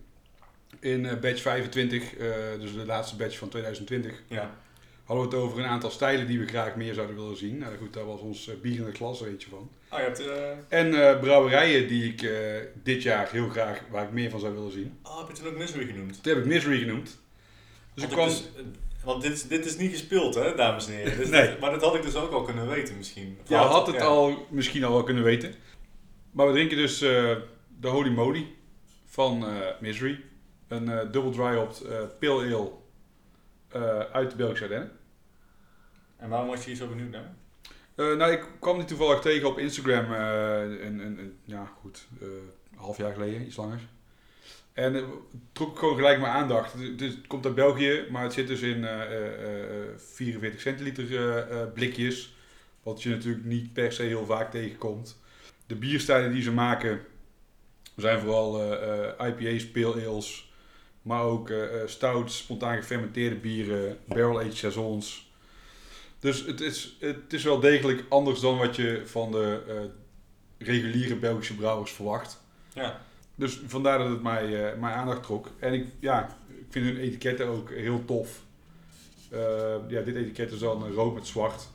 In 0.80 1.06
eh, 1.06 1.18
batch 1.18 1.42
25, 1.42 2.16
eh, 2.16 2.28
dus 2.60 2.74
de 2.74 2.86
laatste 2.86 3.16
batch 3.16 3.38
van 3.38 3.50
2020, 3.50 4.22
Ja. 4.28 4.56
Hadden 5.04 5.30
we 5.30 5.36
het 5.36 5.46
over 5.46 5.60
een 5.60 5.66
aantal 5.70 5.90
stijlen 5.90 6.28
die 6.28 6.40
we 6.40 6.48
graag 6.48 6.76
meer 6.76 6.94
zouden 6.94 7.16
willen 7.16 7.38
zien. 7.38 7.58
Nou 7.58 7.78
goed, 7.78 7.94
daar 7.94 8.06
was 8.06 8.20
ons 8.22 8.48
uh, 8.48 8.56
bier 8.62 8.78
in 8.80 8.86
de 8.86 8.92
klas 8.92 9.22
er 9.22 9.28
eentje 9.28 9.50
van. 9.50 9.70
Oh, 9.92 9.98
je 9.98 10.04
hebt... 10.04 10.20
eh 10.28 10.80
En 10.80 11.08
eh, 11.10 11.20
brouwerijen 11.20 11.88
die 11.88 12.14
ik 12.14 12.22
eh, 12.22 12.32
dit 12.84 13.04
jaar 13.04 13.30
heel 13.32 13.50
graag, 13.50 13.82
waar 13.90 14.04
ik 14.04 14.12
meer 14.12 14.30
van 14.30 14.40
zou 14.40 14.54
willen 14.54 14.72
zien. 14.72 14.98
Oh, 15.04 15.18
heb 15.20 15.28
je 15.28 15.34
toen 15.44 15.52
ook 15.52 15.58
Misery 15.58 15.86
genoemd? 15.86 16.16
Dat 16.16 16.26
heb 16.36 16.38
ik 16.38 16.46
Misery 16.50 16.80
genoemd. 16.80 17.20
Dus 17.94 18.04
ik 18.04 18.10
Want, 18.10 18.14
kwam... 18.54 18.64
dus- 18.64 18.64
want 19.04 19.22
dit, 19.22 19.32
is- 19.32 19.48
dit 19.48 19.66
is 19.66 19.78
niet 19.78 19.92
gespeeld, 19.92 20.36
hè, 20.36 20.56
dames 20.56 20.88
en 20.88 20.94
heren. 20.94 21.18
Dus 21.20 21.30
Nee. 21.30 21.58
Maar 21.60 21.72
dat 21.72 21.82
had 21.82 21.96
ik 21.96 22.02
dus 22.02 22.16
ook 22.16 22.32
al 22.32 22.42
kunnen 22.44 22.68
weten, 22.70 22.98
misschien. 22.98 23.38
Of 23.44 23.50
Je 23.50 23.56
had 23.56 23.88
het 23.88 23.96
ja. 23.96 24.02
al 24.06 24.46
misschien 24.50 24.84
al 24.84 24.92
wel 24.94 25.04
kunnen 25.04 25.24
weten. 25.24 25.54
Maar 26.32 26.48
we 26.48 26.54
drinken 26.54 26.78
dus 26.78 27.02
eh, 27.02 27.36
de 27.80 27.88
Holy 27.88 28.10
Moly 28.10 28.48
van 29.06 29.46
eh, 29.48 29.52
Misery. 29.80 30.20
Een 30.68 30.90
eh 30.90 31.12
double 31.12 31.32
dry 31.32 31.56
hopped 31.56 31.82
eh 31.82 31.98
pale 32.20 32.44
ale 32.44 32.56
eh, 32.56 32.64
uit 34.12 34.30
de 34.30 34.36
Belgische 34.36 34.64
Ardennen. 34.64 34.92
En 36.18 36.30
waarom 36.30 36.48
was 36.48 36.60
je 36.64 36.68
hier 36.70 36.76
zo 36.76 36.88
benieuwd 36.88 37.10
naar? 37.12 37.34
Eh, 37.96 38.16
nou, 38.16 38.32
ik 38.32 38.46
kwam 38.60 38.78
die 38.78 38.86
toevallig 38.88 39.20
tegen 39.20 39.48
op 39.48 39.58
Instagram. 39.60 40.14
eh, 40.14 40.62
een, 40.62 41.00
een, 41.00 41.20
een- 41.20 41.38
ja, 41.44 41.72
goed, 41.82 42.08
eh, 42.22 42.28
een 42.28 42.78
half 42.78 42.98
jaar 42.98 43.14
geleden, 43.14 43.42
iets 43.46 43.56
langer. 43.56 43.80
En 44.74 44.94
het 44.94 45.06
trok 45.52 45.80
gewoon 45.80 45.96
gelijk 45.96 46.20
mijn 46.20 46.34
aandacht. 46.34 46.74
Het, 46.74 47.00
het 47.00 47.28
komt 47.28 47.46
uit 47.46 47.56
België, 47.56 48.06
maar 48.12 48.24
het 48.24 48.34
zit 48.34 48.48
dus 48.48 48.62
in 48.62 48.86
eh, 48.86 49.02
eh, 49.02 49.64
eh, 49.92 49.98
44 49.98 50.62
centiliter 50.62 51.16
eh, 51.16 51.62
eh, 51.62 51.72
blikjes. 51.74 52.36
Wat 52.84 53.04
je 53.04 53.10
natuurlijk 53.10 53.46
niet 53.46 53.74
per 53.74 53.92
se 53.94 54.04
heel 54.04 54.26
vaak 54.26 54.52
tegenkomt. 54.52 55.20
De 55.68 55.76
bierstijlen 55.76 56.32
die 56.32 56.42
ze 56.42 56.52
maken 56.52 57.02
zijn 57.96 58.20
vooral 58.20 58.62
eh, 58.62 59.10
eh, 59.20 59.28
IPA's, 59.38 59.68
pale 59.68 60.08
ales. 60.08 60.51
Maar 61.02 61.24
ook 61.24 61.50
eh, 61.50 61.82
eh, 61.82 61.88
stouts, 61.88 62.38
spontaan 62.38 62.78
gefermenteerde 62.78 63.36
bieren, 63.36 63.98
barrel-aged 64.06 64.56
saisons. 64.56 65.32
Dus 66.20 66.46
het 66.46 66.62
is, 66.62 66.98
het 67.00 67.34
is 67.34 67.44
wel 67.44 67.60
degelijk 67.60 68.06
anders 68.10 68.40
dan 68.40 68.58
wat 68.58 68.76
je 68.76 69.02
van 69.06 69.32
de 69.32 69.62
eh, 69.68 69.76
reguliere 70.68 71.16
Belgische 71.16 71.56
brouwers 71.56 71.92
verwacht. 71.92 72.42
Ja. 72.74 73.02
Dus 73.36 73.62
vandaar 73.68 73.98
dat 73.98 74.10
het 74.10 74.22
mij, 74.22 74.76
mijn 74.78 74.94
aandacht 74.94 75.24
trok. 75.24 75.50
En 75.60 75.74
ik, 75.74 75.88
ja, 76.00 76.38
ik 76.48 76.66
vind 76.70 76.86
hun 76.86 76.98
etiketten 76.98 77.48
ook 77.48 77.70
heel 77.70 78.06
tof. 78.06 78.42
Ja, 79.88 80.02
dit 80.02 80.16
etiket 80.16 80.52
is 80.52 80.60
dan 80.60 80.94
rood 80.94 81.14
met 81.14 81.28
zwart. 81.28 81.68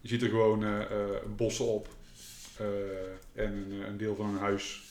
Je 0.00 0.08
ziet 0.08 0.22
er 0.22 0.28
gewoon 0.28 0.64
bossen 1.36 1.64
op. 1.64 1.88
En 3.32 3.52
een, 3.52 3.82
een 3.86 3.96
deel 3.96 4.16
van 4.16 4.26
een 4.26 4.38
huis. 4.38 4.82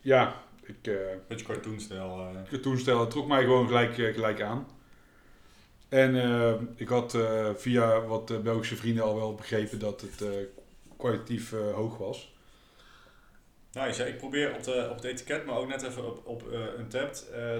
Ja, 0.00 0.43
ik, 0.66 0.86
eh, 0.86 0.94
Beetje 1.28 1.46
cartoonstijl. 1.46 2.30
cartoonstijl 2.50 3.00
het 3.00 3.10
trok 3.10 3.26
mij 3.26 3.42
gewoon 3.42 3.66
gelijk, 3.66 3.98
eh, 3.98 4.14
gelijk 4.14 4.42
aan. 4.42 4.66
En 5.88 6.14
ik 6.76 6.88
had 6.88 7.18
via 7.56 8.00
wat 8.00 8.42
Belgische 8.42 8.76
vrienden 8.76 9.04
al 9.04 9.16
wel 9.16 9.34
begrepen 9.34 9.78
dat 9.78 10.00
het 10.00 10.24
kwalitatief 10.96 11.50
hoog 11.50 11.98
was. 11.98 12.32
Nou, 13.72 13.92
zei, 13.92 14.10
ik 14.10 14.18
probeer 14.18 14.54
op, 14.54 14.62
de, 14.62 14.88
op 14.90 14.96
het 14.96 15.04
etiket, 15.04 15.46
maar 15.46 15.56
ook 15.56 15.68
net 15.68 15.82
even 15.82 16.06
op, 16.06 16.26
op 16.26 16.42
een 16.76 16.88
tab 16.88 17.14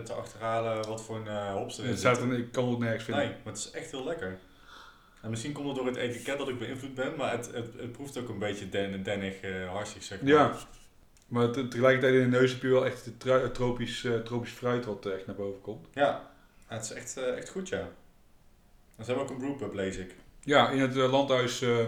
te 0.04 0.12
achterhalen 0.12 0.88
wat 0.88 1.02
voor 1.02 1.16
een 1.16 1.28
eh 1.28 1.52
hops 1.52 1.78
erin 1.78 2.30
er, 2.30 2.38
ik 2.38 2.52
kan 2.52 2.68
het 2.70 2.78
nergens 2.78 3.04
vinden. 3.04 3.24
Nee, 3.24 3.34
maar 3.44 3.52
het 3.52 3.62
is 3.62 3.70
echt 3.70 3.90
heel 3.90 4.04
lekker. 4.04 4.38
En 5.22 5.30
misschien 5.30 5.52
komt 5.52 5.66
het 5.66 5.76
door 5.76 5.86
het 5.86 5.96
etiket 5.96 6.38
dat 6.38 6.48
ik 6.48 6.58
beïnvloed 6.58 6.94
ben, 6.94 7.16
maar 7.16 7.30
het, 7.30 7.46
het, 7.52 7.68
het 7.76 7.92
proeft 7.92 8.18
ook 8.18 8.28
een 8.28 8.38
beetje 8.38 8.68
den, 8.68 9.02
dennig, 9.02 9.34
harsig, 9.68 10.02
zeg 10.02 10.20
maar. 10.20 10.30
Ja, 10.30 10.56
maar 11.34 11.50
te- 11.50 11.68
tegelijkertijd 11.68 12.14
in 12.14 12.30
de 12.30 12.36
neus 12.38 12.52
heb 12.52 12.62
je 12.62 12.68
wel 12.68 12.86
echt 12.86 13.04
het 13.04 13.22
het 13.22 13.54
tropisch, 13.54 14.04
eh, 14.04 14.14
tropisch 14.18 14.50
fruit 14.52 14.84
wat 14.84 15.06
echt 15.06 15.26
naar 15.26 15.36
boven 15.36 15.60
komt. 15.60 15.86
Ja, 15.92 16.32
Ja, 16.68 16.74
het 16.76 16.84
is 16.84 16.92
echt, 16.92 17.16
eh, 17.16 17.36
echt 17.36 17.48
goed, 17.48 17.68
ja. 17.68 17.78
En 18.96 19.04
ze 19.04 19.10
hebben 19.12 19.22
ook 19.22 19.30
een 19.30 19.36
brewpub, 19.38 19.74
lees 19.74 19.96
ik. 19.96 20.14
Ja, 20.40 20.70
in 20.70 20.80
het 20.80 20.96
eh, 20.96 21.10
landhuis 21.12 21.62
eh, 21.62 21.78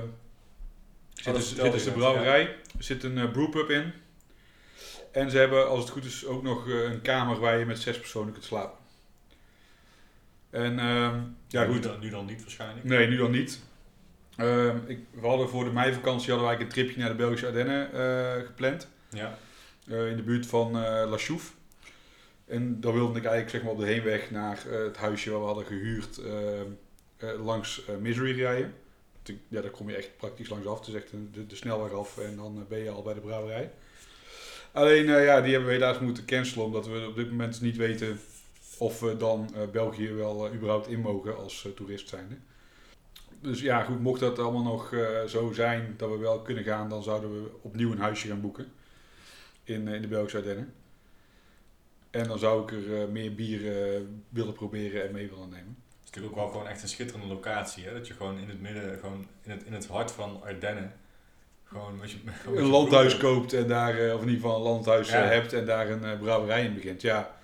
zit, 1.15 1.35
dus, 1.35 1.55
zit 1.55 1.73
dus 1.73 1.85
de 1.85 1.93
brouwerij, 1.93 2.43
er 2.77 2.85
zit 2.85 3.03
een 3.03 3.19
eh, 3.19 3.31
brewpub 3.31 3.71
in. 3.71 3.93
En 5.13 5.31
ze 5.31 5.39
hebben, 5.39 5.69
als 5.69 5.81
het 5.81 5.91
goed 5.91 6.05
is, 6.05 6.27
ook 6.27 6.43
nog 6.43 6.69
eh, 6.69 6.83
een 6.83 7.03
kamer 7.03 7.39
waar 7.41 7.59
je 7.59 7.65
met 7.67 7.79
zes 7.79 7.99
personen 7.99 8.33
kunt 8.33 8.45
slapen. 8.45 8.79
En 10.51 10.79
ehm, 10.79 11.21
ja, 11.49 11.65
nu 11.67 11.73
goed. 11.73 11.83
dan, 11.83 12.01
nu 12.01 12.11
dan 12.11 12.27
niet 12.27 12.41
waarschijnlijk. 12.43 12.85
Nee, 12.85 13.07
nu 13.09 13.17
dan 13.17 13.31
niet. 13.31 13.61
Ehm, 14.37 14.77
ik, 14.87 14.99
we 15.11 15.27
hadden 15.27 15.49
voor 15.49 15.65
de 15.65 15.71
meivakantie 15.73 16.31
hadden 16.33 16.49
wij 16.49 16.61
een 16.61 16.69
tripje 16.69 16.99
naar 17.01 17.09
de 17.09 17.15
Belgische 17.15 17.47
Ardennen 17.47 17.93
eh, 17.93 18.47
gepland. 18.47 18.89
Ja. 19.11 19.39
eh, 19.89 20.11
in 20.11 20.17
de 20.17 20.23
buurt 20.23 20.47
van 20.47 20.67
eh 20.67 21.11
La. 21.11 21.19
En 22.47 22.81
dan 22.81 22.93
wilde 22.93 23.19
ik 23.19 23.25
eigenlijk 23.25 23.51
zeg 23.51 23.63
maar, 23.63 23.73
op 23.73 23.79
de 23.79 23.87
heenweg 23.87 24.31
naar 24.31 24.67
eh, 24.71 24.79
het 24.79 24.97
huisje 24.97 25.31
waar 25.31 25.41
we 25.41 25.47
hadden 25.47 25.67
gehuurd 25.67 26.21
langs 27.39 27.83
Misery 28.01 28.41
rijden. 28.41 28.75
Ja, 29.49 29.61
daar 29.61 29.71
kom 29.71 29.91
je 29.91 29.97
echt 29.97 30.17
praktisch 30.17 30.49
langs 30.49 30.67
af. 30.67 30.79
Het 30.79 30.89
is 30.89 30.95
echt 30.95 31.11
de, 31.11 31.47
de 31.47 31.57
snelweg 31.57 31.93
af 31.93 32.19
en 32.19 32.37
dan 32.37 32.67
ben 32.69 32.79
je 32.79 32.91
al 32.91 33.03
bij 33.03 33.15
de 33.15 33.21
brouwerij. 33.21 33.71
Alleen, 34.73 35.07
ja, 35.07 35.41
die 35.41 35.51
hebben 35.51 35.69
we 35.69 35.75
helaas 35.75 35.99
moeten 35.99 36.25
cancelen 36.25 36.65
omdat 36.65 36.87
we 36.87 37.07
op 37.09 37.17
dit 37.17 37.31
moment 37.31 37.61
niet 37.61 37.77
weten 37.77 38.21
of 38.79 39.01
we 39.01 39.17
dan 39.17 39.55
België 39.73 40.13
wel 40.13 40.53
überhaupt 40.53 40.89
in 40.89 41.01
mogen 41.01 41.37
als 41.37 41.69
toerist 41.75 42.09
zijnde. 42.09 42.37
Dus 43.41 43.61
ja, 43.61 43.83
goed, 43.83 44.01
mocht 44.01 44.21
dat 44.21 44.39
allemaal 44.39 44.63
nog 44.63 44.95
zo 45.27 45.53
zijn 45.53 45.95
dat 45.97 46.11
we 46.11 46.17
wel 46.17 46.41
kunnen 46.41 46.65
gaan, 46.65 46.89
dan 46.89 47.03
zouden 47.03 47.43
we 47.43 47.51
opnieuw 47.63 47.93
een 47.93 48.01
huisje 48.01 48.29
gaan 48.29 48.41
boeken 48.41 48.73
in, 49.67 49.89
eh, 49.89 49.95
in 49.95 50.03
de 50.03 50.09
Belgische 50.09 50.37
Ardennen. 50.39 50.73
En 52.11 52.29
dan 52.29 52.39
zou 52.39 52.63
ik 52.63 52.71
er 52.73 53.03
eh, 53.03 53.09
meer 53.09 53.35
bier 53.35 53.93
eh, 53.95 54.01
willen 54.29 54.53
proberen 54.53 55.07
en 55.07 55.13
mee 55.13 55.29
willen 55.29 55.49
nemen. 55.49 55.77
Het 55.89 56.05
is 56.05 56.11
natuurlijk 56.11 56.35
ook 56.37 56.41
wel 56.41 56.49
gewoon 56.51 56.69
echt 56.69 56.83
een 56.83 56.89
schitterende 56.89 57.27
locatie, 57.35 57.85
hè? 57.85 57.93
Dat 57.93 58.07
je 58.07 58.15
gewoon 58.15 58.39
in 58.39 58.49
het 58.49 58.61
midden, 58.61 58.99
gewoon 58.99 59.27
in 59.43 59.51
het, 59.51 59.63
in 59.65 59.73
het 59.73 59.87
hart 59.87 60.11
van 60.13 60.43
Ardennen, 60.43 60.93
gewoon 61.65 61.97
met 61.97 62.11
je... 62.11 62.17
gewoon 62.43 62.59
Een 62.59 62.65
landhuis 62.65 63.17
broer- 63.17 63.33
koopt 63.35 63.53
en 63.53 63.69
daar, 63.69 63.93
of 64.15 64.21
in 64.23 64.29
ieder 64.29 64.41
geval 64.43 64.57
een 64.57 64.63
landhuis 64.63 65.11
Ja. 65.11 65.23
hebt 65.23 65.53
en 65.53 65.67
daar 65.67 65.91
een 65.91 66.19
brouwerij 66.19 66.65
in 66.65 66.75
begint. 66.75 67.03
Ja, 67.03 67.37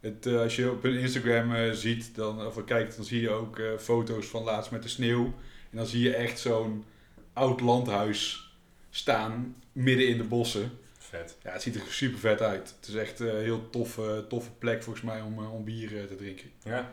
het, 0.00 0.26
als 0.26 0.56
je 0.56 0.70
op 0.70 0.82
hun 0.82 0.98
Instagram 0.98 1.74
ziet, 1.74 2.14
dan, 2.14 2.46
of 2.46 2.64
kijkt, 2.64 2.96
dan 2.96 3.04
zie 3.04 3.20
je 3.20 3.30
ook 3.30 3.60
foto's 3.78 4.26
van 4.26 4.42
laatst 4.42 4.70
met 4.70 4.82
de 4.82 4.88
sneeuw. 4.88 5.24
En 5.70 5.76
dan 5.76 5.86
zie 5.86 6.02
je 6.02 6.14
echt 6.14 6.38
zo'n 6.38 6.84
oud 7.32 7.60
landhuis 7.60 8.50
staan 8.90 9.56
midden 9.72 10.08
in 10.08 10.16
de 10.16 10.24
bossen. 10.24 10.70
Vet. 11.08 11.36
Ja, 11.42 11.52
het 11.52 11.62
ziet 11.62 11.74
er 11.74 11.80
super 11.88 12.18
vet 12.18 12.40
uit. 12.40 12.74
Het 12.80 12.88
is 12.88 12.94
echt 12.94 13.20
een 13.20 13.36
heel 13.40 13.70
toffe, 13.70 14.24
toffe 14.28 14.50
plek 14.50 14.82
volgens 14.82 15.04
mij 15.04 15.20
om, 15.20 15.38
eh, 15.42 15.54
om 15.54 15.64
bier 15.64 16.00
eh, 16.00 16.04
te 16.04 16.16
drinken. 16.16 16.50
Ja, 16.62 16.92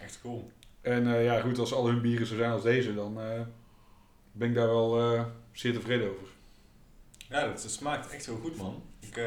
echt 0.00 0.20
cool. 0.20 0.50
En 0.80 1.14
eh, 1.14 1.24
ja, 1.24 1.40
goed, 1.40 1.58
als 1.58 1.72
al 1.72 1.86
hun 1.86 2.00
bieren 2.00 2.26
zo 2.26 2.36
zijn 2.36 2.50
als 2.50 2.62
deze, 2.62 2.94
dan 2.94 3.20
eh, 3.20 3.40
ben 4.32 4.48
ik 4.48 4.54
daar 4.54 4.66
wel 4.66 5.00
eh, 5.14 5.24
zeer 5.52 5.72
tevreden 5.72 6.10
over. 6.10 6.28
Ja, 7.28 7.48
het, 7.48 7.62
het 7.62 7.72
smaakt 7.72 8.10
echt 8.10 8.26
heel 8.26 8.38
goed, 8.38 8.56
man. 8.56 8.82
Ik, 9.00 9.16
eh, 9.16 9.24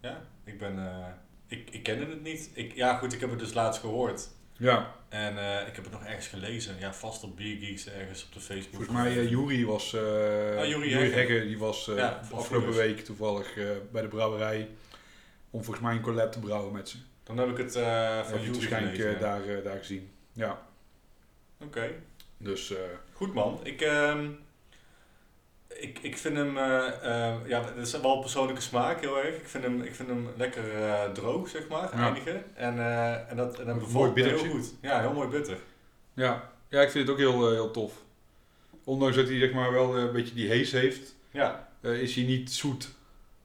ja, 0.00 0.22
ik 0.44 0.58
ben, 0.58 0.78
eh, 0.78 1.06
ik, 1.46 1.70
ik 1.70 1.82
kende 1.82 2.06
het 2.06 2.22
niet. 2.22 2.50
Ik, 2.54 2.74
ja, 2.74 2.96
goed, 2.96 3.12
ik 3.12 3.20
heb 3.20 3.30
het 3.30 3.38
dus 3.38 3.54
laatst 3.54 3.80
gehoord. 3.80 4.28
Ja, 4.58 4.94
En 5.08 5.38
eh, 5.38 5.68
ik 5.68 5.74
heb 5.74 5.84
het 5.84 5.92
nog 5.92 6.04
ergens 6.04 6.26
gelezen. 6.26 6.76
Ja, 6.78 6.94
vast 6.94 7.22
op 7.24 7.36
Beer 7.36 7.56
Geeks 7.56 7.88
ergens 7.88 8.24
op 8.24 8.32
de 8.32 8.40
Facebook. 8.40 8.74
volgens 8.74 8.96
mij 8.96 9.16
uh, 9.16 9.30
Jury 9.30 9.64
was, 9.64 9.94
eh 9.94 10.56
Ah, 10.58 10.66
Jury 10.66 10.90
Hegge. 10.92 11.46
Die 11.46 11.58
was 11.58 11.88
eh, 11.88 11.96
Ja, 11.96 12.20
afgelopen 12.32 12.72
week 12.72 13.00
toevallig 13.04 13.56
eh, 13.56 13.66
bij 13.92 14.02
de 14.02 14.08
brouwerij 14.08 14.68
om 15.50 15.64
volgens 15.64 15.84
mij 15.86 15.94
een 15.94 16.00
collab 16.02 16.32
te 16.32 16.38
brouwen 16.40 16.72
met 16.72 16.88
ze. 16.88 16.96
Dan 17.24 17.38
heb 17.38 17.48
ik 17.48 17.56
het 17.56 17.76
eh 17.76 18.24
van 18.24 18.40
Jury 18.40 18.52
waarschijnlijk 18.52 18.94
gelezen, 18.96 19.14
eh, 19.16 19.20
daar, 19.20 19.48
eh, 19.48 19.64
daar 19.64 19.78
gezien. 19.78 20.10
Ja, 20.32 20.62
Oké. 21.64 21.90
dus 22.36 22.70
eh, 22.72 22.78
Goed 23.12 23.34
man. 23.34 23.60
Ik, 23.62 23.80
ehm, 23.80 24.28
ik, 25.80 25.98
ik 26.02 26.16
vind 26.18 26.36
hem, 26.36 26.56
eh, 26.58 26.86
eh, 26.86 27.34
ja, 27.46 27.64
het 27.64 27.76
is 27.86 28.00
wel 28.00 28.18
persoonlijke 28.18 28.60
smaak 28.62 29.00
heel 29.00 29.18
erg. 29.18 29.36
Ik 29.36 29.48
vind 29.48 29.64
hem, 29.64 29.82
ik 29.82 29.94
vind 29.94 30.08
hem 30.08 30.28
lekker 30.36 30.82
eh, 30.82 31.10
droog, 31.10 31.48
zeg 31.48 31.68
maar, 31.68 31.96
Ja. 31.96 32.04
eindigen. 32.04 32.56
En, 32.56 32.78
en 33.28 33.36
dat, 33.36 33.58
en 33.58 33.66
dat 33.66 33.78
bevalt 33.78 34.14
heel 34.14 34.38
goed. 34.38 34.74
Ja, 34.80 35.00
heel 35.00 35.12
mooi 35.12 35.28
bitter. 35.28 35.56
ja. 36.14 36.50
ja, 36.68 36.80
ik 36.80 36.90
vind 36.90 37.06
het 37.08 37.12
ook 37.12 37.20
heel, 37.22 37.50
heel 37.50 37.70
tof. 37.70 37.92
Ondanks 38.84 39.16
dat 39.16 39.28
hij 39.28 39.38
zeg 39.38 39.52
maar 39.52 39.72
wel 39.72 39.96
een 39.98 40.12
beetje 40.12 40.34
die 40.34 40.48
hees 40.48 40.72
heeft, 40.72 41.14
Ja, 41.30 41.68
is 41.82 42.14
hij 42.14 42.24
niet 42.24 42.52
zoet. 42.52 42.96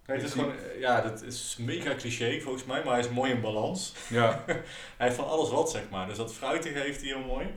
Nee, 0.06 0.18
het 0.18 0.26
is 0.26 0.32
gewoon, 0.34 0.54
ja, 0.80 1.02
dat 1.02 1.22
is 1.22 1.56
mega 1.60 1.96
cliché 1.96 2.40
volgens 2.42 2.66
mij, 2.66 2.84
maar 2.84 2.94
hij 2.94 3.02
is 3.04 3.10
mooi 3.10 3.32
in 3.32 3.42
balans. 3.42 3.94
Ja, 4.10 4.44
Hij 4.98 5.08
heeft 5.08 5.16
van 5.16 5.28
alles 5.28 5.50
wat, 5.50 5.72
zeg 5.72 5.90
maar. 5.90 6.08
Dus 6.08 6.18
dat 6.18 6.34
fruitige 6.34 6.80
heeft 6.80 7.02
hij 7.02 7.10
heel 7.10 7.26
mooi. 7.26 7.48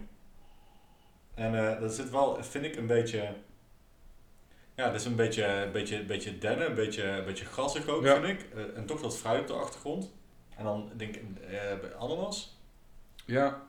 En 1.34 1.80
dat 1.80 1.94
zit 1.94 2.10
wel, 2.10 2.38
vind 2.42 2.64
ik, 2.64 2.76
een 2.76 2.86
beetje... 2.86 3.28
Ja, 4.76 4.86
dat 4.90 4.94
is 5.00 5.04
een 5.04 5.16
beetje, 5.16 5.68
beetje, 5.72 5.96
een 5.98 6.06
beetje 6.06 6.38
dennen, 6.38 6.68
een 6.68 6.74
beetje, 6.74 7.22
beetje 7.26 7.44
grassig 7.44 7.88
ook, 7.88 8.04
Ja. 8.04 8.20
vind 8.20 8.40
ik. 8.40 8.46
Eh, 8.54 8.76
en 8.76 8.86
toch 8.86 9.00
wat 9.00 9.16
fruit 9.18 9.40
op 9.40 9.46
de 9.46 9.52
achtergrond. 9.52 10.10
En 10.56 10.64
dan 10.64 10.90
denk 10.96 11.16
ik, 11.16 11.22
eh, 11.50 12.00
ananas. 12.00 12.56
ja. 13.24 13.64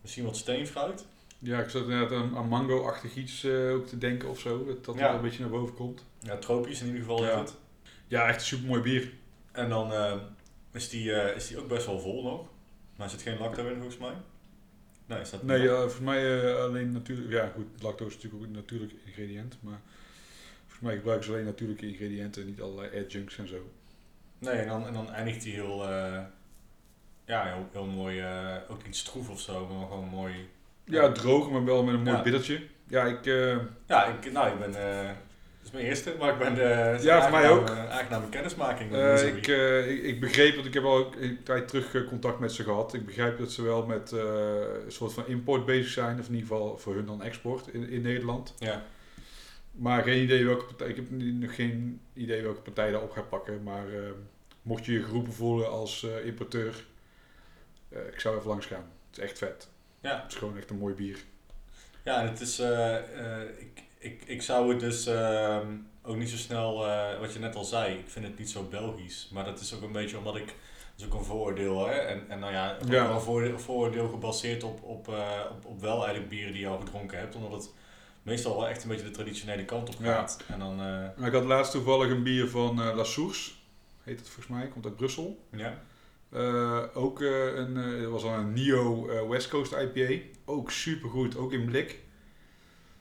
Misschien 0.00 0.24
wat 0.24 0.36
steenfruit. 0.36 1.04
Ja, 1.38 1.60
ik 1.60 1.68
zat 1.70 1.82
inderdaad 1.82 2.12
aan, 2.18 2.36
aan 2.36 2.48
mango-achtig 2.48 3.14
iets 3.16 3.44
eh, 3.44 3.70
ook 3.72 3.86
te 3.86 3.98
denken 3.98 4.28
of 4.28 4.38
zo. 4.40 4.64
Dat 4.64 4.84
dat 4.84 4.98
Ja. 4.98 5.14
een 5.14 5.20
beetje 5.20 5.40
naar 5.40 5.50
boven 5.50 5.74
komt. 5.74 6.04
Ja, 6.18 6.36
tropisch 6.36 6.80
in 6.80 6.86
ieder 6.86 7.00
geval 7.00 7.24
Ja. 7.24 7.38
het. 7.38 7.54
Ja, 8.08 8.26
echt 8.28 8.40
een 8.40 8.46
supermooi 8.46 8.80
bier. 8.82 9.12
En 9.52 9.68
dan 9.68 9.92
is, 10.72 10.88
die, 10.88 11.10
is 11.34 11.48
die 11.48 11.58
ook 11.58 11.68
best 11.68 11.86
wel 11.86 12.00
vol 12.00 12.22
nog. 12.22 12.46
Maar 12.96 13.06
er 13.06 13.12
zit 13.12 13.22
geen 13.22 13.38
lacto 13.38 13.66
in 13.66 13.74
volgens 13.76 13.98
mij. 13.98 14.14
Nee, 15.06 15.20
is 15.20 15.30
dat 15.30 15.42
Nee, 15.42 15.68
volgens 15.68 15.98
mij 15.98 16.54
alleen 16.56 16.92
natuurlijk... 16.92 17.30
Ja, 17.30 17.52
goed, 17.54 17.82
lactose 17.82 18.08
is 18.10 18.14
natuurlijk 18.14 18.42
ook 18.42 18.48
een 18.48 18.54
natuurlijk 18.56 18.92
ingrediënt. 19.04 19.56
Maar 19.60 19.80
volgens 20.74 20.80
mij 20.80 20.94
gebruiken 20.96 21.26
ze 21.26 21.32
alleen 21.32 21.44
natuurlijke 21.44 21.86
ingrediënten 21.86 22.42
en 22.42 22.48
niet 22.48 22.60
allerlei 22.60 23.04
adjuncts 23.04 23.38
en 23.38 23.48
zo. 23.48 23.56
Nee, 24.38 24.54
en 24.54 24.68
dan, 24.68 24.86
en 24.86 24.92
dan 24.92 25.10
eindigt 25.12 25.44
hij 25.44 25.52
heel, 25.52 25.88
eh, 25.88 26.20
ja, 27.24 27.44
heel, 27.44 27.68
heel 27.72 27.86
mooi, 27.86 28.20
eh, 28.20 28.56
ook 28.68 28.84
niet 28.84 28.96
stroef 28.96 29.28
of 29.28 29.40
zo, 29.40 29.66
maar 29.66 29.86
gewoon 29.86 30.08
mooi. 30.08 30.34
Ja, 30.84 31.12
droog, 31.12 31.50
maar 31.50 31.64
wel 31.64 31.82
met 31.84 31.94
een 31.94 32.02
mooi 32.02 32.16
Ja. 32.16 32.22
bittertje. 32.22 32.62
Ja, 32.88 33.04
ik... 33.04 33.26
eh, 33.26 33.56
Ja, 33.86 34.04
ik, 34.04 34.32
nou, 34.32 34.48
ik 34.52 34.58
ben, 34.58 34.72
het 34.74 35.64
is 35.64 35.70
mijn 35.70 35.84
eerste, 35.84 36.14
maar 36.18 36.32
ik 36.32 36.38
ben 36.38 36.54
de 36.54 36.98
Ja, 37.02 37.22
voor 37.22 37.30
mij 37.30 37.50
ook. 37.50 37.70
aangename 37.70 38.28
kennismaking. 38.28 38.94
ik, 39.20 39.46
ik, 39.46 40.02
ik 40.02 40.20
begreep, 40.20 40.54
want 40.54 40.66
ik 40.66 40.74
heb 40.74 40.84
al 40.84 41.12
een 41.20 41.42
tijd 41.42 41.68
terug 41.68 42.04
contact 42.08 42.38
met 42.38 42.52
ze 42.52 42.62
gehad. 42.62 42.94
Ik 42.94 43.06
begrijp 43.06 43.38
dat 43.38 43.52
ze 43.52 43.62
wel 43.62 43.86
met 43.86 44.10
een 44.12 44.92
soort 44.92 45.12
van 45.12 45.26
import 45.26 45.64
bezig 45.66 45.90
zijn, 45.92 46.18
of 46.20 46.26
in 46.28 46.34
ieder 46.34 46.48
geval 46.48 46.78
voor 46.78 46.94
hun 46.94 47.06
dan 47.06 47.22
export 47.22 47.68
in, 47.68 47.88
in 47.88 48.02
Nederland. 48.02 48.54
Ja, 48.58 48.82
Maar 49.74 50.02
geen 50.02 50.22
idee 50.22 50.44
welke 50.44 50.64
partij, 50.64 50.88
ik 50.88 50.96
heb 50.96 51.10
nog 51.10 51.54
geen 51.54 52.00
idee 52.12 52.42
welke 52.42 52.60
partij 52.60 52.90
daarop 52.90 53.10
gaat 53.10 53.28
pakken. 53.28 53.62
Maar 53.62 53.88
eh, 53.88 54.10
mocht 54.62 54.84
je 54.84 54.92
je 54.92 55.02
geroepen 55.02 55.32
voelen 55.32 55.70
als 55.70 56.04
eh, 56.04 56.26
importeur, 56.26 56.84
eh, 57.88 58.06
ik 58.12 58.20
zou 58.20 58.36
even 58.36 58.48
langs 58.48 58.66
gaan. 58.66 58.90
Het 59.10 59.18
is 59.18 59.24
echt 59.24 59.38
vet. 59.38 59.68
ja. 60.00 60.22
Het 60.22 60.32
is 60.32 60.38
gewoon 60.38 60.56
echt 60.56 60.70
een 60.70 60.78
mooi 60.78 60.94
bier. 60.94 61.18
ja 62.04 62.20
en 62.20 62.28
het 62.28 62.40
is, 62.40 62.58
ik, 63.58 63.82
ik, 63.98 64.22
ik 64.26 64.42
zou 64.42 64.70
het 64.70 64.80
dus 64.80 65.06
ehm, 65.06 65.66
ook 66.02 66.16
niet 66.16 66.30
zo 66.30 66.36
snel, 66.36 66.76
wat 67.20 67.32
je 67.32 67.38
net 67.38 67.54
al 67.54 67.64
zei, 67.64 67.98
ik 67.98 68.08
vind 68.10 68.26
het 68.26 68.38
niet 68.38 68.50
zo 68.50 68.62
Belgisch. 68.68 69.28
Maar 69.32 69.44
dat 69.44 69.60
is 69.60 69.74
ook 69.74 69.82
een 69.82 69.92
beetje 69.92 70.18
omdat 70.18 70.36
ik, 70.36 70.46
dat 70.46 70.56
is 70.96 71.04
ook 71.06 71.14
een 71.14 71.24
vooroordeel, 71.24 71.86
hè. 71.86 71.94
En, 71.94 72.24
en 72.28 72.38
nou 72.38 72.52
ja, 72.52 72.76
Ja. 72.88 73.10
een 73.10 73.20
vooroordeel, 73.60 74.08
gebaseerd 74.08 74.62
op, 74.62 74.82
op, 74.82 75.08
op, 75.50 75.64
op 75.64 75.80
wel 75.80 75.96
eigenlijk 75.96 76.28
bieren 76.28 76.52
die 76.52 76.60
je 76.62 76.68
al 76.68 76.78
gedronken 76.78 77.18
hebt. 77.18 77.34
Omdat 77.34 77.52
het 77.52 77.70
meestal 78.24 78.56
wel 78.56 78.68
echt 78.68 78.82
een 78.82 78.88
beetje 78.88 79.04
de 79.04 79.10
traditionele 79.10 79.64
kant 79.64 79.88
op 79.88 79.94
Ja. 80.04 80.14
gaat. 80.14 80.42
En 80.48 80.58
dan, 80.58 80.80
eh, 80.80 81.26
ik 81.26 81.32
had 81.32 81.44
laatst 81.44 81.72
toevallig 81.72 82.10
een 82.10 82.22
bier 82.22 82.48
van 82.48 82.82
eh 82.82 82.96
La 82.96 83.04
Source, 83.04 83.50
heet 84.02 84.18
het 84.18 84.28
volgens 84.28 84.56
mij, 84.56 84.68
komt 84.68 84.84
uit 84.84 84.96
Brussel. 84.96 85.46
ja. 85.50 85.82
Eh, 86.30 86.82
ook 86.94 87.20
een, 87.20 88.10
was 88.10 88.22
al 88.24 88.34
een 88.34 88.52
Neo 88.52 89.08
eh, 89.08 89.28
West 89.28 89.48
Coast 89.48 89.72
IPA. 89.72 90.22
Ook 90.44 90.70
super 90.70 91.08
goed, 91.10 91.36
ook 91.36 91.52
in 91.52 91.64
blik. 91.64 91.98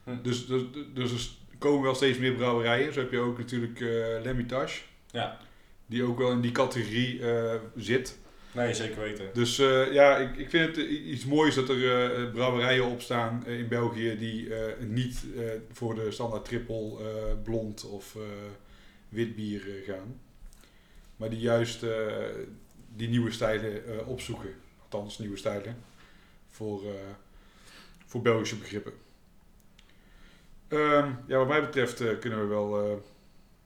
Hm. 0.04 0.22
Dus, 0.22 0.46
dus, 0.48 0.62
dus 0.94 1.12
er 1.52 1.58
komen 1.58 1.82
wel 1.84 1.96
steeds 1.96 2.18
meer 2.18 2.34
brouwerijen. 2.34 2.94
Zo 2.94 3.00
heb 3.00 3.12
je 3.12 3.20
ook 3.20 3.38
natuurlijk 3.38 3.80
L'Hermitage, 4.24 4.82
Ja, 5.12 5.38
die 5.86 6.04
ook 6.04 6.18
wel 6.18 6.32
in 6.32 6.42
die 6.42 6.52
categorie 6.52 7.22
zit. 7.76 8.20
Nee, 8.54 8.74
zeker 8.74 9.00
weten. 9.02 9.30
Dus 9.34 9.60
eh, 9.60 9.94
ja, 9.94 10.18
ik, 10.18 10.36
ik 10.38 10.50
vind 10.50 10.76
het 10.76 10.78
i- 10.86 11.04
iets 11.12 11.26
moois 11.26 11.56
dat 11.56 11.70
er 11.70 12.12
eh, 12.16 12.32
brouwerijen 12.32 12.86
opstaan 12.86 13.44
eh, 13.46 13.60
in 13.60 13.68
België 13.68 14.18
die 14.18 14.56
eh, 14.56 14.74
niet 14.86 15.24
eh, 15.38 15.44
voor 15.72 15.96
de 15.96 16.12
standaard 16.12 16.46
triple 16.46 16.98
eh, 17.00 17.34
blond 17.44 17.86
of 17.90 18.16
eh, 18.16 18.22
wit 19.10 19.36
bier 19.36 19.62
eh, 19.68 19.86
gaan. 19.94 20.20
Maar 21.16 21.30
die 21.30 21.40
juist 21.40 21.84
eh, 21.84 22.16
die 22.96 23.10
nieuwe 23.10 23.32
stijlen 23.32 23.88
eh, 23.88 24.08
opzoeken. 24.10 24.54
Althans, 24.84 25.18
nieuwe 25.20 25.38
stijlen. 25.38 25.78
Voor, 26.50 26.84
eh, 26.86 26.92
voor 28.06 28.22
Belgische 28.22 28.56
begrippen. 28.58 28.94
Ehm, 30.68 31.12
ja, 31.28 31.38
wat 31.38 31.48
mij 31.48 31.62
betreft 31.62 32.02
eh, 32.02 32.20
kunnen 32.20 32.40
we 32.40 32.46
wel 32.46 32.84
eh 32.86 32.98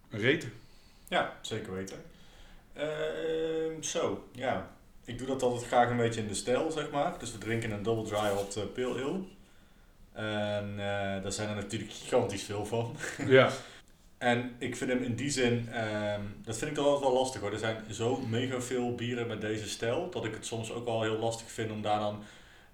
een 0.09 0.19
reten. 0.19 0.51
Ja, 1.07 1.37
zeker 1.41 1.73
weten. 1.73 1.97
Ehm, 2.73 3.81
zo, 3.81 4.27
ja. 4.31 4.76
Ik 5.07 5.17
doe 5.17 5.27
dat 5.27 5.43
altijd 5.43 5.65
graag 5.67 5.89
een 5.89 5.97
beetje 5.97 6.21
in 6.21 6.27
de 6.27 6.33
stijl, 6.33 6.71
zeg 6.71 6.91
maar. 6.91 7.19
Dus 7.19 7.31
we 7.31 7.37
drinken 7.37 7.71
een 7.71 7.83
double 7.83 8.03
dry 8.03 8.29
hot 8.29 8.55
eh, 8.55 8.63
pale 8.73 9.03
ale. 9.03 9.19
En 10.13 10.69
eh, 10.71 11.23
daar 11.23 11.31
zijn 11.31 11.49
er 11.49 11.55
natuurlijk 11.55 11.91
gigantisch 11.91 12.43
veel 12.43 12.65
van. 12.65 12.95
ja. 13.27 13.49
En 14.17 14.55
ik 14.57 14.75
vind 14.75 14.91
hem 14.91 15.03
in 15.03 15.15
die 15.15 15.29
zin, 15.29 15.69
ehm, 15.71 16.21
dat 16.43 16.57
vind 16.57 16.71
ik 16.71 16.77
toch 16.77 16.85
altijd 16.85 17.03
wel 17.03 17.19
lastig 17.19 17.41
hoor. 17.41 17.51
Er 17.51 17.59
zijn 17.59 17.93
zo 17.93 18.17
mega 18.17 18.61
veel 18.61 18.95
bieren 18.95 19.27
met 19.27 19.41
deze 19.41 19.69
stijl, 19.69 20.09
dat 20.09 20.25
ik 20.25 20.33
het 20.33 20.45
soms 20.45 20.71
ook 20.71 20.85
wel 20.85 21.01
heel 21.01 21.17
lastig 21.17 21.51
vind 21.51 21.71
om 21.71 21.81
daar 21.81 21.99
dan, 21.99 22.23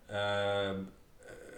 ehm, 0.05 0.75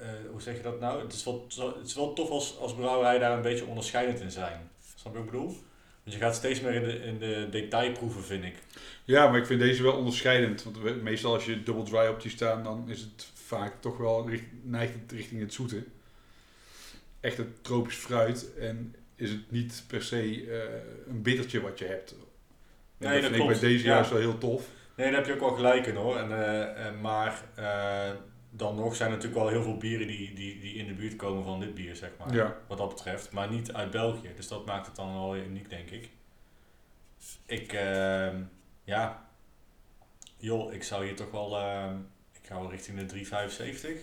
eh, 0.01 0.09
hoe 0.31 0.41
zeg 0.41 0.55
je 0.55 0.61
dat 0.61 0.79
nou? 0.79 1.01
Het 1.01 1.13
is 1.13 1.23
wel, 1.23 1.45
het 1.77 1.87
is 1.87 1.95
wel 1.95 2.13
tof 2.13 2.29
als, 2.29 2.59
als 2.59 2.75
brouwerij 2.75 3.19
daar 3.19 3.31
een 3.31 3.41
beetje 3.41 3.65
onderscheidend 3.65 4.19
in 4.19 4.31
zijn. 4.31 4.69
Snap 4.95 5.13
je 5.13 5.19
wat 5.19 5.27
ik 5.27 5.31
bedoel? 5.31 5.57
Want 6.05 6.17
je 6.17 6.23
gaat 6.23 6.35
steeds 6.35 6.61
meer 6.61 6.73
in 6.73 6.83
de, 6.83 6.93
in 6.99 7.19
de 7.19 7.47
detailproeven, 7.51 8.23
vind 8.23 8.43
ik. 8.43 8.55
Ja, 9.03 9.27
maar 9.29 9.39
ik 9.39 9.45
vind 9.45 9.59
deze 9.59 9.83
wel 9.83 9.93
onderscheidend. 9.97 10.63
Want 10.63 10.77
we- 10.77 10.91
meestal 11.03 11.33
als 11.33 11.45
je 11.45 11.63
double 11.63 11.83
dry 11.83 12.07
op 12.07 12.21
die 12.21 12.31
staan, 12.31 12.63
dan 12.63 12.89
is 12.89 13.01
het 13.01 13.27
vaak 13.33 13.73
toch 13.81 13.97
wel 13.97 14.29
richt- 14.29 14.43
neigt 14.61 14.93
het 14.93 15.11
richting 15.11 15.41
het 15.41 15.53
zoete. 15.53 15.83
Echt 17.19 17.37
het 17.37 17.63
tropisch 17.63 17.95
fruit. 17.95 18.49
En 18.59 18.95
is 19.15 19.29
het 19.29 19.51
niet 19.51 19.83
per 19.87 20.03
se 20.03 20.17
eh, 20.51 21.11
een 21.11 21.21
bittertje 21.21 21.61
wat 21.61 21.79
je 21.79 21.85
hebt. 21.85 22.11
En 22.11 22.17
Nee, 22.97 23.11
dat 23.13 23.21
dat 23.21 23.31
vind 23.39 23.43
ik 23.51 23.59
bij 23.59 23.69
deze 23.69 23.83
Ja. 23.85 23.93
juist 23.93 24.09
wel 24.09 24.19
heel 24.19 24.37
tof. 24.37 24.67
Nee, 24.95 25.07
daar 25.07 25.15
heb 25.15 25.25
je 25.25 25.33
ook 25.33 25.39
wel 25.39 25.55
gelijk 25.55 25.85
in 25.85 25.95
hoor. 25.95 26.17
En, 26.17 26.31
eh, 26.31 26.87
eh, 26.87 26.93
maar 27.01 27.41
dan 28.57 28.75
nog 28.75 28.95
zijn 28.95 29.09
er 29.09 29.15
natuurlijk 29.15 29.43
wel 29.43 29.51
heel 29.51 29.63
veel 29.63 29.77
bieren 29.77 30.07
die, 30.07 30.33
die, 30.33 30.59
die 30.59 30.73
in 30.73 30.87
de 30.87 30.93
buurt 30.93 31.15
komen 31.15 31.43
van 31.43 31.59
dit 31.59 31.73
bier, 31.73 31.95
zeg 31.95 32.09
maar. 32.19 32.33
Ja. 32.33 32.57
Wat 32.67 32.77
dat 32.77 32.89
betreft. 32.89 33.31
Maar 33.31 33.49
niet 33.49 33.73
uit 33.73 33.91
België. 33.91 34.31
Dus 34.35 34.47
dat 34.47 34.65
maakt 34.65 34.85
het 34.85 34.95
dan 34.95 35.13
wel 35.13 35.35
uniek, 35.37 35.69
denk 35.69 35.89
ik. 35.89 36.09
Ik, 37.45 37.73
ehm, 37.73 38.41
ja. 38.83 39.27
Joh, 40.37 40.73
ik 40.73 40.83
zou 40.83 41.05
hier 41.05 41.15
toch 41.15 41.31
wel... 41.31 41.57
ehm, 41.57 41.95
ik 42.41 42.47
ga 42.47 42.59
wel 42.59 42.69
richting 42.71 42.99
de 42.99 43.05
3,75. 43.05 44.01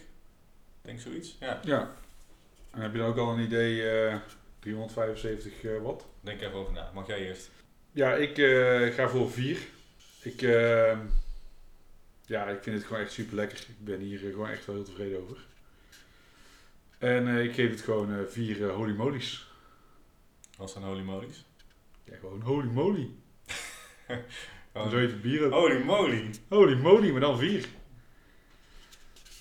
Denk 0.82 1.00
zoiets. 1.00 1.36
Ja, 1.40 1.60
Ja. 1.64 1.90
En 2.70 2.80
heb 2.80 2.92
je 2.92 2.98
dan 2.98 3.08
ook 3.08 3.18
al 3.18 3.32
een 3.32 3.44
idee, 3.44 3.90
eh 3.90 4.16
375 4.58 5.64
eh, 5.64 5.82
watt? 5.82 6.06
denk 6.20 6.40
even 6.40 6.54
over 6.54 6.72
na. 6.72 6.90
Mag 6.94 7.06
jij 7.06 7.26
eerst? 7.26 7.50
Ja, 7.92 8.14
ik 8.14 8.38
eh, 8.38 8.94
ga 8.94 9.08
voor 9.08 9.30
4. 9.30 9.58
Ik, 10.22 10.42
eh, 10.42 10.98
ja, 12.26 12.46
ik 12.46 12.62
vind 12.62 12.76
het 12.76 12.86
gewoon 12.86 13.02
echt 13.02 13.12
super 13.12 13.34
lekker. 13.36 13.58
Ik 13.58 13.84
ben 13.84 14.00
hier 14.00 14.26
eh, 14.26 14.30
gewoon 14.30 14.48
echt 14.48 14.66
wel 14.66 14.74
heel 14.74 14.84
tevreden 14.84 15.22
over. 15.22 15.36
En 16.98 17.28
eh, 17.28 17.44
ik 17.44 17.54
geef 17.54 17.70
het 17.70 17.80
gewoon 17.80 18.14
eh 18.14 18.26
4 18.28 18.68
holy 18.68 18.94
molies. 18.94 19.46
Wat 20.56 20.70
zijn 20.70 20.84
holy 20.84 21.02
molies? 21.02 21.44
Ja, 22.04 22.16
gewoon 22.16 22.40
holy 22.40 22.68
moly. 22.68 23.10
Oh. 24.74 24.90
Zo 24.90 24.96
heet 24.96 25.10
het 25.10 25.22
bier 25.22 25.44
ook. 25.44 25.52
Holy 25.52 25.82
moly! 25.82 26.30
Holy 26.48 26.76
moly, 26.76 27.10
maar 27.10 27.20
dan 27.20 27.38
4. 27.38 27.66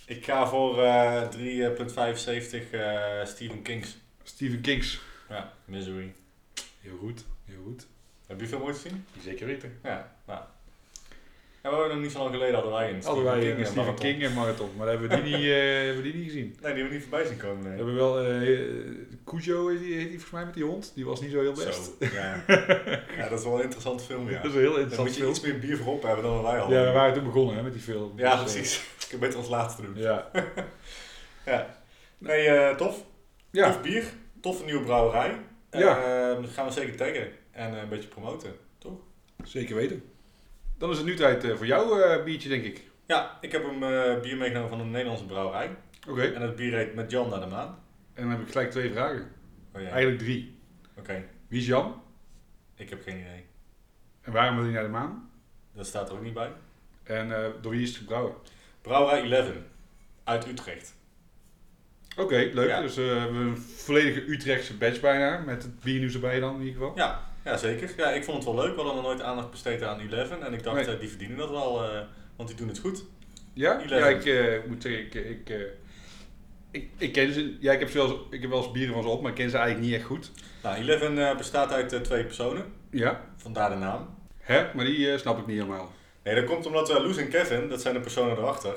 Ik 0.06 0.26
ga 0.26 0.48
voor 0.48 0.84
eh 0.84 1.30
3,75 1.30 2.72
eh 2.72 3.26
Stephen 3.26 3.62
Kings. 3.62 3.98
Stephen 4.24 4.62
Kings. 4.62 5.02
Ja, 5.30 5.54
Misery. 5.66 6.14
Heel 6.80 6.98
goed, 6.98 7.26
heel 7.46 7.64
goed. 7.64 7.88
Heb 8.28 8.40
je 8.40 8.48
veel 8.48 8.62
ooit 8.62 8.78
gezien? 8.78 9.06
Zeker 9.22 9.46
weten. 9.46 9.80
Ja, 9.84 10.16
nou. 10.26 10.44
Ja, 11.64 11.70
we 11.70 11.76
hebben 11.76 11.94
nog 11.96 12.04
niet 12.04 12.12
zo 12.12 12.20
lang 12.20 12.32
geleden 12.34 12.54
hadden 12.54 12.72
wij 12.74 12.90
een 12.90 13.04
Hadden 13.04 13.24
wij 13.24 13.34
Stephen 13.34 13.50
een 13.50 13.56
King 13.56 13.68
Stephen 13.68 13.84
marathon. 13.86 14.10
King 14.12 14.24
en 14.24 14.34
marathon, 14.34 14.70
maar 14.78 14.88
hebben 14.88 15.10
we 15.10 15.16
die 15.16 15.24
niet, 15.24 15.46
eh, 15.46 15.52
hebben 15.86 15.96
we 15.96 16.02
die 16.02 16.14
niet 16.14 16.24
gezien. 16.26 16.46
Nee, 16.46 16.54
die 16.58 16.66
hebben 16.66 16.84
we 16.88 16.94
niet 16.94 17.02
voorbij 17.02 17.26
zien 17.26 17.38
komen. 17.38 17.62
We 17.64 17.68
Nee. 17.68 17.78
hebben 17.78 17.96
wel 17.96 18.20
eh 18.20 18.60
Cujo, 19.26 19.68
heet 19.68 19.80
die, 19.80 19.94
heet 19.94 20.10
die 20.10 20.20
volgens 20.20 20.32
mij 20.32 20.46
met 20.46 20.54
die 20.54 20.64
hond. 20.64 20.92
Die 20.96 21.06
was 21.06 21.22
niet 21.22 21.32
zo 21.32 21.40
heel 21.42 21.54
best. 21.54 21.84
Zo, 21.86 21.92
ja. 22.00 22.44
ja, 23.18 23.30
dat 23.30 23.40
is 23.40 23.46
wel 23.46 23.56
een 23.56 23.64
interessante 23.64 24.04
film, 24.04 24.30
ja. 24.30 24.36
Dat 24.42 24.46
is 24.46 24.54
een 24.54 24.60
heel 24.60 24.72
Dan 24.72 24.80
interessant 24.82 25.08
moet 25.08 25.18
je 25.18 25.22
film. 25.24 25.32
iets 25.36 25.42
meer 25.42 25.60
bier 25.60 25.78
voorop 25.78 26.04
hebben 26.04 26.24
dan 26.24 26.44
wij 26.44 26.58
hadden. 26.58 26.80
Ja, 26.80 26.86
we 26.86 26.92
waren 26.92 27.14
toen 27.14 27.24
begonnen 27.24 27.56
hè, 27.56 27.62
met 27.64 27.74
die 27.74 27.82
film. 27.82 28.12
Ja, 28.16 28.30
Dus, 28.32 28.40
eh, 28.40 28.44
precies. 28.60 28.78
Ik 29.06 29.12
heb 29.12 29.20
beter 29.20 29.38
ons 29.40 29.50
laatste 29.50 29.82
doen. 29.82 29.94
Ja. 29.98 30.30
Ja. 31.46 31.76
Nee, 32.18 32.48
eh, 32.48 32.76
tof. 32.76 33.04
ja, 33.52 33.66
Tof 33.72 33.82
bier. 33.82 34.04
Toffe 34.42 34.64
nieuwe 34.66 34.84
brouwerij. 34.84 35.36
Ja. 35.72 35.98
Eh, 36.32 36.42
dat 36.42 36.50
gaan 36.52 36.66
we 36.66 36.72
zeker 36.72 36.96
taggen. 36.98 37.28
En 37.52 37.74
eh, 37.76 37.82
een 37.82 37.90
beetje 37.90 38.08
promoten. 38.10 38.52
zeker 39.44 39.76
weten. 39.76 40.04
Dan 40.82 40.90
is 40.90 40.98
het 40.98 41.06
nu 41.06 41.16
tijd 41.16 41.44
eh, 41.44 41.56
voor 41.56 41.66
jouw 41.66 42.00
eh, 42.00 42.24
biertje, 42.24 42.50
denk 42.50 42.64
ik. 42.64 42.84
Ja, 43.06 43.38
ik 43.42 43.52
heb 43.52 43.64
een 43.64 43.84
eh, 43.84 44.22
bier 44.22 44.38
meegenomen 44.38 44.70
van 44.70 44.80
een 44.80 44.92
Nederlandse 44.92 45.26
brouwerij. 45.26 45.76
Oké. 46.10 46.22
En 46.22 46.42
het 46.42 46.56
bier 46.56 46.74
heet 46.74 46.96
Met 46.96 47.12
Jan 47.12 47.30
naar 47.30 47.40
de 47.40 47.46
maan. 47.46 47.80
En 48.14 48.22
dan 48.24 48.32
heb 48.32 48.42
ik 48.42 48.52
gelijk 48.52 48.72
twee 48.72 48.92
vragen. 48.92 49.32
Oh, 49.74 49.82
ja. 49.82 49.88
Eigenlijk 49.88 50.20
drie. 50.20 50.60
Oké, 50.98 51.24
Wie 51.48 51.60
is 51.60 51.66
Jan? 51.66 52.02
ik 52.76 52.90
heb 52.90 53.02
geen 53.04 53.20
idee. 53.20 53.46
En 54.22 54.32
waarom 54.32 54.56
wil 54.56 54.64
hij 54.64 54.74
naar 54.74 54.84
de 54.84 54.90
maan? 54.90 55.30
Dat 55.74 55.88
staat 55.88 56.10
er 56.10 56.16
ook 56.16 56.24
niet 56.24 56.34
bij. 56.34 56.52
En 57.04 57.54
door 57.62 57.72
wie 57.72 57.82
is 57.82 57.90
het 57.90 57.98
gebrouwen? 57.98 58.34
Brouwerij 58.82 59.32
11 59.32 59.52
uit 60.24 60.48
Utrecht. 60.48 60.96
Oké, 62.18 62.50
leuk. 62.54 62.70
Ja. 62.70 62.82
Dus 62.82 62.96
we 62.96 63.02
hebben 63.02 63.42
een 63.42 63.58
volledige 63.58 64.32
Utrechtse 64.32 64.78
badge 64.78 65.00
bijna. 65.00 65.38
Met 65.38 65.64
het 65.64 65.80
biernieuws 65.80 66.14
erbij 66.14 66.40
dan 66.40 66.54
in 66.54 66.62
ieder 66.62 66.74
geval. 66.74 66.96
Ja, 66.96 67.31
ja, 67.46 67.58
zeker. 67.58 67.94
Ja, 67.98 68.10
ik 68.12 68.24
vond 68.24 68.38
het 68.38 68.46
wel 68.56 68.64
leuk. 68.64 68.76
We 68.76 68.82
hadden 68.82 68.96
nog 68.96 69.04
nooit 69.04 69.22
aandacht 69.22 69.52
besteed 69.52 69.84
aan 69.84 70.00
11. 70.12 70.30
En 70.40 70.54
ik 70.54 70.64
dacht, 70.64 70.76
Nee. 70.86 70.96
eh, 70.96 71.00
die 71.00 71.10
verdienen 71.10 71.38
dat 71.38 71.50
wel, 71.50 71.84
eh, 71.84 72.00
want 72.36 72.50
die 72.50 72.58
doen 72.58 72.68
het 72.68 72.80
goed. 72.80 73.04
Ja? 73.54 73.80
Eleven. 73.82 73.98
Ja, 73.98 74.06
ik 74.08 74.26
eh, 74.26 74.70
moet 74.70 74.82
zeggen, 74.82 75.02
ik, 75.06 75.14
ik, 75.50 75.50
ik, 76.72 76.90
ik 76.98 77.12
ken 77.12 77.34
ze. 77.34 77.58
Ja, 77.60 77.72
ik 77.72 77.80
heb, 77.80 77.90
ze 77.90 77.98
wel, 77.98 78.08
eens- 78.10 78.20
ik 78.30 78.42
heb 78.42 78.50
wel 78.50 78.64
eens 78.64 78.72
bieren 78.72 78.94
van 78.94 79.04
ze 79.04 79.10
op, 79.10 79.22
maar 79.22 79.30
ik 79.32 79.38
ken 79.38 79.50
ze 79.50 79.58
eigenlijk 79.58 79.88
niet 79.88 79.96
echt 80.00 80.06
goed. 80.08 80.32
Nou, 80.64 80.88
11 80.90 81.02
eh, 81.02 81.38
bestaat 81.38 81.72
uit 81.72 82.04
twee 82.04 82.24
personen. 82.24 82.66
Ja. 82.92 83.22
Vandaar 83.38 83.70
de 83.70 83.76
naam. 83.76 84.16
Hè? 84.40 84.66
Maar 84.74 84.86
die 84.86 85.18
snap 85.18 85.38
ik 85.40 85.46
niet 85.48 85.58
helemaal. 85.58 85.92
Nee, 86.24 86.36
dat 86.36 86.44
komt 86.46 86.66
omdat 86.66 86.90
Loes 86.90 87.18
en 87.18 87.30
Kevin, 87.30 87.70
dat 87.70 87.82
zijn 87.82 87.94
de 87.94 88.00
personen 88.00 88.38
erachter, 88.38 88.76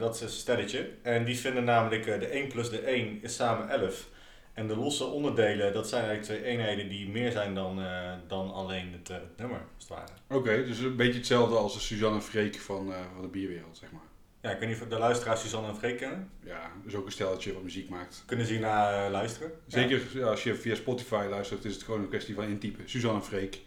dat 0.00 0.14
is 0.14 0.20
een 0.20 0.28
stelletje. 0.28 0.88
En 1.02 1.24
die 1.24 1.38
vinden 1.38 1.64
namelijk 1.64 2.04
de 2.04 2.26
1 2.26 2.48
plus 2.48 2.70
de 2.70 2.78
1 2.80 3.18
is 3.22 3.34
samen 3.36 3.68
11. 3.68 4.08
En 4.56 4.66
de 4.66 4.76
losse 4.76 5.04
onderdelen, 5.04 5.72
dat 5.72 5.88
zijn 5.88 6.04
eigenlijk 6.04 6.40
twee 6.40 6.52
eenheden 6.52 6.88
die 6.88 7.08
meer 7.08 7.32
zijn 7.32 7.54
dan, 7.54 7.82
eh, 7.82 8.12
dan 8.26 8.52
alleen 8.52 8.92
het, 8.92 9.10
eh, 9.10 9.16
het 9.16 9.36
nummer, 9.36 9.58
als 9.58 9.88
het 9.88 9.88
ware. 9.88 10.12
Oké, 10.28 10.64
dus 10.64 10.78
een 10.78 10.96
beetje 10.96 11.18
hetzelfde 11.18 11.56
als 11.56 11.74
de 11.74 11.80
Suzanne 11.80 12.16
en 12.16 12.22
Freek 12.22 12.56
van, 12.58 12.92
eh, 12.92 12.98
van 13.12 13.22
de 13.22 13.28
bierwereld, 13.28 13.76
zeg 13.76 13.92
maar. 13.92 14.02
Ja, 14.40 14.50
ik 14.50 14.58
weet 14.58 14.68
niet 14.68 14.82
of 14.82 14.88
de 14.88 14.98
luisteraars 14.98 15.40
Suzanne 15.40 15.68
en 15.68 15.76
Freek 15.76 15.96
kennen. 15.96 16.30
Ja, 16.40 16.70
dus 16.84 16.94
ook 16.94 17.06
een 17.06 17.12
stelletje 17.12 17.52
wat 17.52 17.62
muziek 17.62 17.88
maakt. 17.88 18.22
Kunnen 18.26 18.46
ze 18.46 18.52
hier 18.52 18.60
naar 18.60 19.04
eh, 19.04 19.10
luisteren? 19.10 19.52
Zeker 19.66 20.02
ja, 20.12 20.26
als 20.26 20.42
je 20.42 20.54
via 20.54 20.74
Spotify 20.74 21.26
luistert, 21.30 21.64
is 21.64 21.74
het 21.74 21.82
gewoon 21.82 22.00
een 22.00 22.08
kwestie 22.08 22.34
van 22.34 22.44
intypen. 22.44 22.88
Suzanne 22.90 23.18
en 23.18 23.24
Freek. 23.24 23.60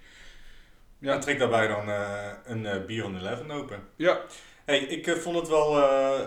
Ja. 0.99 1.13
En 1.13 1.19
trek 1.19 1.39
daarbij 1.39 1.67
dan 1.67 1.88
een 2.45 2.86
bier 2.86 3.02
van 3.02 3.17
11 3.17 3.49
open. 3.49 3.80
Ja, 3.95 4.21
Hey, 4.65 4.80
ik 4.80 5.10
vond 5.10 5.36
het 5.36 5.47
wel 5.47 5.71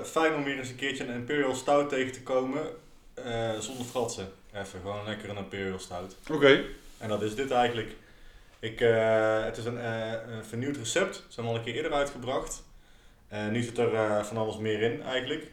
fijn 0.05 0.35
om 0.35 0.45
weer 0.45 0.59
eens 0.59 0.69
een 0.69 0.77
keertje 0.77 1.05
een 1.05 1.15
Imperial 1.15 1.55
Stout 1.55 1.89
tegen 1.89 2.13
te 2.13 2.23
komen. 2.23 2.63
zonder 3.59 3.85
fratsen. 3.85 4.33
Even, 4.55 4.81
gewoon 4.81 5.05
lekker 5.05 5.29
een 5.29 5.37
Imperial 5.37 5.79
Stout. 5.79 6.17
oké. 6.31 6.65
En 6.99 7.09
dat 7.09 7.23
is 7.23 7.35
dit 7.35 7.51
eigenlijk. 7.51 7.97
Ik, 8.59 8.81
eh, 8.81 9.45
het 9.45 9.57
is 9.57 9.65
een, 9.65 9.79
eh, 9.79 10.13
een 10.27 10.45
vernieuwd 10.45 10.77
recept. 10.77 11.15
Ze 11.17 11.23
zijn 11.29 11.47
al 11.47 11.55
een 11.57 11.63
keer 11.63 11.75
eerder 11.75 11.93
uitgebracht. 11.93 12.65
Eh, 13.29 13.49
nu 13.49 13.63
zit 13.63 13.79
er 13.79 14.25
van 14.25 14.37
alles 14.37 14.57
meer 14.59 14.81
in 14.83 15.03
eigenlijk. 15.03 15.51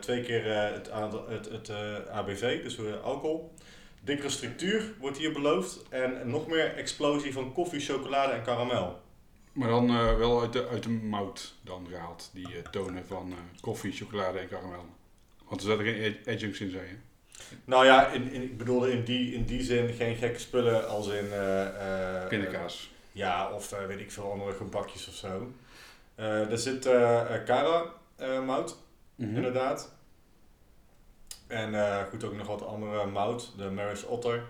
Twee 0.00 0.22
keer 0.22 0.44
het, 0.72 0.90
aantal- 0.90 1.28
het, 1.28 1.48
het 1.48 1.70
ABV, 2.10 2.62
dus 2.62 2.78
alcohol. 3.02 3.54
Dikkere 4.00 4.28
structuur 4.28 4.94
wordt 4.98 5.18
hier 5.18 5.32
beloofd. 5.32 5.88
En 5.88 6.28
nog 6.30 6.46
meer 6.46 6.74
explosie 6.76 7.32
van 7.32 7.52
koffie, 7.52 7.80
chocolade 7.80 8.32
en 8.32 8.42
karamel. 8.42 9.00
Maar 9.52 9.68
dan 9.68 10.16
wel 10.18 10.40
uit 10.40 10.52
de, 10.52 10.68
uit 10.68 10.82
de 10.82 10.88
mout 10.88 11.54
dan 11.62 11.86
gehaald, 11.90 12.30
die 12.32 12.62
tonen 12.70 13.06
van 13.06 13.34
koffie, 13.60 13.92
chocolade 13.92 14.38
en 14.38 14.48
karamel. 14.48 14.86
Want 15.48 15.60
er 15.60 15.66
zaten 15.66 15.84
geen 15.84 16.14
ad- 16.20 16.28
adjuncts 16.34 16.60
in, 16.60 16.70
zei 16.70 16.82
je. 16.86 16.94
Nou 17.64 17.84
ja, 17.84 18.06
in, 18.08 18.32
in, 18.32 18.42
ik 18.42 18.58
bedoelde 18.58 18.92
in 18.92 19.04
die, 19.04 19.34
in 19.34 19.44
die 19.44 19.62
zin 19.62 19.88
geen 19.92 20.16
gekke 20.16 20.38
spullen 20.38 20.88
als 20.88 21.06
in... 21.08 21.28
Pindakaas. 22.28 22.90
Ja, 23.12 23.52
of 23.52 23.72
eh, 23.72 23.86
weet 23.86 24.00
ik 24.00 24.12
veel 24.12 24.32
andere 24.32 24.52
gebakjes 24.52 25.08
of 25.08 25.14
zo. 25.14 25.52
Er 26.14 26.58
zit 26.58 26.84
Cara 27.44 27.84
eh, 28.16 28.44
mout, 28.44 28.76
Mhm. 29.14 29.36
inderdaad. 29.36 29.92
En 31.46 31.74
goed, 32.10 32.24
ook 32.24 32.34
nog 32.36 32.46
wat 32.46 32.66
andere 32.66 33.06
mout. 33.06 33.52
De 33.56 33.70
Maris 33.70 34.04
Otter. 34.04 34.42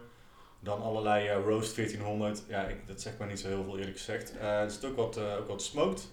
Dan 0.61 0.83
allerlei 0.83 1.31
Roast 1.31 1.75
1400. 1.77 2.43
Ja, 2.49 2.63
ik, 2.63 2.87
dat 2.87 3.01
zegt 3.01 3.19
maar 3.19 3.29
niet 3.29 3.41
zo 3.41 3.49
heel 3.49 3.65
veel 3.65 3.79
eerlijk 3.79 3.97
gezegd. 3.97 4.37
Eh, 4.39 4.61
er 4.61 4.71
zit 4.71 4.85
ook 4.85 4.97
wat, 4.97 5.19
ook 5.19 5.49
wat 5.49 5.63
smoked 5.63 6.09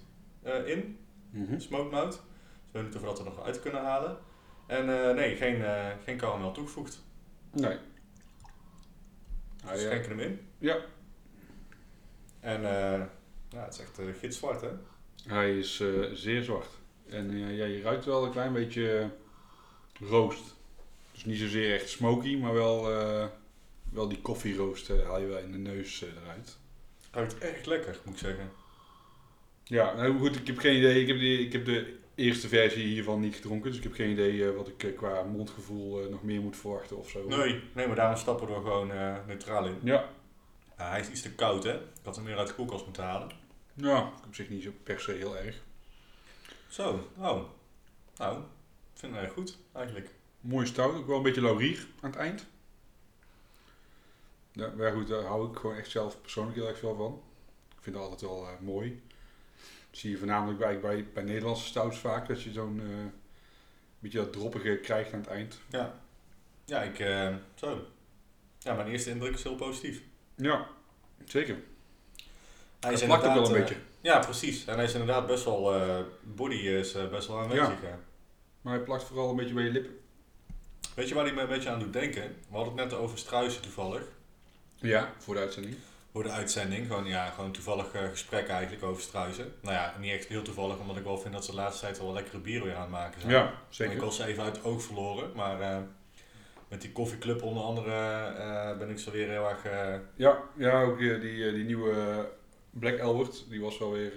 in. 0.65 0.99
Mhm. 1.31 1.59
Smoked 1.59 1.91
mout. 1.91 2.11
Dus 2.11 2.19
ik 2.67 2.71
weet 2.71 2.83
niet 2.83 2.95
of 2.95 3.01
we 3.01 3.07
dat 3.07 3.19
er 3.19 3.25
nog 3.25 3.43
uit 3.45 3.59
kunnen 3.59 3.81
halen. 3.83 4.17
En 4.69 5.03
eh, 5.03 5.15
nee, 5.15 5.35
geen, 5.35 5.63
eh 5.63 5.87
geen 6.03 6.17
karamel 6.17 6.51
toegevoegd. 6.51 7.01
Nee. 7.51 7.77
Dus 9.71 9.81
ja. 9.81 9.87
schenken 9.87 10.09
hem 10.09 10.19
in. 10.19 10.39
ja, 10.57 10.77
En 12.39 12.65
eh 12.65 13.01
ja, 13.49 13.63
het 13.63 13.73
is 13.73 13.79
echt 13.79 13.99
uh, 13.99 14.05
gitzwart 14.19 14.61
hè. 14.61 14.69
hij 15.27 15.57
is 15.57 15.79
eh, 15.79 16.03
zeer 16.13 16.43
zwart. 16.43 16.69
En 17.09 17.31
eh, 17.31 17.57
ja, 17.57 17.65
je 17.65 17.81
ruikt 17.81 18.05
wel 18.05 18.25
een 18.25 18.31
klein 18.31 18.53
beetje 18.53 18.99
eh, 18.99 20.09
roost. 20.09 20.55
Dus 21.11 21.25
niet 21.25 21.39
zozeer 21.39 21.73
echt 21.73 21.89
smoky, 21.89 22.37
maar 22.37 22.53
wel, 22.53 22.91
eh, 22.91 23.25
wel 23.91 24.07
die 24.07 24.21
koffieroost 24.21 24.89
eh, 24.89 25.05
haal 25.05 25.19
je 25.19 25.25
wel 25.27 25.37
in 25.39 25.51
de 25.51 25.57
neus 25.57 26.03
eh, 26.03 26.09
eruit. 26.23 26.57
Ruikt 27.11 27.37
echt 27.37 27.65
lekker, 27.65 27.97
moet 28.03 28.13
ik 28.13 28.19
zeggen. 28.19 28.51
Ja, 29.63 29.93
nou 29.95 30.17
goed, 30.19 30.35
ik 30.35 30.47
heb 30.47 30.57
geen 30.57 30.77
idee. 30.77 31.01
Ik 31.01 31.07
heb, 31.07 31.17
die, 31.19 31.39
ik 31.45 31.51
heb 31.53 31.65
de 31.65 31.98
eerste 32.19 32.47
versie 32.47 32.83
hiervan 32.83 33.19
niet 33.19 33.35
gedronken, 33.35 33.69
dus 33.69 33.77
ik 33.77 33.83
heb 33.83 33.93
geen 33.93 34.09
idee 34.09 34.47
eh, 34.47 34.55
wat 34.55 34.67
ik 34.67 34.83
eh, 34.83 34.97
qua 34.97 35.23
mondgevoel 35.23 36.01
eh, 36.01 36.09
nog 36.09 36.23
meer 36.23 36.41
moet 36.41 36.57
verwachten 36.57 36.97
of 36.97 37.09
zo. 37.09 37.27
Nee, 37.27 37.63
nee, 37.73 37.87
maar 37.87 37.95
daarom 37.95 38.17
stappen 38.17 38.47
we 38.47 38.53
er 38.53 38.61
gewoon 38.61 38.87
neutraal 39.27 39.65
in. 39.65 39.77
Ja, 39.83 40.09
hij 40.75 40.99
is 40.99 41.09
iets 41.09 41.21
te 41.21 41.35
koud, 41.35 41.63
hè? 41.63 41.73
Ik 41.73 42.03
had 42.03 42.15
hem 42.15 42.25
meer 42.25 42.37
uit 42.37 42.47
de 42.47 42.53
koelkast 42.53 42.85
moeten 42.85 43.03
halen. 43.03 43.29
ja, 43.73 44.11
op 44.27 44.35
zich 44.35 44.49
niet 44.49 44.63
zo 44.63 44.71
per 44.83 44.99
se 44.99 45.11
heel 45.11 45.37
erg. 45.37 45.61
Zo, 46.67 47.09
oh. 47.17 47.41
Nou, 48.17 48.39
ik 48.39 48.99
vind 48.99 49.15
het 49.15 49.23
erg 49.23 49.33
goed, 49.33 49.57
eigenlijk. 49.73 50.09
Mooi 50.41 50.65
stout, 50.65 50.95
ook 50.95 51.07
wel 51.07 51.17
een 51.17 51.23
beetje 51.23 51.41
laurier 51.41 51.87
aan 52.01 52.09
het 52.09 52.19
eind. 52.19 52.45
Ja, 54.51 54.73
maar 54.77 54.91
goed, 54.91 55.07
daar 55.07 55.23
hou 55.23 55.51
ik 55.51 55.57
gewoon 55.57 55.75
echt 55.75 55.89
zelf 55.89 56.21
persoonlijk 56.21 56.57
heel 56.57 56.67
erg 56.67 56.79
veel 56.79 56.95
van. 56.95 57.21
Ik 57.75 57.83
vind 57.83 57.95
het 57.95 58.05
altijd 58.05 58.21
wel 58.21 58.47
mooi. 58.61 59.01
Dat 59.89 59.99
zie 59.99 60.11
je 60.11 60.17
voornamelijk 60.17 60.59
bij, 60.59 60.79
bij, 60.79 61.05
bij 61.13 61.23
Nederlandse 61.23 61.65
stouts 61.65 61.97
vaak, 61.97 62.27
dat 62.27 62.41
je 62.41 62.51
zo'n 62.51 62.79
eh, 62.79 62.87
beetje 63.99 64.17
dat 64.17 64.33
droppige 64.33 64.79
krijgt 64.81 65.13
aan 65.13 65.19
het 65.19 65.29
eind. 65.29 65.59
Ja. 65.69 65.99
Ja, 66.65 66.81
ik, 66.81 66.99
eh, 66.99 67.35
zo. 67.55 67.85
Ja, 68.59 68.73
mijn 68.73 68.87
eerste 68.87 69.09
indruk 69.09 69.33
is 69.33 69.43
heel 69.43 69.55
positief. 69.55 70.01
Ja, 70.35 70.67
zeker. 71.25 71.57
Hij 72.79 73.05
plakt 73.05 73.25
ook 73.25 73.33
wel 73.33 73.45
een 73.45 73.55
eh, 73.55 73.59
beetje. 73.59 73.75
Ja, 74.01 74.19
precies. 74.19 74.65
En 74.65 74.75
hij 74.75 74.83
is 74.83 74.91
inderdaad 74.93 75.27
best 75.27 75.45
wel, 75.45 75.75
eh, 75.75 75.99
body 76.23 76.55
is 76.55 76.93
eh, 76.93 77.09
best 77.09 77.27
wel 77.27 77.39
aanwezig. 77.39 77.81
hè. 77.81 77.95
Maar 78.61 78.73
hij 78.73 78.83
plakt 78.83 79.03
vooral 79.03 79.29
een 79.29 79.35
beetje 79.35 79.53
bij 79.53 79.63
je 79.63 79.71
lippen. 79.71 79.99
Weet 80.95 81.07
je 81.07 81.15
waar 81.15 81.25
hij 81.25 81.33
me 81.33 81.41
een 81.41 81.47
beetje 81.47 81.69
aan 81.69 81.79
doet 81.79 81.93
denken? 81.93 82.21
We 82.21 82.55
hadden 82.55 82.77
het 82.77 82.89
net 82.89 82.99
over 82.99 83.17
struisen 83.17 83.61
toevallig. 83.61 84.03
Ja, 84.75 85.13
voor 85.17 85.33
de 85.33 85.39
uitzending. 85.39 85.75
Voor 86.11 86.23
de 86.23 86.29
uitzending. 86.29 86.87
Gewoon, 86.87 87.05
ja, 87.05 87.29
gewoon 87.29 87.51
toevallig 87.51 87.91
eh, 87.93 88.09
gesprek 88.09 88.47
eigenlijk 88.47 88.83
over 88.83 89.01
struisen. 89.01 89.53
Nou 89.61 89.75
ja, 89.75 89.93
niet 89.99 90.11
echt 90.11 90.27
heel 90.27 90.41
toevallig, 90.41 90.79
omdat 90.79 90.97
ik 90.97 91.03
wel 91.03 91.17
vind 91.17 91.33
dat 91.33 91.45
ze 91.45 91.51
de 91.51 91.57
laatste 91.57 91.85
tijd 91.85 91.99
wel 91.99 92.13
lekkere 92.13 92.37
bieren 92.39 92.65
weer 92.65 92.75
aan 92.75 92.81
het 92.81 92.91
maken 92.91 93.21
zijn. 93.21 93.33
Ja, 93.33 93.43
Ik 93.47 93.53
zeker. 93.69 93.99
was 93.99 94.15
ze 94.15 94.25
even 94.25 94.43
uit 94.43 94.55
het 94.55 94.65
oog 94.65 94.81
verloren, 94.81 95.31
maar 95.35 95.61
eh, 95.61 95.77
met 96.67 96.81
die 96.81 96.91
koffieclub 96.91 97.43
onder 97.43 97.63
andere 97.63 97.91
eh, 97.91 98.77
ben 98.77 98.89
ik 98.89 98.99
zo 98.99 99.11
weer 99.11 99.29
heel 99.29 99.49
erg... 99.49 99.63
Ja, 100.15 100.43
ja 100.57 100.83
ook 100.83 100.97
die, 100.97 101.19
die, 101.19 101.51
die 101.51 101.63
nieuwe 101.63 102.27
Black 102.69 102.99
Albert, 102.99 103.45
die 103.49 103.61
was 103.61 103.77
wel 103.77 103.91
weer... 103.91 104.11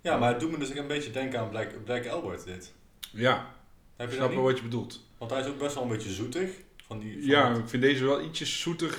Ja, 0.00 0.16
maar 0.16 0.30
het 0.30 0.40
doet 0.40 0.50
me 0.50 0.58
dus 0.58 0.76
een 0.76 0.86
beetje 0.86 1.10
denken 1.10 1.38
aan 1.38 1.48
Black, 1.48 1.84
Black 1.84 2.06
Albert 2.06 2.44
dit. 2.44 2.72
Ja, 3.10 3.54
Heb 3.96 4.06
ik 4.06 4.12
je 4.12 4.18
snap 4.20 4.34
wel 4.34 4.42
wat 4.42 4.56
je 4.56 4.62
bedoelt. 4.62 5.00
Want 5.18 5.30
hij 5.30 5.40
is 5.40 5.46
ook 5.46 5.58
best 5.58 5.74
wel 5.74 5.82
een 5.82 5.88
beetje 5.88 6.10
zoetig. 6.12 6.50
Van 6.86 6.98
die, 6.98 7.12
van 7.12 7.28
Ja, 7.28 7.54
ik 7.54 7.68
vind 7.68 7.82
deze 7.82 8.04
wel 8.04 8.20
ietsjes 8.22 8.60
zoeter 8.60 8.98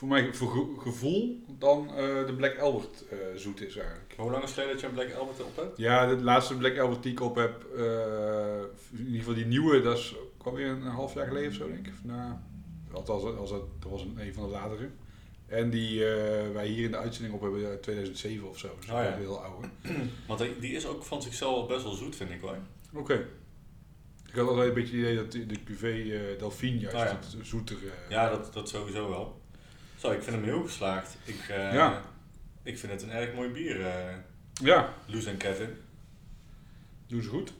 voor 0.00 0.08
mijn 0.08 0.34
voor 0.34 0.68
gevoel 0.78 1.44
dan 1.58 1.88
eh, 1.88 2.26
de 2.26 2.34
Black 2.36 2.58
Albert 2.58 3.04
eh, 3.08 3.18
zoet 3.34 3.60
is 3.60 3.76
eigenlijk. 3.76 4.14
Hoe 4.16 4.30
lang 4.30 4.42
is 4.42 4.50
het 4.50 4.58
geleden 4.58 4.72
dat 4.72 4.80
je 4.80 4.86
een 4.86 5.06
Black 5.06 5.20
Albert 5.20 5.42
op 5.42 5.56
hebt? 5.56 5.78
Ja, 5.78 6.06
de 6.06 6.22
laatste 6.22 6.56
Black 6.56 6.78
Albert 6.78 7.02
die 7.02 7.12
ik 7.12 7.20
op 7.20 7.34
heb, 7.34 7.64
eh, 7.76 7.82
in 8.90 9.04
ieder 9.04 9.18
geval 9.18 9.34
die 9.34 9.46
nieuwe, 9.46 9.80
dat 9.80 9.98
is 9.98 10.16
ook 10.16 10.46
alweer 10.46 10.66
een 10.66 10.82
half 10.82 11.14
jaar 11.14 11.26
geleden 11.26 11.48
of 11.48 11.54
zo 11.54 11.68
denk 11.68 11.86
ik. 11.86 11.92
Nou, 12.02 12.32
althans, 12.92 13.22
als 13.22 13.50
het, 13.50 13.62
dat 13.78 13.90
was 13.90 14.02
een, 14.02 14.14
een 14.18 14.34
van 14.34 14.42
de 14.42 14.50
latere. 14.50 14.88
En 15.46 15.70
die 15.70 16.04
wij 16.52 16.66
hier 16.66 16.84
in 16.84 16.90
de 16.90 16.96
uitzending 16.96 17.34
op 17.34 17.40
hebben 17.40 17.66
uit 17.66 17.82
2007 17.82 18.48
of 18.48 18.58
zo. 18.58 18.68
Dus 18.80 18.90
Oh 18.90 18.96
ja. 18.96 19.14
is 19.14 19.18
heel 19.18 19.42
oude. 19.42 19.68
Want 20.28 20.40
die, 20.40 20.58
die 20.58 20.72
is 20.72 20.86
ook 20.86 21.04
van 21.04 21.22
zichzelf 21.22 21.68
best 21.68 21.82
wel 21.82 21.92
zoet, 21.92 22.16
vind 22.16 22.30
ik 22.30 22.40
hoor. 22.40 22.58
Oké. 22.94 23.26
Ik 24.28 24.34
had 24.34 24.48
altijd 24.48 24.68
een 24.68 24.74
beetje 24.74 24.96
het 24.96 25.04
idee 25.04 25.16
dat 25.16 25.32
de, 25.32 25.72
QV 25.72 26.38
Delphine 26.38 26.78
juist 26.78 26.96
Oh 26.96 27.02
ja. 27.02 27.18
het 27.20 27.46
zoeter... 27.46 27.76
Ja, 28.08 28.28
dat, 28.28 28.52
dat 28.52 28.68
sowieso 28.68 29.08
wel. 29.08 29.39
Zo, 30.00 30.10
ik 30.10 30.22
vind 30.22 30.36
hem 30.36 30.44
heel 30.44 30.62
geslaagd. 30.62 31.16
Ik, 31.24 31.48
eh, 31.48 31.72
Ja. 31.72 32.02
ik 32.62 32.78
vind 32.78 32.92
het 32.92 33.02
een 33.02 33.10
erg 33.10 33.34
mooi 33.34 33.48
bier, 33.48 33.86
eh 33.86 34.14
ja, 34.52 34.94
Loes 35.06 35.24
en 35.26 35.36
Kevin. 35.36 35.76
doen 37.06 37.22
ze 37.22 37.28
goed. 37.28 37.52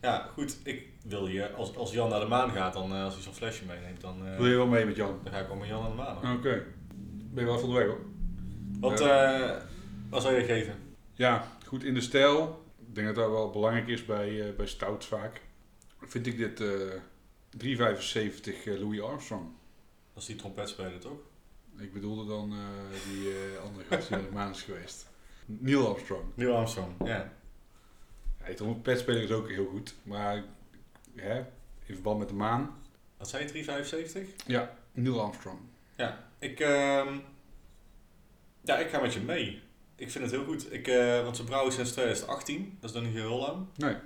Ja, 0.00 0.28
goed. 0.32 0.56
Ik 0.64 0.88
wil 1.04 1.26
je, 1.26 1.50
als, 1.52 1.76
als 1.76 1.92
Jan 1.92 2.08
naar 2.08 2.20
de 2.20 2.26
maan 2.26 2.50
gaat, 2.50 2.72
dan, 2.72 2.92
eh, 2.94 3.04
als 3.04 3.14
hij 3.14 3.22
zo'n 3.22 3.34
flesje 3.34 3.64
meeneemt, 3.64 4.00
dan, 4.00 4.36
Wil 4.36 4.46
je 4.46 4.56
wel 4.56 4.66
mee 4.66 4.84
met 4.84 4.96
Jan? 4.96 5.20
dan 5.22 5.32
ga 5.32 5.38
ik 5.38 5.46
wel 5.46 5.56
met 5.56 5.68
Jan 5.68 5.80
naar 5.80 5.90
de 5.90 5.96
maan. 5.96 6.16
hoor. 6.26 6.36
Oké. 6.36 6.64
Ben 7.32 7.44
je 7.44 7.50
wel 7.50 7.58
van 7.58 7.68
de 7.68 7.74
weg 7.74 7.86
hoor. 7.86 8.00
Wat, 8.80 9.00
wat 10.10 10.22
zou 10.22 10.34
je 10.34 10.44
geven? 10.44 10.74
Ja, 11.12 11.48
goed 11.66 11.84
in 11.84 11.94
de 11.94 12.00
stijl. 12.00 12.64
Ik 12.88 12.94
denk 12.94 13.06
dat 13.06 13.16
dat 13.16 13.30
wel 13.30 13.50
belangrijk 13.50 13.88
is 13.88 14.04
bij, 14.04 14.54
bij 14.56 14.66
stouts 14.66 15.06
vaak. 15.06 15.40
Vind 16.00 16.26
ik 16.26 16.36
dit 16.36 16.60
eh 16.60 16.68
375 17.50 18.66
eh, 18.66 18.78
Louis 18.78 19.00
Armstrong. 19.00 19.44
Dat 20.14 20.22
is 20.22 20.28
die 20.28 20.36
trompetspeler, 20.36 20.98
toch? 20.98 21.18
Ik 21.80 21.92
bedoelde 21.92 22.26
dan 22.26 22.52
eh, 22.52 22.58
die 23.10 23.28
eh, 23.28 23.62
andere 23.64 23.84
gast 23.84 24.08
die 24.08 24.16
naar 24.16 24.26
de 24.26 24.32
maan 24.32 24.50
is 24.50 24.62
geweest. 24.62 25.08
Neil 25.46 25.88
Armstrong. 25.88 26.22
Neil 26.34 26.56
Armstrong, 26.56 26.92
ja. 27.04 27.32
Ja, 28.46 28.54
die 28.56 28.74
petspeler 28.74 29.22
is 29.22 29.30
ook 29.30 29.48
heel 29.48 29.66
goed. 29.66 29.94
Maar 30.02 30.44
hè, 31.16 31.38
in 31.86 31.94
verband 31.94 32.18
met 32.18 32.28
de 32.28 32.34
maan. 32.34 32.78
Wat 33.16 33.28
zei 33.28 33.42
je, 33.42 33.48
375? 33.48 34.46
Ja, 34.46 34.76
Neil 34.92 35.20
Armstrong. 35.20 35.58
Ja, 35.96 36.28
ik, 36.38 36.60
ehm, 36.60 37.18
ja, 38.60 38.78
ik 38.78 38.88
ga 38.88 39.00
met 39.00 39.14
je 39.14 39.20
mee. 39.20 39.62
Ik 39.96 40.10
vind 40.10 40.24
het 40.24 40.32
heel 40.32 40.44
goed. 40.44 40.72
Ik, 40.72 40.88
eh, 40.88 41.22
want 41.22 41.36
ze 41.36 41.44
brouwen 41.44 41.72
sinds 41.72 41.92
2018, 41.92 42.76
dat 42.80 42.90
is 42.90 42.96
dan 42.96 43.04
niet 43.04 43.14
heel 43.14 43.38
lang. 43.38 43.66
Nee. 43.76 43.96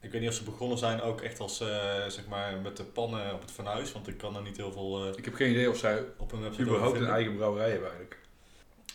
Ik 0.00 0.10
weet 0.12 0.20
niet 0.20 0.30
of 0.30 0.36
ze 0.36 0.44
begonnen 0.44 0.78
zijn 0.78 1.00
ook 1.00 1.20
echt 1.20 1.40
als, 1.40 1.60
eh, 1.60 2.06
zeg 2.08 2.26
maar, 2.28 2.56
met 2.62 2.76
de 2.76 2.84
pannen 2.84 3.34
op 3.34 3.40
het 3.40 3.50
fornuis, 3.50 3.92
want 3.92 4.08
ik 4.08 4.16
kan 4.18 4.36
er 4.36 4.42
niet 4.42 4.56
heel 4.56 4.72
veel 4.72 5.04
eh, 5.04 5.16
Ik 5.18 5.24
heb 5.24 5.34
geen 5.34 5.50
idee 5.50 5.70
of 5.70 5.76
zij 5.76 6.04
op 6.16 6.30
hun 6.30 6.40
website 6.40 6.62
überhaupt 6.62 7.00
een 7.00 7.06
eigen 7.08 7.36
brouwerij 7.36 7.70
hebben 7.70 7.88
eigenlijk. 7.88 8.18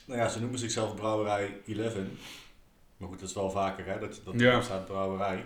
Nou 0.05 0.19
ja, 0.19 0.29
ze 0.29 0.39
noemen 0.39 0.59
zichzelf 0.59 0.95
Brouwerij 0.95 1.61
11. 1.67 1.93
Maar 2.97 3.07
goed, 3.09 3.19
dat 3.19 3.29
is 3.29 3.35
wel 3.35 3.51
vaker 3.51 3.85
hè, 3.85 3.99
dat, 3.99 4.21
dat 4.23 4.39
Ja. 4.39 4.61
staat 4.61 4.85
Brouwerij. 4.85 5.45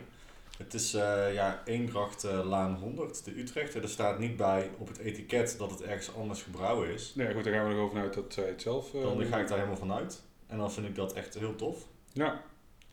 Het 0.57 0.73
is 0.73 0.93
eh, 0.93 1.33
ja, 1.33 1.61
Eendracht 1.65 2.23
Laan 2.23 2.75
100, 2.75 3.25
de 3.25 3.39
Utrecht. 3.39 3.73
Er 3.75 3.89
staat 3.89 4.19
niet 4.19 4.37
bij 4.37 4.69
op 4.77 4.87
het 4.87 4.97
etiket 4.97 5.55
dat 5.57 5.71
het 5.71 5.81
ergens 5.81 6.15
anders 6.15 6.41
gebrouwen 6.41 6.89
is. 6.89 7.11
Nee, 7.15 7.33
goed, 7.33 7.43
daar 7.43 7.53
gaan 7.53 7.67
we 7.67 7.73
er 7.73 7.79
over 7.79 7.99
uit 7.99 8.13
dat 8.13 8.33
zij 8.33 8.47
het 8.47 8.61
zelf... 8.61 8.91
Dan 8.91 9.25
ga 9.25 9.39
ik 9.39 9.47
daar 9.47 9.57
helemaal 9.57 9.77
van 9.79 9.93
uit. 9.93 10.21
En 10.47 10.57
dan 10.57 10.71
vind 10.71 10.87
ik 10.87 10.95
dat 10.95 11.13
echt 11.13 11.33
heel 11.33 11.55
tof. 11.55 11.87
Ja, 12.13 12.41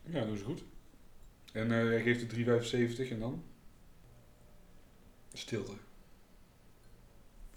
ja, 0.03 0.19
dat 0.19 0.35
is 0.35 0.41
goed. 0.41 0.63
En 1.55 1.71
eh, 1.71 1.77
hij 1.87 2.01
geeft 2.01 2.21
het 2.21 2.31
3,75 3.05 3.11
en 3.11 3.19
dan? 3.19 3.43
Stilte. 5.33 5.71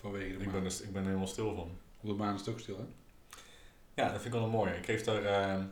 Vanwege 0.01 0.27
de 0.29 0.39
Ik 0.39 0.45
maan. 0.45 0.53
ben, 0.63 0.65
er, 0.65 0.79
ik 0.83 0.93
ben 0.93 1.01
er 1.01 1.07
helemaal 1.07 1.27
stil 1.27 1.55
van. 1.55 1.79
Op 2.01 2.09
de 2.09 2.13
maan 2.15 2.35
is 2.35 2.41
het 2.41 2.49
ook 2.49 2.61
stil, 2.61 2.77
hè? 2.77 2.85
Ja, 3.95 4.05
dat 4.13 4.13
vind 4.13 4.25
ik 4.25 4.33
wel 4.33 4.43
een 4.43 4.51
mooie. 4.51 4.73
Ik 4.77 4.85
geef 4.85 5.03
daar 5.03 5.25
eh 5.25 5.65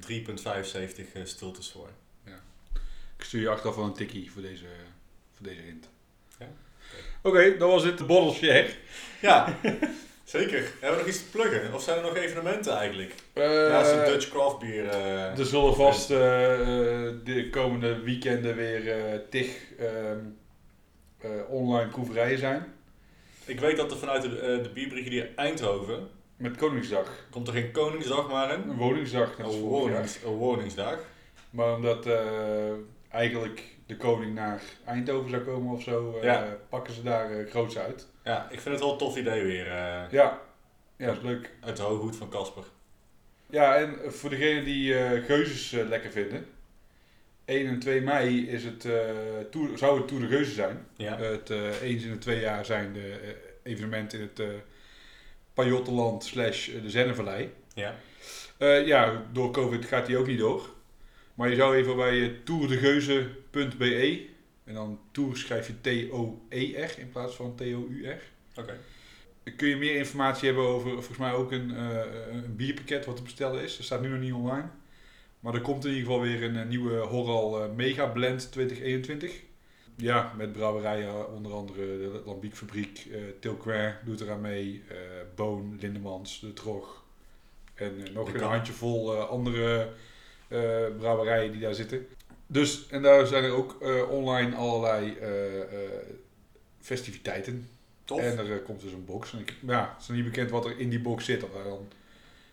3,75 0.00 1.12
eh, 1.12 1.24
stiltes 1.24 1.70
voor. 1.70 1.88
Ik 3.16 3.24
stuur 3.24 3.40
je 3.40 3.48
achteraf 3.48 3.76
wel 3.76 3.84
een 3.84 3.92
tikkie 3.94 4.30
voor 4.30 4.42
deze, 4.42 4.66
voor 5.32 5.46
deze 5.46 5.60
hint. 5.60 5.88
Ja? 6.38 6.48
Oké, 7.22 7.56
dat 7.56 7.70
was 7.70 7.84
het, 7.84 7.98
de 7.98 8.04
bottle 8.04 8.32
share. 8.32 8.74
Ja, 9.20 9.58
zeker. 10.24 10.58
Hebben 10.80 10.90
we 10.90 10.96
nog 10.96 11.06
iets 11.06 11.18
te 11.18 11.30
pluggen? 11.30 11.74
Of 11.74 11.82
zijn 11.82 11.96
er 11.98 12.02
nog 12.04 12.16
evenementen 12.16 12.76
eigenlijk? 12.76 13.14
Eh, 13.32 13.44
Naast 13.50 13.90
een 13.92 14.04
Dutch 14.04 14.28
craft 14.28 14.58
beer. 14.58 14.88
eh, 14.88 15.38
er 15.38 15.44
zullen 15.46 15.74
vast 15.74 16.10
eh, 16.10 16.16
de 17.24 17.48
komende 17.50 18.00
weekenden 18.00 18.56
weer 18.56 19.22
tig 19.30 19.56
ehm, 19.78 20.18
eh, 21.20 21.30
online 21.48 21.90
proeverijen 21.90 22.38
zijn. 22.38 22.64
Ik 23.44 23.60
weet 23.60 23.76
dat 23.76 23.90
er 23.90 23.96
vanuit 23.96 24.22
de, 24.22 24.60
de 24.62 24.70
bierbrigadier 24.74 25.28
Eindhoven 25.36 26.08
Met 26.36 26.56
Koningsdag. 26.56 27.08
komt 27.30 27.46
er 27.48 27.52
geen 27.54 27.70
Koningsdag 27.72 28.28
maar 28.30 28.50
een, 28.54 28.68
Een 28.68 28.76
woningsdag. 28.76 29.38
een, 29.38 29.44
wonings, 29.60 30.18
een 30.24 30.32
woningsdag. 30.32 30.98
Maar 31.50 31.74
omdat 31.74 32.06
eigenlijk 33.10 33.62
de 33.86 33.96
koning 33.96 34.34
naar 34.34 34.62
Eindhoven 34.84 35.30
zou 35.30 35.42
komen 35.42 35.72
of 35.74 35.82
zo, 35.82 36.18
Ja. 36.22 36.56
pakken 36.68 36.94
ze 36.94 37.02
daar 37.02 37.46
groots 37.50 37.78
uit. 37.78 38.06
Ja, 38.24 38.42
ik 38.50 38.60
vind 38.60 38.74
het 38.74 38.80
wel 38.84 38.92
een 38.92 38.98
tof 38.98 39.16
idee 39.16 39.42
weer. 39.42 39.66
eh, 39.66 40.02
Ja, 40.10 40.40
ja, 40.96 41.10
is 41.12 41.20
leuk. 41.22 41.50
Uit 41.60 41.76
de 41.76 41.82
hooghoed 41.82 42.16
van 42.16 42.28
Casper. 42.30 42.64
Ja, 43.50 43.76
en 43.76 44.12
voor 44.12 44.30
degenen 44.30 44.64
die 44.64 44.98
eh 44.98 45.24
geuzes 45.24 45.72
eh, 45.72 45.88
lekker 45.88 46.10
vinden. 46.10 46.46
1 47.44 47.66
en 47.66 47.78
2 47.78 48.00
mei 48.00 48.48
is 48.48 48.64
het, 48.64 48.80
Tour, 49.50 49.78
zou 49.78 49.98
het 49.98 50.08
Tour 50.08 50.22
de 50.22 50.28
Geuzen 50.28 50.54
zijn. 50.54 50.86
Ja. 50.96 51.16
Het 51.18 51.50
eens 51.82 52.02
in 52.04 52.10
de 52.12 52.18
twee 52.18 52.40
jaar 52.40 52.64
zijn 52.64 52.92
de 52.92 53.36
evenement 53.62 54.12
in 54.12 54.20
het 54.20 54.42
Pajottenland 55.54 56.24
slash 56.24 56.70
de 56.82 56.90
Zennevallei. 56.90 57.52
ja. 57.74 57.94
Ja, 58.84 59.22
door 59.32 59.50
COVID 59.50 59.84
gaat 59.84 60.06
die 60.06 60.16
ook 60.16 60.26
niet 60.26 60.38
door. 60.38 60.70
Maar 61.34 61.48
je 61.48 61.56
zou 61.56 61.76
even 61.76 61.96
bij 61.96 62.40
tourdegeuze.be 62.44 64.26
en 64.64 64.74
dan 64.74 65.00
Tour 65.10 65.36
schrijf 65.36 65.66
je 65.66 65.80
T-O-E-R 65.80 66.98
in 66.98 67.10
plaats 67.12 67.34
van 67.34 67.54
T-O-U-R. 67.56 68.22
Oké. 68.60 68.78
Kun 69.56 69.68
je 69.68 69.76
meer 69.76 69.96
informatie 69.96 70.46
hebben 70.46 70.66
over 70.66 70.90
volgens 70.90 71.18
mij 71.18 71.32
ook 71.32 71.52
een, 71.52 71.76
eh, 71.76 72.32
een 72.32 72.56
bierpakket 72.56 73.04
wat 73.04 73.16
te 73.16 73.22
bestellen 73.22 73.62
is. 73.62 73.76
Dat 73.76 73.86
staat 73.86 74.00
nu 74.00 74.08
nog 74.08 74.20
niet 74.20 74.32
online. 74.32 74.68
Maar 75.40 75.54
er 75.54 75.60
komt 75.60 75.84
in 75.84 75.90
ieder 75.90 76.06
geval 76.06 76.20
weer 76.20 76.42
een, 76.42 76.56
eh, 76.56 76.66
nieuwe 76.66 76.96
Horal 76.96 77.62
eh, 77.62 77.70
Mega 77.70 78.06
Blend 78.06 78.52
2021. 78.52 79.42
Ja, 79.96 80.32
met 80.36 80.52
brouwerijen, 80.52 81.32
onder 81.32 81.52
andere 81.52 81.76
de 81.76 82.22
Lambiekfabriek, 82.24 83.06
eh 83.12 83.20
Tilquin 83.40 83.94
doet 84.04 84.20
eraan 84.20 84.40
mee, 84.40 84.82
Boon, 85.34 85.78
Lindemans, 85.80 86.40
De 86.40 86.52
Trog. 86.52 87.04
En 87.74 88.12
nog 88.12 88.34
een 88.34 88.40
handjevol 88.40 89.16
andere 89.16 89.92
brouwerijen 90.98 91.52
die 91.52 91.60
daar 91.60 91.74
zitten. 91.74 92.06
Dus, 92.46 92.86
en 92.88 93.02
daar 93.02 93.26
zijn 93.26 93.44
er 93.44 93.52
ook 93.52 93.82
eh, 93.82 94.10
online 94.10 94.54
allerlei 94.56 95.16
eh, 95.20 95.60
eh, 95.60 95.90
festiviteiten. 96.80 97.68
Tof. 98.04 98.20
En 98.20 98.38
er 98.38 98.60
komt 98.60 98.80
dus 98.80 98.92
een 98.92 99.04
box. 99.04 99.32
En 99.32 99.38
ik, 99.38 99.54
ja, 99.66 99.90
het 99.92 100.02
is 100.02 100.08
nog 100.08 100.16
niet 100.16 100.26
bekend 100.26 100.50
wat 100.50 100.64
er 100.64 100.78
in 100.78 100.88
die 100.88 101.00
box 101.00 101.24
zit. 101.24 101.42
Of 101.42 101.54
er 101.54 101.64
dan 101.64 101.88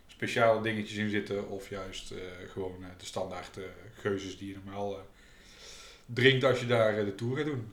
speciale 0.08 0.62
dingetjes 0.62 0.98
in 0.98 1.10
zitten. 1.10 1.50
Of 1.50 1.70
juist 1.70 2.14
gewoon 2.48 2.76
de 2.98 3.06
standaard 3.06 3.60
geuzes 3.94 4.38
die 4.38 4.48
je 4.48 4.58
normaal 4.64 4.98
drinkt 6.06 6.44
als 6.44 6.60
je 6.60 6.66
daar 6.66 7.06
de 7.06 7.16
tour 7.16 7.38
gaat 7.38 7.46
doen. 7.46 7.72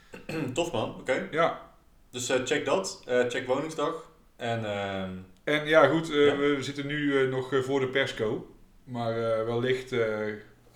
Tof 0.54 0.72
man, 0.72 0.94
oké. 0.94 1.28
Ja, 1.30 1.70
Dus 2.10 2.32
check 2.44 2.64
dat. 2.64 3.02
Check 3.28 3.46
Woningsdag. 3.46 4.10
En 4.36 4.64
ehm, 4.64 5.10
en 5.44 5.66
ja 5.66 5.86
goed, 5.88 6.06
Ja. 6.06 6.36
we 6.36 6.56
zitten 6.60 6.86
nu 6.86 7.28
nog 7.28 7.64
voor 7.64 7.80
de 7.80 7.88
persco. 7.88 8.54
Maar 8.84 9.46
wellicht, 9.46 9.92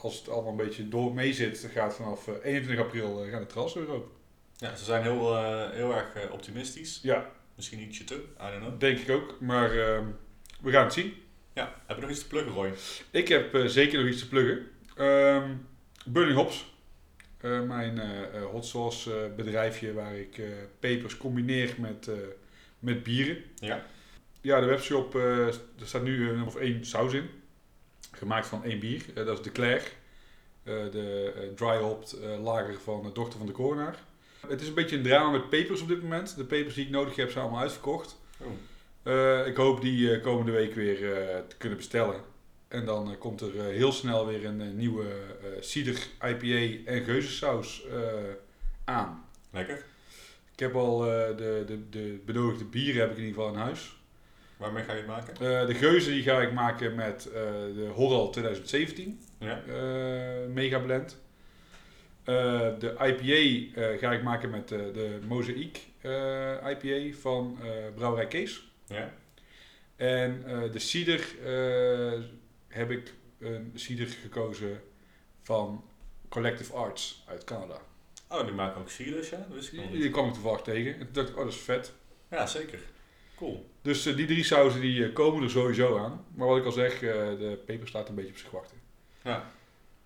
als 0.02 0.18
het 0.18 0.28
allemaal 0.28 0.50
een 0.50 0.56
beetje 0.56 0.88
door 0.88 1.14
mee 1.14 1.32
zit, 1.32 1.68
gaat 1.72 1.94
vanaf 1.94 2.28
eh, 2.28 2.34
21 2.42 2.84
april 2.84 3.24
eh, 3.24 3.30
gaan 3.30 3.40
de 3.40 3.46
terrassen 3.46 3.80
weer 3.86 3.94
open. 3.94 4.10
ja, 4.56 4.76
ze 4.76 4.84
zijn 4.84 5.02
heel, 5.02 5.36
eh, 5.36 5.70
heel 5.70 5.94
erg 5.94 6.14
eh, 6.14 6.32
optimistisch. 6.32 7.00
Ja, 7.02 7.30
Misschien 7.54 7.80
ietsje 7.80 8.04
te, 8.04 8.14
I 8.14 8.50
don't 8.50 8.60
know. 8.60 8.80
denk 8.80 8.98
ik 8.98 9.10
ook. 9.10 9.40
Maar 9.40 9.70
eh, 9.70 10.00
we 10.60 10.70
gaan 10.70 10.84
het 10.84 10.92
zien. 10.92 11.14
Ja, 11.54 11.74
heb 11.86 11.96
je 11.96 12.02
nog 12.02 12.10
iets 12.10 12.20
te 12.20 12.26
pluggen 12.28 12.52
Roy? 12.52 12.72
Ik 13.10 13.28
heb 13.28 13.54
eh, 13.54 13.64
zeker 13.66 13.98
nog 14.00 14.08
iets 14.08 14.20
te 14.20 14.28
pluggen. 14.28 14.66
Ehm 14.96 15.50
Burning 16.06 16.36
Hops. 16.36 16.74
Eh, 17.40 17.62
mijn 17.62 17.98
eh, 17.98 18.22
eh, 18.36 18.44
hot 18.44 18.66
sauce 18.66 19.14
eh, 19.24 19.34
bedrijfje 19.36 19.92
waar 19.92 20.14
ik 20.16 20.38
eh, 20.38 20.46
pepers 20.80 21.16
combineer 21.16 21.74
met, 21.78 22.08
eh, 22.08 22.14
met 22.78 23.02
bieren. 23.02 23.36
Ja. 23.54 23.86
Ja, 24.40 24.60
de 24.60 24.66
webshop, 24.66 25.14
eh, 25.16 25.46
er 25.46 25.54
staat 25.84 26.02
nu 26.02 26.30
eh, 26.30 26.38
nog 26.38 26.58
één 26.58 26.84
saus 26.86 27.12
in. 27.12 27.30
Gemaakt 28.20 28.46
van 28.46 28.64
één 28.64 28.78
bier. 28.78 29.04
Eh, 29.14 29.26
dat 29.26 29.38
is 29.38 29.44
de 29.44 29.52
Claire. 29.52 29.84
Eh, 30.62 30.74
de 30.90 31.32
eh, 31.36 31.42
dry 31.56 31.76
hopped 31.76 32.16
lager 32.42 32.80
van 32.80 33.02
de 33.02 33.12
dochter 33.12 33.38
van 33.38 33.46
de 33.46 33.52
coronaar. 33.52 33.98
Het 34.46 34.60
is 34.60 34.68
een 34.68 34.74
beetje 34.74 34.96
een 34.96 35.02
drama 35.02 35.30
met 35.30 35.48
pepers 35.48 35.80
op 35.80 35.88
dit 35.88 36.02
moment. 36.02 36.36
De 36.36 36.44
pepers 36.44 36.74
die 36.74 36.84
ik 36.84 36.90
nodig 36.90 37.16
heb 37.16 37.30
zijn 37.30 37.42
allemaal 37.44 37.62
uitverkocht. 37.62 38.20
Oh. 38.38 39.46
Ik 39.46 39.56
hoop 39.56 39.80
die 39.80 40.20
komende 40.20 40.52
week 40.52 40.74
weer 40.74 40.98
te 41.48 41.56
kunnen 41.58 41.78
bestellen. 41.78 42.20
En 42.68 42.84
dan 42.84 43.18
komt 43.18 43.40
er 43.40 43.62
heel 43.62 43.92
snel 43.92 44.26
weer 44.26 44.44
een 44.44 44.76
nieuwe 44.76 45.06
cider, 45.60 46.06
IPA 46.22 46.90
en 46.90 47.02
geuzensaus 47.02 47.84
aan. 48.84 49.24
Lekker. 49.50 49.84
Ik 50.52 50.58
heb 50.58 50.74
al 50.74 50.98
de, 50.98 51.64
de, 51.66 51.88
de 51.90 52.20
benodigde 52.24 52.64
bieren 52.64 53.00
heb 53.00 53.10
ik 53.10 53.16
in 53.16 53.24
ieder 53.24 53.42
geval 53.42 53.54
in 53.54 53.60
huis. 53.60 53.99
Waarmee 54.60 54.84
ga 54.84 54.92
je 54.92 54.98
het 54.98 55.06
maken? 55.06 55.32
Eh, 55.34 55.66
de 55.66 55.74
geuzen 55.74 56.12
die 56.12 56.22
ga 56.22 56.40
ik 56.40 56.52
maken 56.52 56.94
met 56.94 57.26
eh, 57.26 57.32
de 57.74 57.90
Horrel 57.94 58.30
2017 58.30 59.20
Ja. 59.38 59.62
eh, 59.66 60.46
Mega 60.48 60.78
Blend. 60.78 61.18
De 62.24 62.94
IPA 62.98 63.96
ga 63.98 64.12
ik 64.12 64.22
maken 64.22 64.50
met 64.50 64.68
de, 64.68 64.90
de 64.92 65.18
Mozaïek 65.26 65.86
IPA 66.64 67.18
van 67.20 67.58
Brouwerij 67.94 68.26
Kees. 68.26 68.70
Ja. 68.86 69.12
En 69.96 70.42
de 70.72 70.78
cider 70.78 71.26
heb 72.68 72.90
ik 72.90 73.14
een 73.38 73.72
cider 73.74 74.06
gekozen 74.06 74.80
van 75.42 75.84
Collective 76.28 76.72
Arts 76.72 77.24
uit 77.28 77.44
Canada. 77.44 77.78
Oh, 78.28 78.44
die 78.44 78.54
maken 78.54 78.80
ook 78.80 78.90
ciders, 78.90 79.28
ja? 79.30 79.36
Dat 79.36 79.54
wist 79.56 79.72
ik 79.72 79.78
nog 79.80 79.90
niet. 79.90 80.00
die 80.00 80.10
kwam 80.10 80.26
ik 80.28 80.32
toevallig 80.32 80.60
tegen. 80.60 80.92
En 80.92 80.98
toen 80.98 81.12
dacht 81.12 81.28
ik, 81.28 81.36
oh 81.36 81.44
dat 81.44 81.52
is 81.52 81.58
vet. 81.60 81.92
Ja, 82.30 82.46
zeker. 82.46 82.78
Cool. 83.36 83.69
Dus 83.82 84.06
eh, 84.06 84.16
die 84.16 84.26
drie 84.26 84.44
sauzen 84.44 84.80
die 84.80 85.04
eh, 85.04 85.12
komen 85.12 85.42
er 85.42 85.50
sowieso 85.50 85.98
aan. 85.98 86.24
Maar 86.34 86.46
wat 86.46 86.58
ik 86.58 86.64
al 86.64 86.72
zeg, 86.72 86.94
eh, 86.94 87.00
de 87.38 87.58
peper 87.66 87.88
staat 87.88 88.08
een 88.08 88.14
beetje 88.14 88.30
op 88.30 88.36
zich 88.36 88.50
wachten. 88.50 88.76
Ja. 89.24 89.50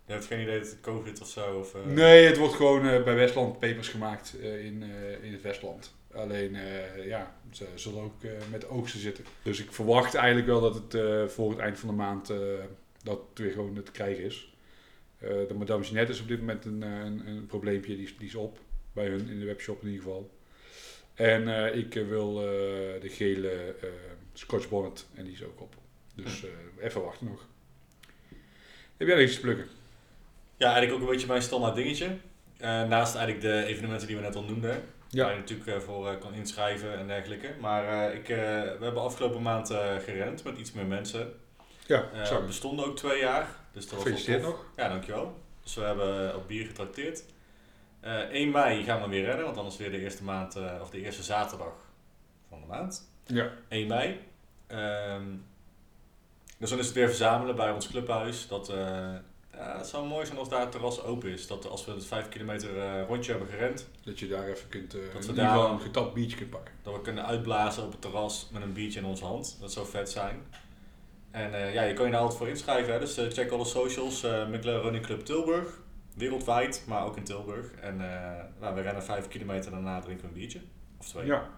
Je 0.05 0.13
hebt 0.13 0.25
geen 0.25 0.41
idee 0.41 0.59
dat 0.59 0.69
het 0.69 0.81
COVID 0.81 1.21
of 1.21 1.27
zo? 1.27 1.59
Of, 1.59 1.75
Nee, 1.85 2.25
het 2.25 2.37
wordt 2.37 2.53
gewoon 2.53 2.81
bij 2.81 3.15
Westland 3.15 3.59
pepers 3.59 3.89
gemaakt 3.89 4.35
in, 4.39 4.83
in 5.21 5.31
het 5.31 5.41
Westland. 5.41 5.93
Alleen, 6.13 6.57
ja, 7.05 7.35
ze 7.51 7.67
zullen 7.75 8.01
ook 8.01 8.13
met 8.51 8.67
oogsten 8.67 8.99
zitten. 8.99 9.23
Dus 9.41 9.59
ik 9.59 9.71
verwacht 9.71 10.15
eigenlijk 10.15 10.47
wel 10.47 10.61
dat 10.61 10.75
het 10.75 11.31
voor 11.31 11.49
het 11.49 11.59
eind 11.59 11.79
van 11.79 11.89
de 11.89 11.95
maand 11.95 12.27
dat 13.03 13.19
het 13.29 13.39
weer 13.39 13.51
gewoon 13.51 13.83
te 13.83 13.91
krijgen 13.91 14.23
is. 14.23 14.55
De 15.19 15.55
Madame 15.57 15.83
Jeanette 15.83 16.11
is 16.11 16.21
op 16.21 16.27
dit 16.27 16.39
moment 16.39 16.65
een, 16.65 16.81
een, 16.81 17.27
een 17.27 17.45
probleempje, 17.45 17.95
die 17.95 18.15
die 18.17 18.27
is 18.27 18.35
op. 18.35 18.59
Bij 18.93 19.07
hun 19.07 19.29
in 19.29 19.39
de 19.39 19.45
webshop 19.45 19.81
in 19.81 19.87
ieder 19.87 20.03
geval. 20.03 20.31
En 21.15 21.47
eh, 21.47 21.75
ik 21.75 21.95
eh, 21.95 22.07
wil 22.07 22.39
eh, 22.39 22.45
de 23.01 23.09
gele 23.09 23.75
Scotch 24.33 24.69
Bonnet 24.69 25.05
en 25.13 25.23
die 25.23 25.33
is 25.33 25.43
ook 25.43 25.61
op. 25.61 25.75
Dus 26.15 26.43
eh, 26.43 26.85
even 26.85 27.03
wachten 27.03 27.27
nog. 27.27 27.45
Heb 28.97 29.07
jij 29.07 29.23
iets 29.23 29.35
te 29.35 29.41
plukken? 29.41 29.67
Ja, 30.57 30.65
eigenlijk 30.65 30.93
ook 30.93 31.07
een 31.07 31.13
beetje 31.13 31.27
mijn 31.27 31.41
standaard 31.41 31.75
dingetje. 31.75 32.17
Naast 32.59 33.15
eigenlijk 33.15 33.45
de 33.45 33.65
evenementen 33.65 34.07
die 34.07 34.15
we 34.15 34.21
net 34.21 34.35
al 34.35 34.43
noemden. 34.43 34.83
Waar 35.11 35.31
je 35.31 35.37
natuurlijk 35.39 35.81
voor 35.81 36.17
kan 36.17 36.33
inschrijven 36.33 36.97
en 36.97 37.07
dergelijke. 37.07 37.53
Maar 37.59 38.13
ik, 38.13 38.27
we 38.27 38.77
hebben 38.79 39.01
afgelopen 39.01 39.41
maand 39.41 39.67
gerend 40.03 40.43
met 40.43 40.57
iets 40.57 40.71
meer 40.71 40.85
mensen. 40.85 41.33
Ja, 41.85 42.25
zo. 42.25 42.39
we 42.39 42.45
bestonden 42.45 42.85
ook 42.85 42.97
twee 42.97 43.19
jaar. 43.19 43.47
Dus 43.71 43.89
dat 43.89 44.03
was 44.03 44.27
nog. 44.27 44.65
Ja, 44.75 44.89
dankjewel. 44.89 45.41
Dus 45.63 45.75
we 45.75 45.81
hebben 45.81 46.35
op 46.35 46.47
bier 46.47 46.65
getrakteerd. 46.65 47.23
Eh 48.05 48.29
1 48.31 48.51
mei 48.51 48.83
gaan 48.83 49.01
we 49.01 49.07
weer 49.09 49.25
redden, 49.25 49.43
want 49.43 49.55
dan 49.55 49.65
is 49.65 49.77
weer 49.77 49.91
de 49.91 49.99
eerste 49.99 50.23
maand, 50.23 50.55
eh, 50.55 50.71
of 50.81 50.89
de 50.89 51.01
eerste 51.01 51.23
zaterdag 51.23 51.73
van 52.49 52.59
de 52.61 52.65
maand. 52.67 53.09
Ja, 53.25 53.49
1 53.69 53.87
mei. 53.87 54.19
Ehm, 54.67 55.23
dus 56.57 56.69
dan 56.69 56.79
is 56.79 56.85
het 56.85 56.95
weer 56.95 57.07
verzamelen 57.07 57.55
bij 57.55 57.71
ons 57.71 57.87
clubhuis. 57.89 58.47
Dat, 58.47 58.69
eh, 58.69 58.75
ja, 59.53 59.77
het 59.77 59.87
zou 59.87 60.07
mooi 60.07 60.25
zijn 60.25 60.37
als 60.37 60.49
daar 60.49 60.61
het 60.61 60.71
terras 60.71 61.03
open 61.03 61.29
is. 61.29 61.47
Dat 61.47 61.67
als 61.69 61.85
we 61.85 61.91
het 61.91 62.05
5 62.05 62.29
kilometer 62.29 62.77
eh, 62.79 63.07
rondje 63.07 63.31
hebben 63.31 63.49
gerend, 63.49 63.87
dat 64.03 64.19
je 64.19 64.27
daar 64.27 64.47
even 64.47 64.69
kunt, 64.69 64.93
eh 64.93 64.99
in 65.01 65.07
we 65.11 65.19
ieder 65.19 65.35
daar- 65.35 65.47
geval 65.49 65.71
een 65.71 65.79
getapt 65.79 66.13
biertje 66.13 66.37
kunt 66.37 66.49
pakken. 66.49 66.73
dat 66.83 66.93
we 66.93 67.01
kunnen 67.01 67.25
uitblazen 67.25 67.83
op 67.83 67.91
het 67.91 68.01
terras 68.01 68.49
met 68.51 68.61
een 68.61 68.73
biertje 68.73 68.99
in 68.99 69.05
onze 69.05 69.25
hand. 69.25 69.57
Dat 69.59 69.71
zou 69.71 69.87
vet 69.87 70.09
zijn. 70.09 70.41
En 71.31 71.53
eh, 71.53 71.73
ja, 71.73 71.81
je 71.83 71.93
kan 71.93 72.05
je 72.05 72.11
daar 72.11 72.21
altijd 72.21 72.39
voor 72.39 72.49
inschrijven. 72.49 72.93
Hè? 72.93 72.99
Dus 72.99 73.17
eh, 73.17 73.27
check 73.29 73.51
alle 73.51 73.65
socials. 73.65 74.23
eh 74.23 74.47
McLaren 74.47 74.81
Running 74.81 75.05
Club 75.05 75.25
Tilburg. 75.25 75.67
Wereldwijd, 76.15 76.83
maar 76.87 77.05
ook 77.05 77.17
in 77.17 77.23
Tilburg. 77.23 77.71
En 77.71 78.01
eh, 78.01 78.43
nou, 78.59 78.75
we 78.75 78.81
rennen 78.81 79.03
5 79.03 79.27
kilometer 79.27 79.71
daarna 79.71 79.99
drinken 79.99 80.21
we 80.25 80.27
een 80.33 80.39
biertje. 80.39 80.59
Of 80.97 81.07
twee, 81.07 81.25
Ja, 81.25 81.49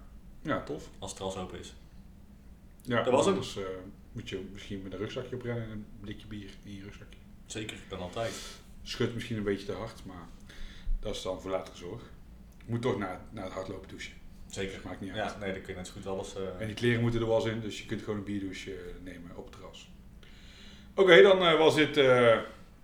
ja 0.41 0.63
tof. 0.63 0.89
als 0.99 1.09
het 1.11 1.19
terras 1.19 1.37
open 1.37 1.59
is. 1.59 1.75
Ja, 2.81 3.03
Dat 3.03 3.13
was 3.13 3.25
hem. 3.25 3.33
anders 3.33 3.57
eh, 3.57 3.63
moet 4.11 4.29
je 4.29 4.49
misschien 4.53 4.81
met 4.81 4.91
een 4.93 4.97
rugzakje 4.99 5.35
oprennen 5.35 5.63
en 5.63 5.69
een 5.71 5.85
blikje 5.99 6.27
bier 6.27 6.49
in 6.63 6.75
je 6.75 6.83
rugzakje. 6.83 7.19
Zeker, 7.45 7.77
kan 7.89 7.99
altijd. 7.99 8.33
Schudt 8.83 9.13
misschien 9.13 9.37
een 9.37 9.43
beetje 9.43 9.65
te 9.65 9.71
hard, 9.73 10.05
maar 10.05 10.27
dat 10.99 11.15
is 11.15 11.21
dan 11.21 11.41
voor 11.41 11.51
latere 11.51 11.77
zorg. 11.77 12.01
Je 12.57 12.71
moet 12.71 12.81
toch 12.81 12.97
na, 12.97 13.21
na 13.31 13.43
het 13.43 13.51
hardlopen 13.53 13.87
douchen. 13.89 14.13
Zeker. 14.47 14.79
Maakt 14.85 15.01
niet 15.01 15.09
uit. 15.11 15.31
Ja, 15.31 15.37
nee, 15.39 15.51
dan 15.53 15.61
kun 15.61 15.69
je 15.73 15.77
net 15.79 15.87
zo 15.87 15.93
goed 15.93 16.07
alles... 16.07 16.35
eh, 16.35 16.43
En 16.61 16.65
die 16.67 16.75
kleren 16.75 17.01
moeten 17.01 17.19
er 17.21 17.27
wel 17.27 17.35
eens 17.35 17.45
in, 17.45 17.59
dus 17.59 17.79
je 17.79 17.85
kunt 17.85 18.01
gewoon 18.01 18.17
een 18.17 18.23
bierdouche 18.25 18.77
nemen 19.03 19.37
op 19.37 19.43
het 19.45 19.53
terras. 19.53 19.89
Oké, 20.95 21.21
dan 21.21 21.37
was 21.57 21.75
dit, 21.75 21.97
eh, 21.97 22.37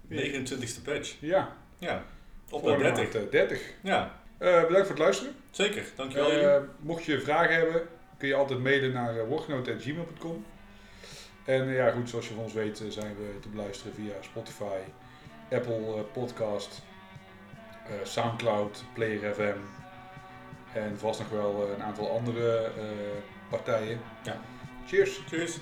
29ste 0.10 0.82
patch. 0.84 1.16
ja, 1.20 1.58
Ja, 1.78 2.04
op 2.50 2.64
naar 2.64 2.78
30. 2.78 3.04
maand, 3.14 3.16
eh, 3.26 3.32
30. 3.32 3.62
Ja, 3.82 4.22
Eh, 4.38 4.50
bedankt 4.62 4.88
voor 4.88 4.96
het 4.96 4.98
luisteren. 4.98 5.36
zeker. 5.52 5.84
Dankjewel 5.96 6.32
Eh, 6.32 6.62
mocht 6.80 7.04
je 7.04 7.20
vragen 7.22 7.56
hebben, 7.56 7.82
kun 8.18 8.28
je 8.28 8.34
altijd 8.36 8.60
mailen 8.60 8.92
naar 8.94 9.16
uh, 9.16 9.24
woordgenoot.gmail.com. 9.24 10.46
En 11.46 11.68
ja, 11.68 11.92
goed, 11.92 12.10
zoals 12.10 12.28
je 12.28 12.34
van 12.34 12.44
ons 12.44 12.54
weet 12.54 12.84
zijn 12.90 13.16
we 13.16 13.40
te 13.40 13.50
beluisteren 13.50 13.94
via 13.94 14.14
Spotify, 14.22 14.78
Apple 15.52 16.06
Podcast, 16.14 16.82
Soundcloud, 18.04 18.84
Player 18.94 19.34
FM 19.34 19.58
en 20.74 21.00
vast 21.00 21.20
nog 21.20 21.30
wel 21.30 21.70
een 21.76 21.84
aantal 21.84 22.10
andere 22.12 22.72
partijen. 23.50 24.00
Ja. 24.24 24.40
Cheers! 24.88 25.22
Cheers. 25.28 25.58